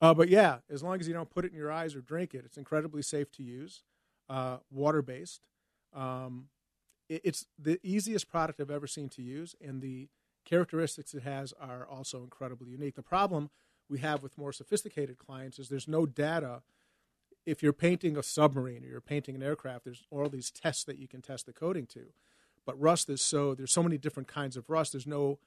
Uh, 0.00 0.12
but 0.12 0.28
yeah, 0.28 0.58
as 0.68 0.82
long 0.82 0.98
as 1.00 1.06
you 1.06 1.14
don't 1.14 1.30
put 1.30 1.44
it 1.44 1.52
in 1.52 1.56
your 1.56 1.70
eyes 1.70 1.94
or 1.94 2.00
drink 2.00 2.34
it, 2.34 2.42
it's 2.44 2.56
incredibly 2.58 3.02
safe 3.02 3.30
to 3.32 3.42
use. 3.42 3.84
Uh, 4.28 4.56
water 4.70 5.00
based. 5.00 5.42
Um, 5.94 6.48
it's 7.08 7.46
the 7.58 7.78
easiest 7.82 8.28
product 8.28 8.60
I've 8.60 8.70
ever 8.70 8.86
seen 8.86 9.08
to 9.10 9.22
use, 9.22 9.54
and 9.60 9.80
the 9.80 10.08
characteristics 10.44 11.14
it 11.14 11.22
has 11.22 11.52
are 11.60 11.86
also 11.86 12.22
incredibly 12.22 12.70
unique. 12.70 12.94
The 12.94 13.02
problem 13.02 13.50
we 13.88 13.98
have 14.00 14.22
with 14.22 14.38
more 14.38 14.52
sophisticated 14.52 15.18
clients 15.18 15.58
is 15.58 15.68
there's 15.68 15.88
no 15.88 16.06
data. 16.06 16.62
If 17.44 17.62
you're 17.62 17.72
painting 17.72 18.16
a 18.16 18.22
submarine 18.22 18.84
or 18.84 18.88
you're 18.88 19.00
painting 19.00 19.34
an 19.34 19.42
aircraft, 19.42 19.84
there's 19.84 20.04
all 20.10 20.28
these 20.28 20.50
tests 20.50 20.84
that 20.84 20.98
you 20.98 21.08
can 21.08 21.22
test 21.22 21.46
the 21.46 21.52
coating 21.52 21.86
to. 21.86 22.06
But 22.64 22.80
rust 22.80 23.10
is 23.10 23.20
so 23.20 23.54
there's 23.54 23.72
so 23.72 23.82
many 23.82 23.98
different 23.98 24.28
kinds 24.28 24.56
of 24.56 24.70
rust. 24.70 24.92
There's 24.92 25.06
no 25.06 25.38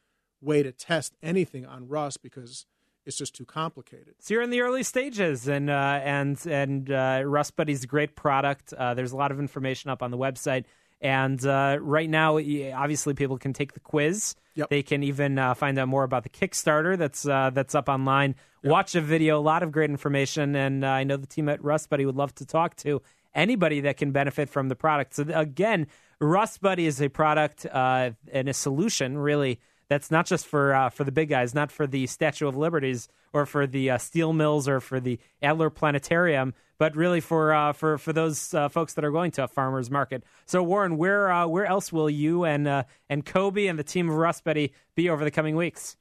way 0.41 0.63
to 0.63 0.71
test 0.71 1.15
anything 1.23 1.65
on 1.65 1.87
rust 1.87 2.21
because 2.21 2.65
it's 3.05 3.17
just 3.17 3.35
too 3.35 3.45
complicated. 3.45 4.15
So 4.19 4.33
you're 4.33 4.43
in 4.43 4.49
the 4.49 4.61
early 4.61 4.83
stages, 4.83 5.47
and 5.47 5.69
uh, 5.69 5.99
and 6.03 6.43
and 6.47 6.91
uh, 6.91 7.21
Rust 7.25 7.55
Buddy's 7.55 7.83
a 7.83 7.87
great 7.87 8.15
product. 8.15 8.73
Uh, 8.73 8.93
there's 8.93 9.11
a 9.11 9.17
lot 9.17 9.31
of 9.31 9.39
information 9.39 9.89
up 9.89 10.01
on 10.01 10.11
the 10.11 10.17
website, 10.17 10.65
and 11.05 11.45
uh, 11.45 11.77
right 11.81 12.09
now, 12.09 12.39
obviously, 12.39 13.13
people 13.13 13.37
can 13.37 13.53
take 13.53 13.73
the 13.73 13.79
quiz. 13.79 14.33
They 14.71 14.81
can 14.81 15.03
even 15.03 15.37
uh, 15.37 15.53
find 15.53 15.77
out 15.77 15.87
more 15.87 16.03
about 16.03 16.23
the 16.23 16.29
Kickstarter 16.29 16.97
that's 16.97 17.27
uh, 17.27 17.51
that's 17.53 17.75
up 17.75 17.89
online. 17.89 18.33
Watch 18.63 18.95
a 18.95 19.01
video, 19.01 19.37
a 19.37 19.39
lot 19.39 19.61
of 19.61 19.71
great 19.71 19.91
information, 19.91 20.55
and 20.55 20.83
uh, 20.83 20.87
I 20.87 21.03
know 21.03 21.17
the 21.17 21.27
team 21.27 21.47
at 21.47 21.63
Rust 21.63 21.91
Buddy 21.91 22.07
would 22.07 22.15
love 22.15 22.33
to 22.35 22.45
talk 22.45 22.75
to 22.77 23.03
anybody 23.35 23.81
that 23.81 23.97
can 23.97 24.13
benefit 24.13 24.49
from 24.49 24.67
the 24.67 24.75
product. 24.75 25.13
So 25.13 25.25
again, 25.31 25.85
Rust 26.19 26.59
Buddy 26.59 26.87
is 26.87 26.99
a 26.99 27.09
product 27.09 27.67
uh, 27.67 28.11
and 28.31 28.49
a 28.49 28.53
solution, 28.53 29.15
really 29.15 29.59
that's 29.87 30.11
not 30.11 30.25
just 30.25 30.45
for 30.47 30.73
uh, 30.73 30.89
for 30.89 31.03
the 31.03 31.11
big 31.11 31.29
guys, 31.29 31.53
not 31.53 31.71
for 31.71 31.87
the 31.87 32.07
Statue 32.07 32.47
of 32.47 32.55
Liberties 32.55 33.07
or 33.33 33.45
for 33.45 33.67
the 33.67 33.91
uh, 33.91 33.97
steel 33.97 34.33
mills 34.33 34.67
or 34.67 34.79
for 34.79 34.99
the 34.99 35.19
Adler 35.41 35.69
Planetarium, 35.69 36.53
but 36.77 36.95
really 36.95 37.19
for 37.19 37.53
uh, 37.53 37.73
for 37.73 37.97
for 37.97 38.13
those 38.13 38.53
uh, 38.53 38.69
folks 38.69 38.93
that 38.93 39.05
are 39.05 39.11
going 39.11 39.31
to 39.31 39.43
a 39.43 39.47
farmers 39.47 39.89
market. 39.91 40.23
So 40.45 40.63
Warren, 40.63 40.97
where 40.97 41.31
uh, 41.31 41.47
where 41.47 41.65
else 41.65 41.91
will 41.91 42.09
you 42.09 42.43
and 42.43 42.67
uh, 42.67 42.83
and 43.09 43.25
Kobe 43.25 43.67
and 43.67 43.77
the 43.77 43.83
team 43.83 44.09
of 44.09 44.15
Rust 44.15 44.43
Buddy 44.43 44.73
be 44.95 45.09
over 45.09 45.23
the 45.23 45.31
coming 45.31 45.55
weeks? 45.55 45.97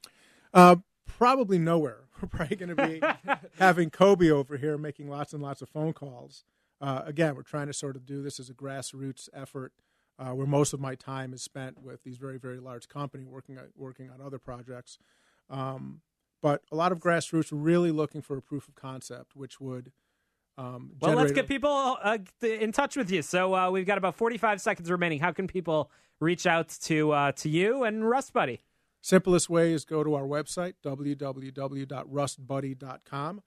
Uh, 0.53 0.77
probably 1.05 1.57
nowhere. 1.57 1.99
We're 2.21 2.29
probably 2.29 2.55
going 2.55 2.75
to 2.75 2.87
be 2.87 3.01
having 3.59 3.89
Kobe 3.89 4.29
over 4.29 4.57
here 4.57 4.77
making 4.77 5.09
lots 5.09 5.33
and 5.33 5.43
lots 5.43 5.61
of 5.61 5.69
phone 5.69 5.93
calls. 5.93 6.43
Uh, 6.81 7.01
again, 7.05 7.35
we're 7.35 7.41
trying 7.41 7.67
to 7.67 7.73
sort 7.73 7.95
of 7.95 8.05
do 8.05 8.21
this 8.21 8.39
as 8.39 8.49
a 8.49 8.53
grassroots 8.53 9.29
effort, 9.33 9.73
uh, 10.17 10.31
where 10.31 10.47
most 10.47 10.73
of 10.73 10.79
my 10.79 10.95
time 10.95 11.33
is 11.33 11.41
spent 11.41 11.81
with 11.81 12.03
these 12.03 12.17
very, 12.17 12.37
very 12.37 12.59
large 12.59 12.87
company 12.87 13.25
working 13.25 13.57
at, 13.57 13.67
working 13.75 14.09
on 14.09 14.21
other 14.21 14.39
projects. 14.39 14.97
Um, 15.49 16.01
but 16.41 16.61
a 16.71 16.75
lot 16.75 16.91
of 16.91 16.99
grassroots 16.99 17.51
are 17.51 17.57
really 17.57 17.91
looking 17.91 18.21
for 18.21 18.37
a 18.37 18.41
proof 18.41 18.67
of 18.67 18.75
concept, 18.75 19.35
which 19.35 19.59
would 19.59 19.91
um, 20.57 20.91
Well, 21.01 21.15
let's 21.15 21.31
get 21.31 21.47
people 21.47 21.97
uh, 22.01 22.17
in 22.41 22.71
touch 22.71 22.95
with 22.95 23.11
you. 23.11 23.21
So 23.21 23.53
uh, 23.53 23.69
we've 23.71 23.85
got 23.85 23.97
about 23.97 24.15
45 24.15 24.61
seconds 24.61 24.89
remaining. 24.89 25.19
How 25.19 25.31
can 25.31 25.47
people 25.47 25.91
reach 26.19 26.47
out 26.47 26.69
to 26.83 27.11
uh, 27.11 27.33
to 27.33 27.49
you 27.49 27.83
and 27.83 28.07
Rust 28.07 28.31
Buddy? 28.31 28.61
Simplest 29.01 29.49
way 29.49 29.73
is 29.73 29.83
go 29.85 30.03
to 30.03 30.15
our 30.15 30.23
website, 30.23 30.73
www.rustbuddy.com. 30.83 33.41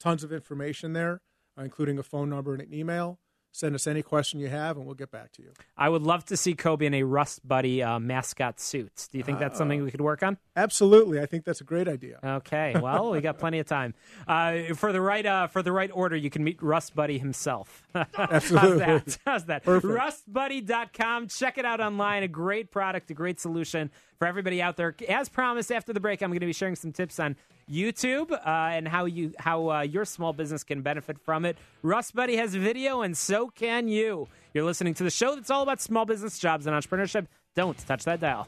Tons 0.00 0.24
of 0.24 0.32
information 0.32 0.94
there, 0.94 1.20
uh, 1.58 1.62
including 1.62 1.98
a 1.98 2.02
phone 2.02 2.30
number 2.30 2.54
and 2.54 2.62
an 2.62 2.72
email. 2.72 3.18
Send 3.54 3.74
us 3.74 3.86
any 3.86 4.02
question 4.02 4.40
you 4.40 4.48
have, 4.48 4.78
and 4.78 4.86
we'll 4.86 4.94
get 4.94 5.10
back 5.10 5.30
to 5.32 5.42
you. 5.42 5.50
I 5.76 5.90
would 5.90 6.00
love 6.02 6.24
to 6.26 6.38
see 6.38 6.54
Kobe 6.54 6.86
in 6.86 6.94
a 6.94 7.02
Rust 7.02 7.46
Buddy 7.46 7.82
uh, 7.82 7.98
mascot 7.98 8.58
suit. 8.58 9.08
Do 9.12 9.18
you 9.18 9.24
think 9.24 9.38
that's 9.38 9.58
something 9.58 9.82
we 9.82 9.90
could 9.90 10.00
work 10.00 10.22
on? 10.22 10.38
Absolutely, 10.56 11.20
I 11.20 11.26
think 11.26 11.44
that's 11.44 11.60
a 11.60 11.64
great 11.64 11.86
idea. 11.86 12.18
Okay, 12.24 12.74
well, 12.80 13.10
we 13.10 13.20
got 13.20 13.38
plenty 13.38 13.58
of 13.58 13.66
time. 13.66 13.92
Uh, 14.26 14.72
for 14.74 14.90
the 14.90 15.02
right 15.02 15.24
uh, 15.26 15.48
for 15.48 15.62
the 15.62 15.70
right 15.70 15.90
order, 15.92 16.16
you 16.16 16.30
can 16.30 16.42
meet 16.42 16.62
Rust 16.62 16.94
Buddy 16.94 17.18
himself. 17.18 17.82
Absolutely. 18.16 18.84
How's 18.84 19.02
that? 19.04 19.18
How's 19.26 19.44
that? 19.46 19.64
Perfect. 19.64 19.92
Rustbuddy.com. 19.92 21.28
Check 21.28 21.58
it 21.58 21.66
out 21.66 21.80
online. 21.80 22.22
A 22.22 22.28
great 22.28 22.70
product, 22.70 23.10
a 23.10 23.14
great 23.14 23.38
solution 23.38 23.90
for 24.22 24.28
everybody 24.28 24.62
out 24.62 24.76
there. 24.76 24.94
As 25.08 25.28
promised, 25.28 25.72
after 25.72 25.92
the 25.92 25.98
break, 25.98 26.22
I'm 26.22 26.30
going 26.30 26.38
to 26.38 26.46
be 26.46 26.52
sharing 26.52 26.76
some 26.76 26.92
tips 26.92 27.18
on 27.18 27.34
YouTube 27.68 28.30
uh, 28.30 28.38
and 28.46 28.86
how 28.86 29.06
you 29.06 29.32
how 29.36 29.68
uh, 29.68 29.80
your 29.80 30.04
small 30.04 30.32
business 30.32 30.62
can 30.62 30.80
benefit 30.80 31.18
from 31.18 31.44
it. 31.44 31.58
Rust 31.82 32.14
Buddy 32.14 32.36
has 32.36 32.54
video, 32.54 33.02
and 33.02 33.16
so 33.16 33.48
can 33.48 33.88
you. 33.88 34.28
You're 34.54 34.62
listening 34.62 34.94
to 34.94 35.02
the 35.02 35.10
show 35.10 35.34
that's 35.34 35.50
all 35.50 35.64
about 35.64 35.80
small 35.80 36.04
business, 36.04 36.38
jobs, 36.38 36.68
and 36.68 36.76
entrepreneurship. 36.76 37.26
Don't 37.56 37.76
touch 37.76 38.04
that 38.04 38.20
dial. 38.20 38.46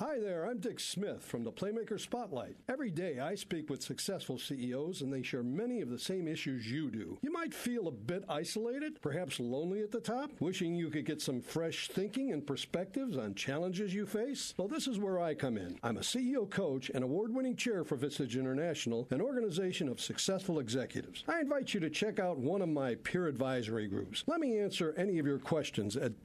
Hi 0.00 0.20
there, 0.20 0.46
I'm 0.46 0.58
Dick 0.58 0.78
Smith 0.78 1.24
from 1.24 1.42
the 1.42 1.50
Playmaker 1.50 1.98
Spotlight. 1.98 2.54
Every 2.68 2.88
day 2.88 3.18
I 3.18 3.34
speak 3.34 3.68
with 3.68 3.82
successful 3.82 4.38
CEOs 4.38 5.02
and 5.02 5.12
they 5.12 5.24
share 5.24 5.42
many 5.42 5.80
of 5.80 5.90
the 5.90 5.98
same 5.98 6.28
issues 6.28 6.70
you 6.70 6.88
do. 6.88 7.18
You 7.20 7.32
might 7.32 7.52
feel 7.52 7.88
a 7.88 7.90
bit 7.90 8.22
isolated, 8.28 9.02
perhaps 9.02 9.40
lonely 9.40 9.82
at 9.82 9.90
the 9.90 9.98
top, 9.98 10.30
wishing 10.38 10.76
you 10.76 10.88
could 10.88 11.04
get 11.04 11.20
some 11.20 11.40
fresh 11.40 11.88
thinking 11.88 12.32
and 12.32 12.46
perspectives 12.46 13.16
on 13.16 13.34
challenges 13.34 13.92
you 13.92 14.06
face. 14.06 14.54
Well, 14.56 14.68
this 14.68 14.86
is 14.86 15.00
where 15.00 15.18
I 15.18 15.34
come 15.34 15.56
in. 15.56 15.80
I'm 15.82 15.96
a 15.96 16.02
CEO 16.02 16.48
coach 16.48 16.92
and 16.94 17.02
award 17.02 17.34
winning 17.34 17.56
chair 17.56 17.82
for 17.82 17.96
Vistage 17.96 18.38
International, 18.38 19.08
an 19.10 19.20
organization 19.20 19.88
of 19.88 20.00
successful 20.00 20.60
executives. 20.60 21.24
I 21.26 21.40
invite 21.40 21.74
you 21.74 21.80
to 21.80 21.90
check 21.90 22.20
out 22.20 22.38
one 22.38 22.62
of 22.62 22.68
my 22.68 22.94
peer 22.94 23.26
advisory 23.26 23.88
groups. 23.88 24.22
Let 24.28 24.38
me 24.38 24.60
answer 24.60 24.94
any 24.96 25.18
of 25.18 25.26
your 25.26 25.40
questions 25.40 25.96
at 25.96 26.22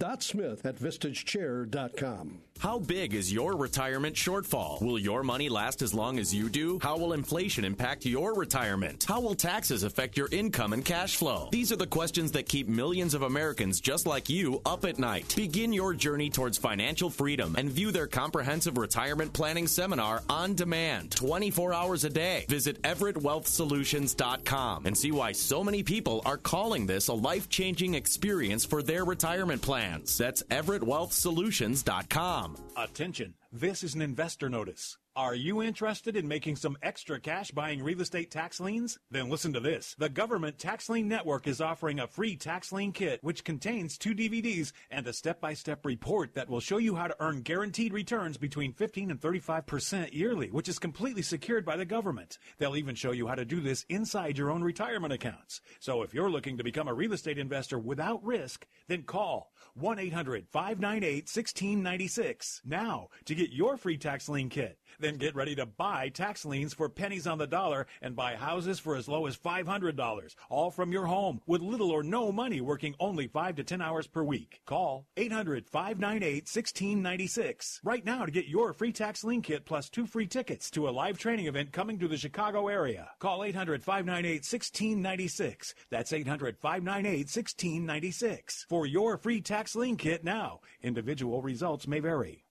dick.smith 0.00 0.66
at 0.66 0.76
vistagechair.com. 0.76 2.40
How 2.60 2.78
big 2.78 3.14
is 3.14 3.32
your 3.32 3.56
retirement 3.56 4.14
shortfall? 4.14 4.80
Will 4.82 4.98
your 4.98 5.22
money 5.22 5.48
last 5.48 5.80
as 5.80 5.94
long 5.94 6.18
as 6.18 6.34
you 6.34 6.50
do? 6.50 6.78
How 6.82 6.98
will 6.98 7.14
inflation 7.14 7.64
impact 7.64 8.04
your 8.04 8.34
retirement? 8.34 9.06
How 9.08 9.22
will 9.22 9.34
taxes 9.34 9.82
affect 9.82 10.18
your 10.18 10.28
income 10.30 10.74
and 10.74 10.84
cash 10.84 11.16
flow? 11.16 11.48
These 11.50 11.72
are 11.72 11.76
the 11.76 11.86
questions 11.86 12.32
that 12.32 12.50
keep 12.50 12.68
millions 12.68 13.14
of 13.14 13.22
Americans 13.22 13.80
just 13.80 14.06
like 14.06 14.28
you 14.28 14.60
up 14.66 14.84
at 14.84 14.98
night. 14.98 15.32
Begin 15.34 15.72
your 15.72 15.94
journey 15.94 16.28
towards 16.28 16.58
financial 16.58 17.08
freedom 17.08 17.54
and 17.56 17.70
view 17.70 17.92
their 17.92 18.06
comprehensive 18.06 18.76
retirement 18.76 19.32
planning 19.32 19.66
seminar 19.66 20.22
on 20.28 20.54
demand 20.54 21.12
24 21.12 21.72
hours 21.72 22.04
a 22.04 22.10
day. 22.10 22.44
Visit 22.50 22.82
EverettWealthSolutions.com 22.82 24.84
and 24.84 24.98
see 24.98 25.12
why 25.12 25.32
so 25.32 25.64
many 25.64 25.82
people 25.82 26.20
are 26.26 26.36
calling 26.36 26.84
this 26.84 27.08
a 27.08 27.14
life 27.14 27.48
changing 27.48 27.94
experience 27.94 28.66
for 28.66 28.82
their 28.82 29.06
retirement 29.06 29.62
plans. 29.90 30.16
That's 30.16 30.42
EverettWealthSolutions.com. 30.44 32.56
Attention, 32.76 33.34
this 33.52 33.82
is 33.82 33.94
an 33.94 34.02
investor 34.02 34.48
notice. 34.48 34.96
Are 35.20 35.34
you 35.34 35.62
interested 35.62 36.16
in 36.16 36.26
making 36.26 36.56
some 36.56 36.78
extra 36.82 37.20
cash 37.20 37.50
buying 37.50 37.82
real 37.82 38.00
estate 38.00 38.30
tax 38.30 38.58
liens? 38.58 38.98
Then 39.10 39.28
listen 39.28 39.52
to 39.52 39.60
this. 39.60 39.94
The 39.98 40.08
Government 40.08 40.58
Tax 40.58 40.88
Lien 40.88 41.08
Network 41.08 41.46
is 41.46 41.60
offering 41.60 42.00
a 42.00 42.06
free 42.06 42.36
tax 42.36 42.72
lien 42.72 42.90
kit 42.90 43.22
which 43.22 43.44
contains 43.44 43.98
two 43.98 44.14
DVDs 44.14 44.72
and 44.90 45.06
a 45.06 45.12
step-by-step 45.12 45.84
report 45.84 46.32
that 46.32 46.48
will 46.48 46.60
show 46.60 46.78
you 46.78 46.96
how 46.96 47.06
to 47.06 47.14
earn 47.20 47.42
guaranteed 47.42 47.92
returns 47.92 48.38
between 48.38 48.72
15 48.72 49.10
and 49.10 49.20
35% 49.20 50.14
yearly, 50.14 50.48
which 50.52 50.70
is 50.70 50.78
completely 50.78 51.20
secured 51.20 51.66
by 51.66 51.76
the 51.76 51.84
government. 51.84 52.38
They'll 52.56 52.74
even 52.74 52.94
show 52.94 53.12
you 53.12 53.26
how 53.26 53.34
to 53.34 53.44
do 53.44 53.60
this 53.60 53.84
inside 53.90 54.38
your 54.38 54.50
own 54.50 54.64
retirement 54.64 55.12
accounts. 55.12 55.60
So 55.80 56.00
if 56.00 56.14
you're 56.14 56.30
looking 56.30 56.56
to 56.56 56.64
become 56.64 56.88
a 56.88 56.94
real 56.94 57.12
estate 57.12 57.36
investor 57.36 57.78
without 57.78 58.24
risk, 58.24 58.66
then 58.88 59.02
call 59.02 59.52
1-800-598-1696 59.78 62.62
now 62.64 63.08
to 63.26 63.34
get 63.34 63.50
your 63.50 63.76
free 63.76 63.98
tax 63.98 64.26
lien 64.26 64.48
kit. 64.48 64.78
Then 64.98 65.09
get 65.18 65.34
ready 65.34 65.54
to 65.54 65.66
buy 65.66 66.08
tax 66.08 66.44
liens 66.44 66.74
for 66.74 66.88
pennies 66.88 67.26
on 67.26 67.38
the 67.38 67.46
dollar 67.46 67.86
and 68.02 68.14
buy 68.14 68.36
houses 68.36 68.78
for 68.78 68.94
as 68.96 69.08
low 69.08 69.26
as 69.26 69.36
$500, 69.36 70.34
all 70.48 70.70
from 70.70 70.92
your 70.92 71.06
home 71.06 71.40
with 71.46 71.62
little 71.62 71.90
or 71.90 72.02
no 72.02 72.30
money 72.30 72.60
working 72.60 72.94
only 73.00 73.26
5 73.26 73.56
to 73.56 73.64
10 73.64 73.80
hours 73.80 74.06
per 74.06 74.22
week. 74.22 74.60
Call 74.66 75.06
800-598-1696 75.16 77.80
right 77.82 78.04
now 78.04 78.24
to 78.24 78.30
get 78.30 78.46
your 78.46 78.72
free 78.72 78.92
tax 78.92 79.24
lien 79.24 79.42
kit 79.42 79.64
plus 79.64 79.88
two 79.88 80.06
free 80.06 80.26
tickets 80.26 80.70
to 80.70 80.88
a 80.88 80.90
live 80.90 81.18
training 81.18 81.46
event 81.46 81.72
coming 81.72 81.98
to 81.98 82.06
the 82.08 82.16
Chicago 82.16 82.68
area. 82.68 83.10
Call 83.18 83.40
800-598-1696. 83.40 85.74
That's 85.90 86.12
800-598-1696 86.12 88.66
for 88.68 88.86
your 88.86 89.18
free 89.18 89.40
tax 89.40 89.74
lien 89.74 89.96
kit 89.96 90.24
now. 90.24 90.60
Individual 90.82 91.42
results 91.42 91.86
may 91.86 92.00
vary. 92.00 92.44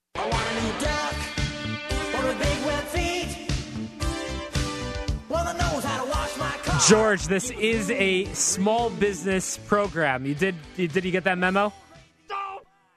George, 6.89 7.27
this 7.27 7.51
is 7.51 7.91
a 7.91 8.25
small 8.33 8.89
business 8.89 9.59
program. 9.67 10.25
You 10.25 10.33
did 10.33 10.55
you, 10.75 10.87
did 10.87 11.05
you 11.05 11.11
get 11.11 11.23
that 11.25 11.37
memo? 11.37 11.71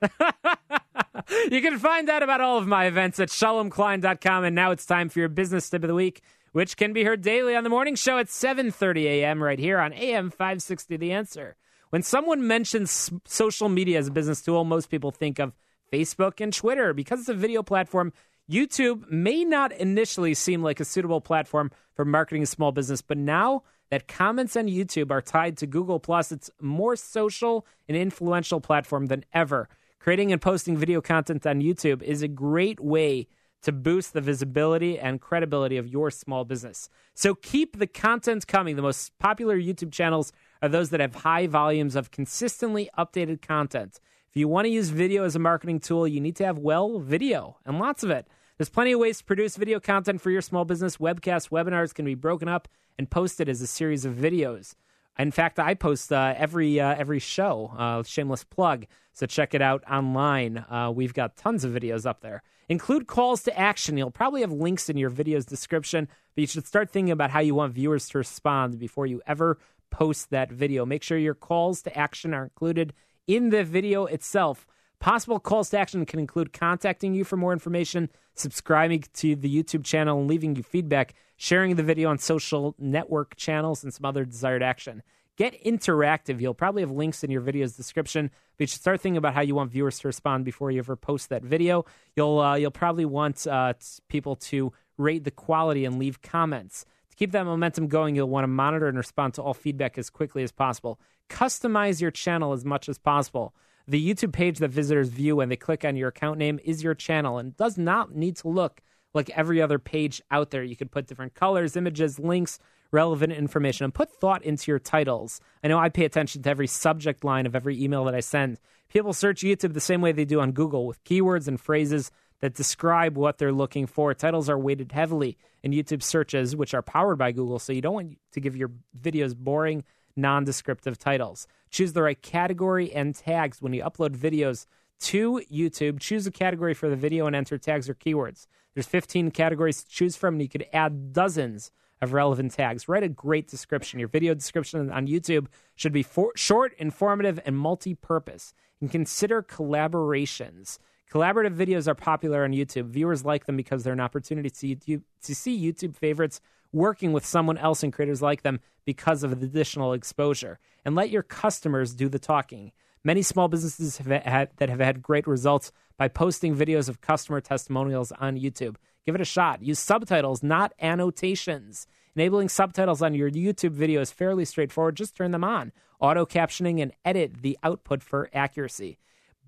you 1.50 1.60
can 1.60 1.78
find 1.78 2.08
out 2.08 2.22
about 2.22 2.40
all 2.40 2.56
of 2.56 2.66
my 2.66 2.86
events 2.86 3.20
at 3.20 3.28
shalomklein.com 3.28 4.44
and 4.44 4.54
now 4.54 4.70
it's 4.70 4.86
time 4.86 5.10
for 5.10 5.18
your 5.18 5.28
business 5.28 5.68
tip 5.68 5.82
of 5.84 5.88
the 5.88 5.94
week, 5.94 6.22
which 6.52 6.78
can 6.78 6.94
be 6.94 7.04
heard 7.04 7.20
daily 7.20 7.54
on 7.54 7.64
the 7.64 7.70
morning 7.70 7.94
show 7.94 8.16
at 8.16 8.28
7:30 8.28 9.04
a.m. 9.04 9.42
right 9.42 9.58
here 9.58 9.78
on 9.78 9.92
AM 9.92 10.30
560 10.30 10.96
The 10.96 11.12
Answer. 11.12 11.56
When 11.90 12.02
someone 12.02 12.46
mentions 12.46 13.10
social 13.26 13.68
media 13.68 13.98
as 13.98 14.08
a 14.08 14.12
business 14.12 14.40
tool, 14.40 14.64
most 14.64 14.90
people 14.90 15.10
think 15.10 15.38
of 15.38 15.52
Facebook 15.92 16.40
and 16.40 16.50
Twitter 16.50 16.94
because 16.94 17.20
it's 17.20 17.28
a 17.28 17.34
video 17.34 17.62
platform. 17.62 18.14
YouTube 18.52 19.10
may 19.10 19.44
not 19.44 19.72
initially 19.72 20.34
seem 20.34 20.62
like 20.62 20.78
a 20.78 20.84
suitable 20.84 21.22
platform 21.22 21.70
for 21.94 22.04
marketing 22.04 22.42
a 22.42 22.46
small 22.46 22.70
business, 22.70 23.00
but 23.00 23.16
now 23.16 23.62
that 23.90 24.06
comments 24.06 24.56
on 24.56 24.66
YouTube 24.66 25.10
are 25.10 25.22
tied 25.22 25.56
to 25.56 25.66
Google 25.66 25.98
Plus, 25.98 26.30
it's 26.30 26.50
more 26.60 26.94
social 26.94 27.66
and 27.88 27.96
influential 27.96 28.60
platform 28.60 29.06
than 29.06 29.24
ever. 29.32 29.70
Creating 29.98 30.32
and 30.32 30.42
posting 30.42 30.76
video 30.76 31.00
content 31.00 31.46
on 31.46 31.62
YouTube 31.62 32.02
is 32.02 32.22
a 32.22 32.28
great 32.28 32.78
way 32.78 33.26
to 33.62 33.72
boost 33.72 34.12
the 34.12 34.20
visibility 34.20 34.98
and 34.98 35.20
credibility 35.20 35.78
of 35.78 35.88
your 35.88 36.10
small 36.10 36.44
business. 36.44 36.90
So 37.14 37.34
keep 37.34 37.78
the 37.78 37.86
content 37.86 38.46
coming. 38.46 38.76
The 38.76 38.82
most 38.82 39.16
popular 39.18 39.58
YouTube 39.58 39.92
channels 39.92 40.30
are 40.60 40.68
those 40.68 40.90
that 40.90 41.00
have 41.00 41.14
high 41.14 41.46
volumes 41.46 41.96
of 41.96 42.10
consistently 42.10 42.90
updated 42.98 43.40
content. 43.40 43.98
If 44.28 44.36
you 44.36 44.48
want 44.48 44.66
to 44.66 44.70
use 44.70 44.90
video 44.90 45.24
as 45.24 45.36
a 45.36 45.38
marketing 45.38 45.80
tool, 45.80 46.06
you 46.06 46.20
need 46.20 46.36
to 46.36 46.44
have 46.44 46.58
well 46.58 46.98
video 46.98 47.58
and 47.64 47.78
lots 47.78 48.02
of 48.02 48.10
it. 48.10 48.26
There's 48.58 48.68
plenty 48.68 48.92
of 48.92 49.00
ways 49.00 49.18
to 49.18 49.24
produce 49.24 49.56
video 49.56 49.80
content 49.80 50.20
for 50.20 50.30
your 50.30 50.42
small 50.42 50.64
business. 50.64 50.98
Webcasts, 50.98 51.48
webinars 51.48 51.94
can 51.94 52.04
be 52.04 52.14
broken 52.14 52.48
up 52.48 52.68
and 52.98 53.10
posted 53.10 53.48
as 53.48 53.60
a 53.62 53.66
series 53.66 54.04
of 54.04 54.14
videos. 54.14 54.74
In 55.18 55.30
fact, 55.30 55.58
I 55.58 55.74
post 55.74 56.12
uh, 56.12 56.34
every 56.36 56.80
uh, 56.80 56.94
every 56.94 57.18
show. 57.18 57.72
Uh, 57.76 58.02
shameless 58.02 58.44
plug. 58.44 58.86
So 59.12 59.26
check 59.26 59.54
it 59.54 59.60
out 59.60 59.82
online. 59.90 60.58
Uh, 60.58 60.90
we've 60.94 61.12
got 61.14 61.36
tons 61.36 61.64
of 61.64 61.72
videos 61.72 62.06
up 62.06 62.20
there. 62.20 62.42
Include 62.68 63.06
calls 63.06 63.42
to 63.42 63.58
action. 63.58 63.98
You'll 63.98 64.10
probably 64.10 64.40
have 64.40 64.52
links 64.52 64.88
in 64.88 64.96
your 64.96 65.10
video's 65.10 65.44
description, 65.44 66.08
but 66.34 66.40
you 66.40 66.46
should 66.46 66.66
start 66.66 66.90
thinking 66.90 67.10
about 67.10 67.30
how 67.30 67.40
you 67.40 67.54
want 67.54 67.74
viewers 67.74 68.08
to 68.10 68.18
respond 68.18 68.78
before 68.78 69.06
you 69.06 69.20
ever 69.26 69.58
post 69.90 70.30
that 70.30 70.50
video. 70.50 70.86
Make 70.86 71.02
sure 71.02 71.18
your 71.18 71.34
calls 71.34 71.82
to 71.82 71.98
action 71.98 72.32
are 72.32 72.44
included 72.44 72.94
in 73.26 73.50
the 73.50 73.64
video 73.64 74.06
itself. 74.06 74.66
Possible 75.02 75.40
calls 75.40 75.68
to 75.70 75.78
action 75.80 76.06
can 76.06 76.20
include 76.20 76.52
contacting 76.52 77.12
you 77.12 77.24
for 77.24 77.36
more 77.36 77.52
information, 77.52 78.08
subscribing 78.34 79.02
to 79.14 79.34
the 79.34 79.52
YouTube 79.52 79.84
channel, 79.84 80.20
and 80.20 80.28
leaving 80.28 80.54
you 80.54 80.62
feedback, 80.62 81.14
sharing 81.36 81.74
the 81.74 81.82
video 81.82 82.08
on 82.08 82.18
social 82.18 82.76
network 82.78 83.34
channels, 83.34 83.82
and 83.82 83.92
some 83.92 84.04
other 84.04 84.24
desired 84.24 84.62
action. 84.62 85.02
Get 85.36 85.60
interactive. 85.64 86.40
You'll 86.40 86.54
probably 86.54 86.82
have 86.82 86.92
links 86.92 87.24
in 87.24 87.32
your 87.32 87.40
video's 87.40 87.76
description, 87.76 88.30
but 88.56 88.60
you 88.60 88.66
should 88.68 88.80
start 88.80 89.00
thinking 89.00 89.16
about 89.16 89.34
how 89.34 89.40
you 89.40 89.56
want 89.56 89.72
viewers 89.72 89.98
to 89.98 90.06
respond 90.06 90.44
before 90.44 90.70
you 90.70 90.78
ever 90.78 90.94
post 90.94 91.30
that 91.30 91.42
video. 91.42 91.84
You'll 92.14 92.38
uh, 92.38 92.54
you'll 92.54 92.70
probably 92.70 93.04
want 93.04 93.44
uh, 93.48 93.72
people 94.06 94.36
to 94.36 94.72
rate 94.98 95.24
the 95.24 95.32
quality 95.32 95.84
and 95.84 95.98
leave 95.98 96.22
comments. 96.22 96.84
To 97.10 97.16
keep 97.16 97.32
that 97.32 97.44
momentum 97.44 97.88
going, 97.88 98.14
you'll 98.14 98.28
want 98.28 98.44
to 98.44 98.48
monitor 98.48 98.86
and 98.86 98.96
respond 98.96 99.34
to 99.34 99.42
all 99.42 99.52
feedback 99.52 99.98
as 99.98 100.10
quickly 100.10 100.44
as 100.44 100.52
possible. 100.52 101.00
Customize 101.28 102.00
your 102.00 102.12
channel 102.12 102.52
as 102.52 102.64
much 102.64 102.88
as 102.88 102.98
possible. 102.98 103.52
The 103.88 104.14
YouTube 104.14 104.32
page 104.32 104.58
that 104.58 104.70
visitors 104.70 105.08
view 105.08 105.36
when 105.36 105.48
they 105.48 105.56
click 105.56 105.84
on 105.84 105.96
your 105.96 106.08
account 106.08 106.38
name 106.38 106.60
is 106.64 106.82
your 106.82 106.94
channel 106.94 107.38
and 107.38 107.56
does 107.56 107.76
not 107.76 108.14
need 108.14 108.36
to 108.36 108.48
look 108.48 108.80
like 109.14 109.30
every 109.30 109.60
other 109.60 109.78
page 109.78 110.22
out 110.30 110.50
there. 110.50 110.62
You 110.62 110.76
could 110.76 110.90
put 110.90 111.06
different 111.06 111.34
colors, 111.34 111.76
images, 111.76 112.18
links, 112.18 112.58
relevant 112.92 113.32
information, 113.32 113.84
and 113.84 113.94
put 113.94 114.10
thought 114.10 114.44
into 114.44 114.70
your 114.70 114.78
titles. 114.78 115.40
I 115.64 115.68
know 115.68 115.78
I 115.78 115.88
pay 115.88 116.04
attention 116.04 116.42
to 116.42 116.50
every 116.50 116.66
subject 116.66 117.24
line 117.24 117.46
of 117.46 117.56
every 117.56 117.82
email 117.82 118.04
that 118.04 118.14
I 118.14 118.20
send. 118.20 118.58
People 118.88 119.12
search 119.12 119.42
YouTube 119.42 119.72
the 119.72 119.80
same 119.80 120.00
way 120.00 120.12
they 120.12 120.24
do 120.24 120.40
on 120.40 120.52
Google 120.52 120.86
with 120.86 121.02
keywords 121.04 121.48
and 121.48 121.60
phrases 121.60 122.10
that 122.40 122.54
describe 122.54 123.16
what 123.16 123.38
they're 123.38 123.52
looking 123.52 123.86
for. 123.86 124.12
Titles 124.12 124.50
are 124.50 124.58
weighted 124.58 124.92
heavily 124.92 125.38
in 125.62 125.72
YouTube 125.72 126.02
searches, 126.02 126.54
which 126.54 126.74
are 126.74 126.82
powered 126.82 127.16
by 127.16 127.32
Google, 127.32 127.58
so 127.58 127.72
you 127.72 127.80
don't 127.80 127.94
want 127.94 128.18
to 128.32 128.40
give 128.40 128.56
your 128.56 128.70
videos 129.00 129.34
boring, 129.34 129.84
non 130.16 130.44
descriptive 130.44 130.98
titles. 130.98 131.46
Choose 131.70 131.92
the 131.92 132.02
right 132.02 132.20
category 132.20 132.92
and 132.92 133.14
tags 133.14 133.62
when 133.62 133.72
you 133.72 133.82
upload 133.82 134.16
videos 134.16 134.66
to 135.00 135.40
YouTube. 135.52 136.00
Choose 136.00 136.26
a 136.26 136.30
category 136.30 136.74
for 136.74 136.88
the 136.88 136.96
video 136.96 137.26
and 137.26 137.34
enter 137.34 137.58
tags 137.58 137.88
or 137.88 137.94
keywords. 137.94 138.46
There's 138.74 138.86
15 138.86 139.30
categories 139.30 139.82
to 139.82 139.90
choose 139.90 140.16
from, 140.16 140.34
and 140.34 140.42
you 140.42 140.48
could 140.48 140.66
add 140.72 141.12
dozens 141.12 141.70
of 142.00 142.12
relevant 142.12 142.52
tags. 142.52 142.88
Write 142.88 143.02
a 143.02 143.08
great 143.08 143.48
description. 143.48 143.98
Your 143.98 144.08
video 144.08 144.34
description 144.34 144.90
on 144.90 145.06
YouTube 145.06 145.46
should 145.76 145.92
be 145.92 146.02
for- 146.02 146.32
short, 146.36 146.72
informative, 146.78 147.38
and 147.44 147.56
multi 147.56 147.94
purpose. 147.94 148.54
And 148.80 148.90
consider 148.90 149.42
collaborations. 149.42 150.78
Collaborative 151.12 151.56
videos 151.56 151.86
are 151.86 151.94
popular 151.94 152.42
on 152.42 152.52
YouTube. 152.52 152.86
Viewers 152.86 153.24
like 153.24 153.44
them 153.46 153.56
because 153.56 153.84
they're 153.84 153.92
an 153.92 154.00
opportunity 154.00 154.50
to 154.50 154.66
YouTube, 154.66 155.02
to 155.22 155.34
see 155.34 155.72
YouTube 155.72 155.94
favorites 155.94 156.40
working 156.72 157.12
with 157.12 157.26
someone 157.26 157.58
else 157.58 157.82
and 157.82 157.92
creators 157.92 158.22
like 158.22 158.42
them 158.42 158.60
because 158.84 159.22
of 159.22 159.38
the 159.38 159.46
additional 159.46 159.92
exposure. 159.92 160.58
And 160.84 160.94
let 160.94 161.10
your 161.10 161.22
customers 161.22 161.94
do 161.94 162.08
the 162.08 162.18
talking. 162.18 162.72
Many 163.04 163.22
small 163.22 163.48
businesses 163.48 163.98
have 163.98 164.06
had, 164.06 164.50
that 164.56 164.68
have 164.68 164.80
had 164.80 165.02
great 165.02 165.26
results 165.26 165.72
by 165.96 166.08
posting 166.08 166.56
videos 166.56 166.88
of 166.88 167.00
customer 167.00 167.40
testimonials 167.40 168.12
on 168.12 168.38
YouTube. 168.38 168.76
Give 169.04 169.14
it 169.14 169.20
a 169.20 169.24
shot. 169.24 169.62
Use 169.62 169.78
subtitles, 169.78 170.42
not 170.42 170.72
annotations. 170.80 171.86
Enabling 172.14 172.48
subtitles 172.48 173.02
on 173.02 173.14
your 173.14 173.30
YouTube 173.30 173.72
video 173.72 174.00
is 174.00 174.12
fairly 174.12 174.44
straightforward. 174.44 174.96
Just 174.96 175.16
turn 175.16 175.32
them 175.32 175.44
on. 175.44 175.72
Auto 175.98 176.26
captioning 176.26 176.80
and 176.80 176.92
edit 177.04 177.42
the 177.42 177.58
output 177.62 178.02
for 178.02 178.28
accuracy 178.32 178.98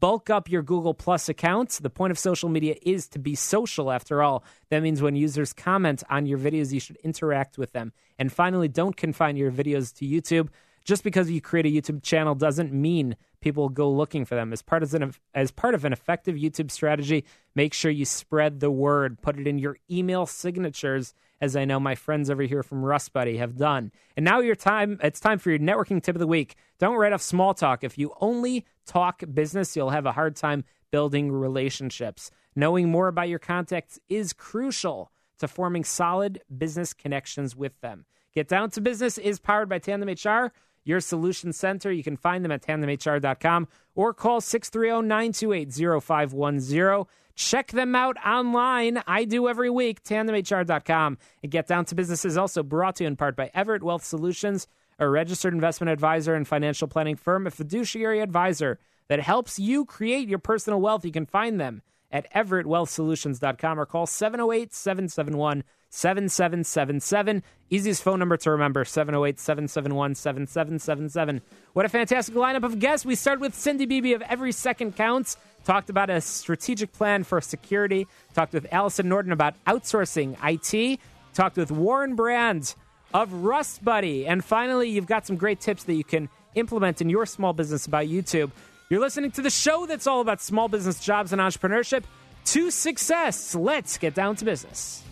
bulk 0.04 0.28
up 0.28 0.50
your 0.50 0.60
Google 0.60 0.92
Plus 0.92 1.30
accounts. 1.30 1.78
The 1.78 1.88
point 1.88 2.10
of 2.10 2.18
social 2.18 2.50
media 2.50 2.74
is 2.82 3.08
to 3.08 3.18
be 3.18 3.34
social, 3.34 3.90
after 3.90 4.22
all. 4.22 4.44
That 4.68 4.82
means 4.82 5.00
when 5.00 5.16
users 5.16 5.54
comment 5.54 6.02
on 6.10 6.26
your 6.26 6.36
videos, 6.36 6.74
you 6.74 6.78
should 6.78 6.96
interact 6.96 7.56
with 7.56 7.72
them. 7.72 7.90
And 8.18 8.30
finally, 8.30 8.68
don't 8.68 8.94
confine 8.94 9.38
your 9.38 9.50
videos 9.50 9.96
to 9.96 10.04
YouTube. 10.04 10.50
Just 10.84 11.04
because 11.04 11.30
you 11.30 11.40
create 11.40 11.64
a 11.64 11.70
YouTube 11.70 12.02
channel 12.02 12.34
doesn't 12.34 12.70
mean 12.70 13.16
people 13.40 13.70
go 13.70 13.90
looking 13.90 14.26
for 14.26 14.34
them. 14.34 14.52
As 14.52 14.60
part 14.60 14.82
of 14.82 14.92
an, 14.92 15.14
as 15.34 15.50
part 15.50 15.74
of 15.74 15.86
an 15.86 15.94
effective 15.94 16.34
YouTube 16.34 16.70
strategy, 16.70 17.24
make 17.54 17.72
sure 17.72 17.90
you 17.90 18.04
spread 18.04 18.60
the 18.60 18.70
word. 18.70 19.22
Put 19.22 19.38
it 19.38 19.46
in 19.46 19.58
your 19.58 19.78
email 19.90 20.26
signatures 20.26 21.14
as 21.44 21.54
I 21.54 21.66
know 21.66 21.78
my 21.78 21.94
friends 21.94 22.30
over 22.30 22.42
here 22.42 22.62
from 22.62 22.82
Rust 22.82 23.12
Buddy 23.12 23.36
have 23.36 23.56
done. 23.56 23.92
And 24.16 24.24
now 24.24 24.40
your 24.40 24.54
time 24.54 24.98
it's 25.02 25.20
time 25.20 25.38
for 25.38 25.50
your 25.50 25.58
networking 25.58 26.02
tip 26.02 26.16
of 26.16 26.20
the 26.20 26.26
week. 26.26 26.56
Don't 26.78 26.96
write 26.96 27.12
off 27.12 27.20
small 27.20 27.52
talk. 27.52 27.84
If 27.84 27.98
you 27.98 28.14
only 28.20 28.64
talk 28.86 29.22
business, 29.32 29.76
you'll 29.76 29.90
have 29.90 30.06
a 30.06 30.12
hard 30.12 30.36
time 30.36 30.64
building 30.90 31.30
relationships. 31.30 32.30
Knowing 32.56 32.90
more 32.90 33.08
about 33.08 33.28
your 33.28 33.38
contacts 33.38 34.00
is 34.08 34.32
crucial 34.32 35.12
to 35.38 35.46
forming 35.46 35.84
solid 35.84 36.40
business 36.56 36.94
connections 36.94 37.54
with 37.54 37.78
them. 37.82 38.06
Get 38.34 38.48
Down 38.48 38.70
to 38.70 38.80
Business 38.80 39.18
is 39.18 39.38
powered 39.38 39.68
by 39.68 39.78
Tandem 39.78 40.08
HR, 40.08 40.50
your 40.82 41.00
solution 41.00 41.52
center. 41.52 41.92
You 41.92 42.02
can 42.02 42.16
find 42.16 42.44
them 42.44 42.52
at 42.52 42.62
tandemhr.com 42.62 43.68
or 43.94 44.14
call 44.14 44.40
630 44.40 45.06
928 45.06 46.02
0510. 46.02 47.04
Check 47.34 47.72
them 47.72 47.94
out 47.94 48.16
online. 48.24 49.02
I 49.06 49.24
do 49.24 49.48
every 49.48 49.70
week, 49.70 50.04
tandemhr.com. 50.04 51.18
And 51.42 51.52
Get 51.52 51.66
Down 51.66 51.84
to 51.86 51.94
Business 51.94 52.24
is 52.24 52.36
also 52.36 52.62
brought 52.62 52.96
to 52.96 53.04
you 53.04 53.08
in 53.08 53.16
part 53.16 53.36
by 53.36 53.50
Everett 53.54 53.82
Wealth 53.82 54.04
Solutions, 54.04 54.68
a 54.98 55.08
registered 55.08 55.52
investment 55.52 55.90
advisor 55.90 56.34
and 56.34 56.46
financial 56.46 56.86
planning 56.86 57.16
firm, 57.16 57.46
a 57.46 57.50
fiduciary 57.50 58.20
advisor 58.20 58.78
that 59.08 59.20
helps 59.20 59.58
you 59.58 59.84
create 59.84 60.28
your 60.28 60.38
personal 60.38 60.80
wealth. 60.80 61.04
You 61.04 61.12
can 61.12 61.26
find 61.26 61.60
them 61.60 61.82
at 62.14 62.32
everettwealthsolutions.com 62.32 63.78
or 63.78 63.84
call 63.84 64.06
708 64.06 64.72
771 64.72 65.64
7777. 65.90 67.42
Easiest 67.70 68.02
phone 68.02 68.18
number 68.18 68.36
to 68.36 68.50
remember 68.50 68.84
708 68.84 69.38
771 69.38 70.14
7777. 70.14 71.42
What 71.74 71.84
a 71.84 71.88
fantastic 71.88 72.34
lineup 72.34 72.62
of 72.62 72.78
guests. 72.78 73.04
We 73.04 73.16
start 73.16 73.40
with 73.40 73.54
Cindy 73.54 73.84
Beebe 73.84 74.14
of 74.14 74.22
Every 74.22 74.52
Second 74.52 74.96
Counts 74.96 75.36
talked 75.64 75.90
about 75.90 76.10
a 76.10 76.20
strategic 76.20 76.92
plan 76.92 77.24
for 77.24 77.40
security, 77.40 78.06
talked 78.34 78.52
with 78.52 78.66
Allison 78.70 79.08
Norton 79.08 79.32
about 79.32 79.54
outsourcing 79.66 80.36
IT, 80.42 81.00
talked 81.32 81.56
with 81.56 81.70
Warren 81.70 82.14
Brand 82.14 82.74
of 83.12 83.32
Rust 83.32 83.84
Buddy, 83.84 84.26
and 84.26 84.44
finally, 84.44 84.90
you've 84.90 85.06
got 85.06 85.26
some 85.26 85.36
great 85.36 85.60
tips 85.60 85.84
that 85.84 85.94
you 85.94 86.04
can 86.04 86.28
implement 86.54 87.00
in 87.00 87.08
your 87.08 87.26
small 87.26 87.52
business 87.52 87.86
about 87.86 88.06
YouTube. 88.06 88.50
You're 88.90 89.00
listening 89.00 89.30
to 89.32 89.42
the 89.42 89.50
show 89.50 89.86
that's 89.86 90.06
all 90.06 90.20
about 90.20 90.42
small 90.42 90.68
business 90.68 91.00
jobs 91.00 91.32
and 91.32 91.40
entrepreneurship 91.40 92.04
to 92.46 92.70
success. 92.70 93.54
Let's 93.54 93.96
get 93.96 94.14
down 94.14 94.36
to 94.36 94.44
business. 94.44 95.02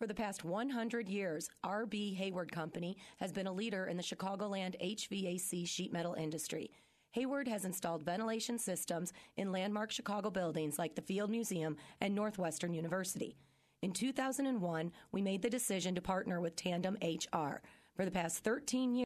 For 0.00 0.06
the 0.08 0.14
past 0.14 0.44
100 0.44 1.08
years, 1.08 1.48
RB 1.64 2.16
Hayward 2.16 2.50
Company 2.50 2.96
has 3.18 3.32
been 3.32 3.46
a 3.46 3.52
leader 3.52 3.86
in 3.86 3.96
the 3.96 4.02
Chicagoland 4.02 4.74
HVAC 4.82 5.66
sheet 5.68 5.92
metal 5.92 6.14
industry. 6.14 6.72
Hayward 7.12 7.48
has 7.48 7.64
installed 7.64 8.02
ventilation 8.02 8.58
systems 8.58 9.12
in 9.36 9.52
landmark 9.52 9.90
Chicago 9.92 10.30
buildings 10.30 10.78
like 10.78 10.96
the 10.96 11.00
Field 11.02 11.30
Museum 11.30 11.76
and 12.00 12.14
Northwestern 12.14 12.74
University. 12.74 13.36
In 13.82 13.92
2001, 13.92 14.92
we 15.12 15.22
made 15.22 15.42
the 15.42 15.48
decision 15.48 15.94
to 15.94 16.02
partner 16.02 16.40
with 16.40 16.56
Tandem 16.56 16.98
HR. 17.00 17.62
For 17.94 18.04
the 18.04 18.10
past 18.10 18.44
13 18.44 18.96
years, 18.96 19.05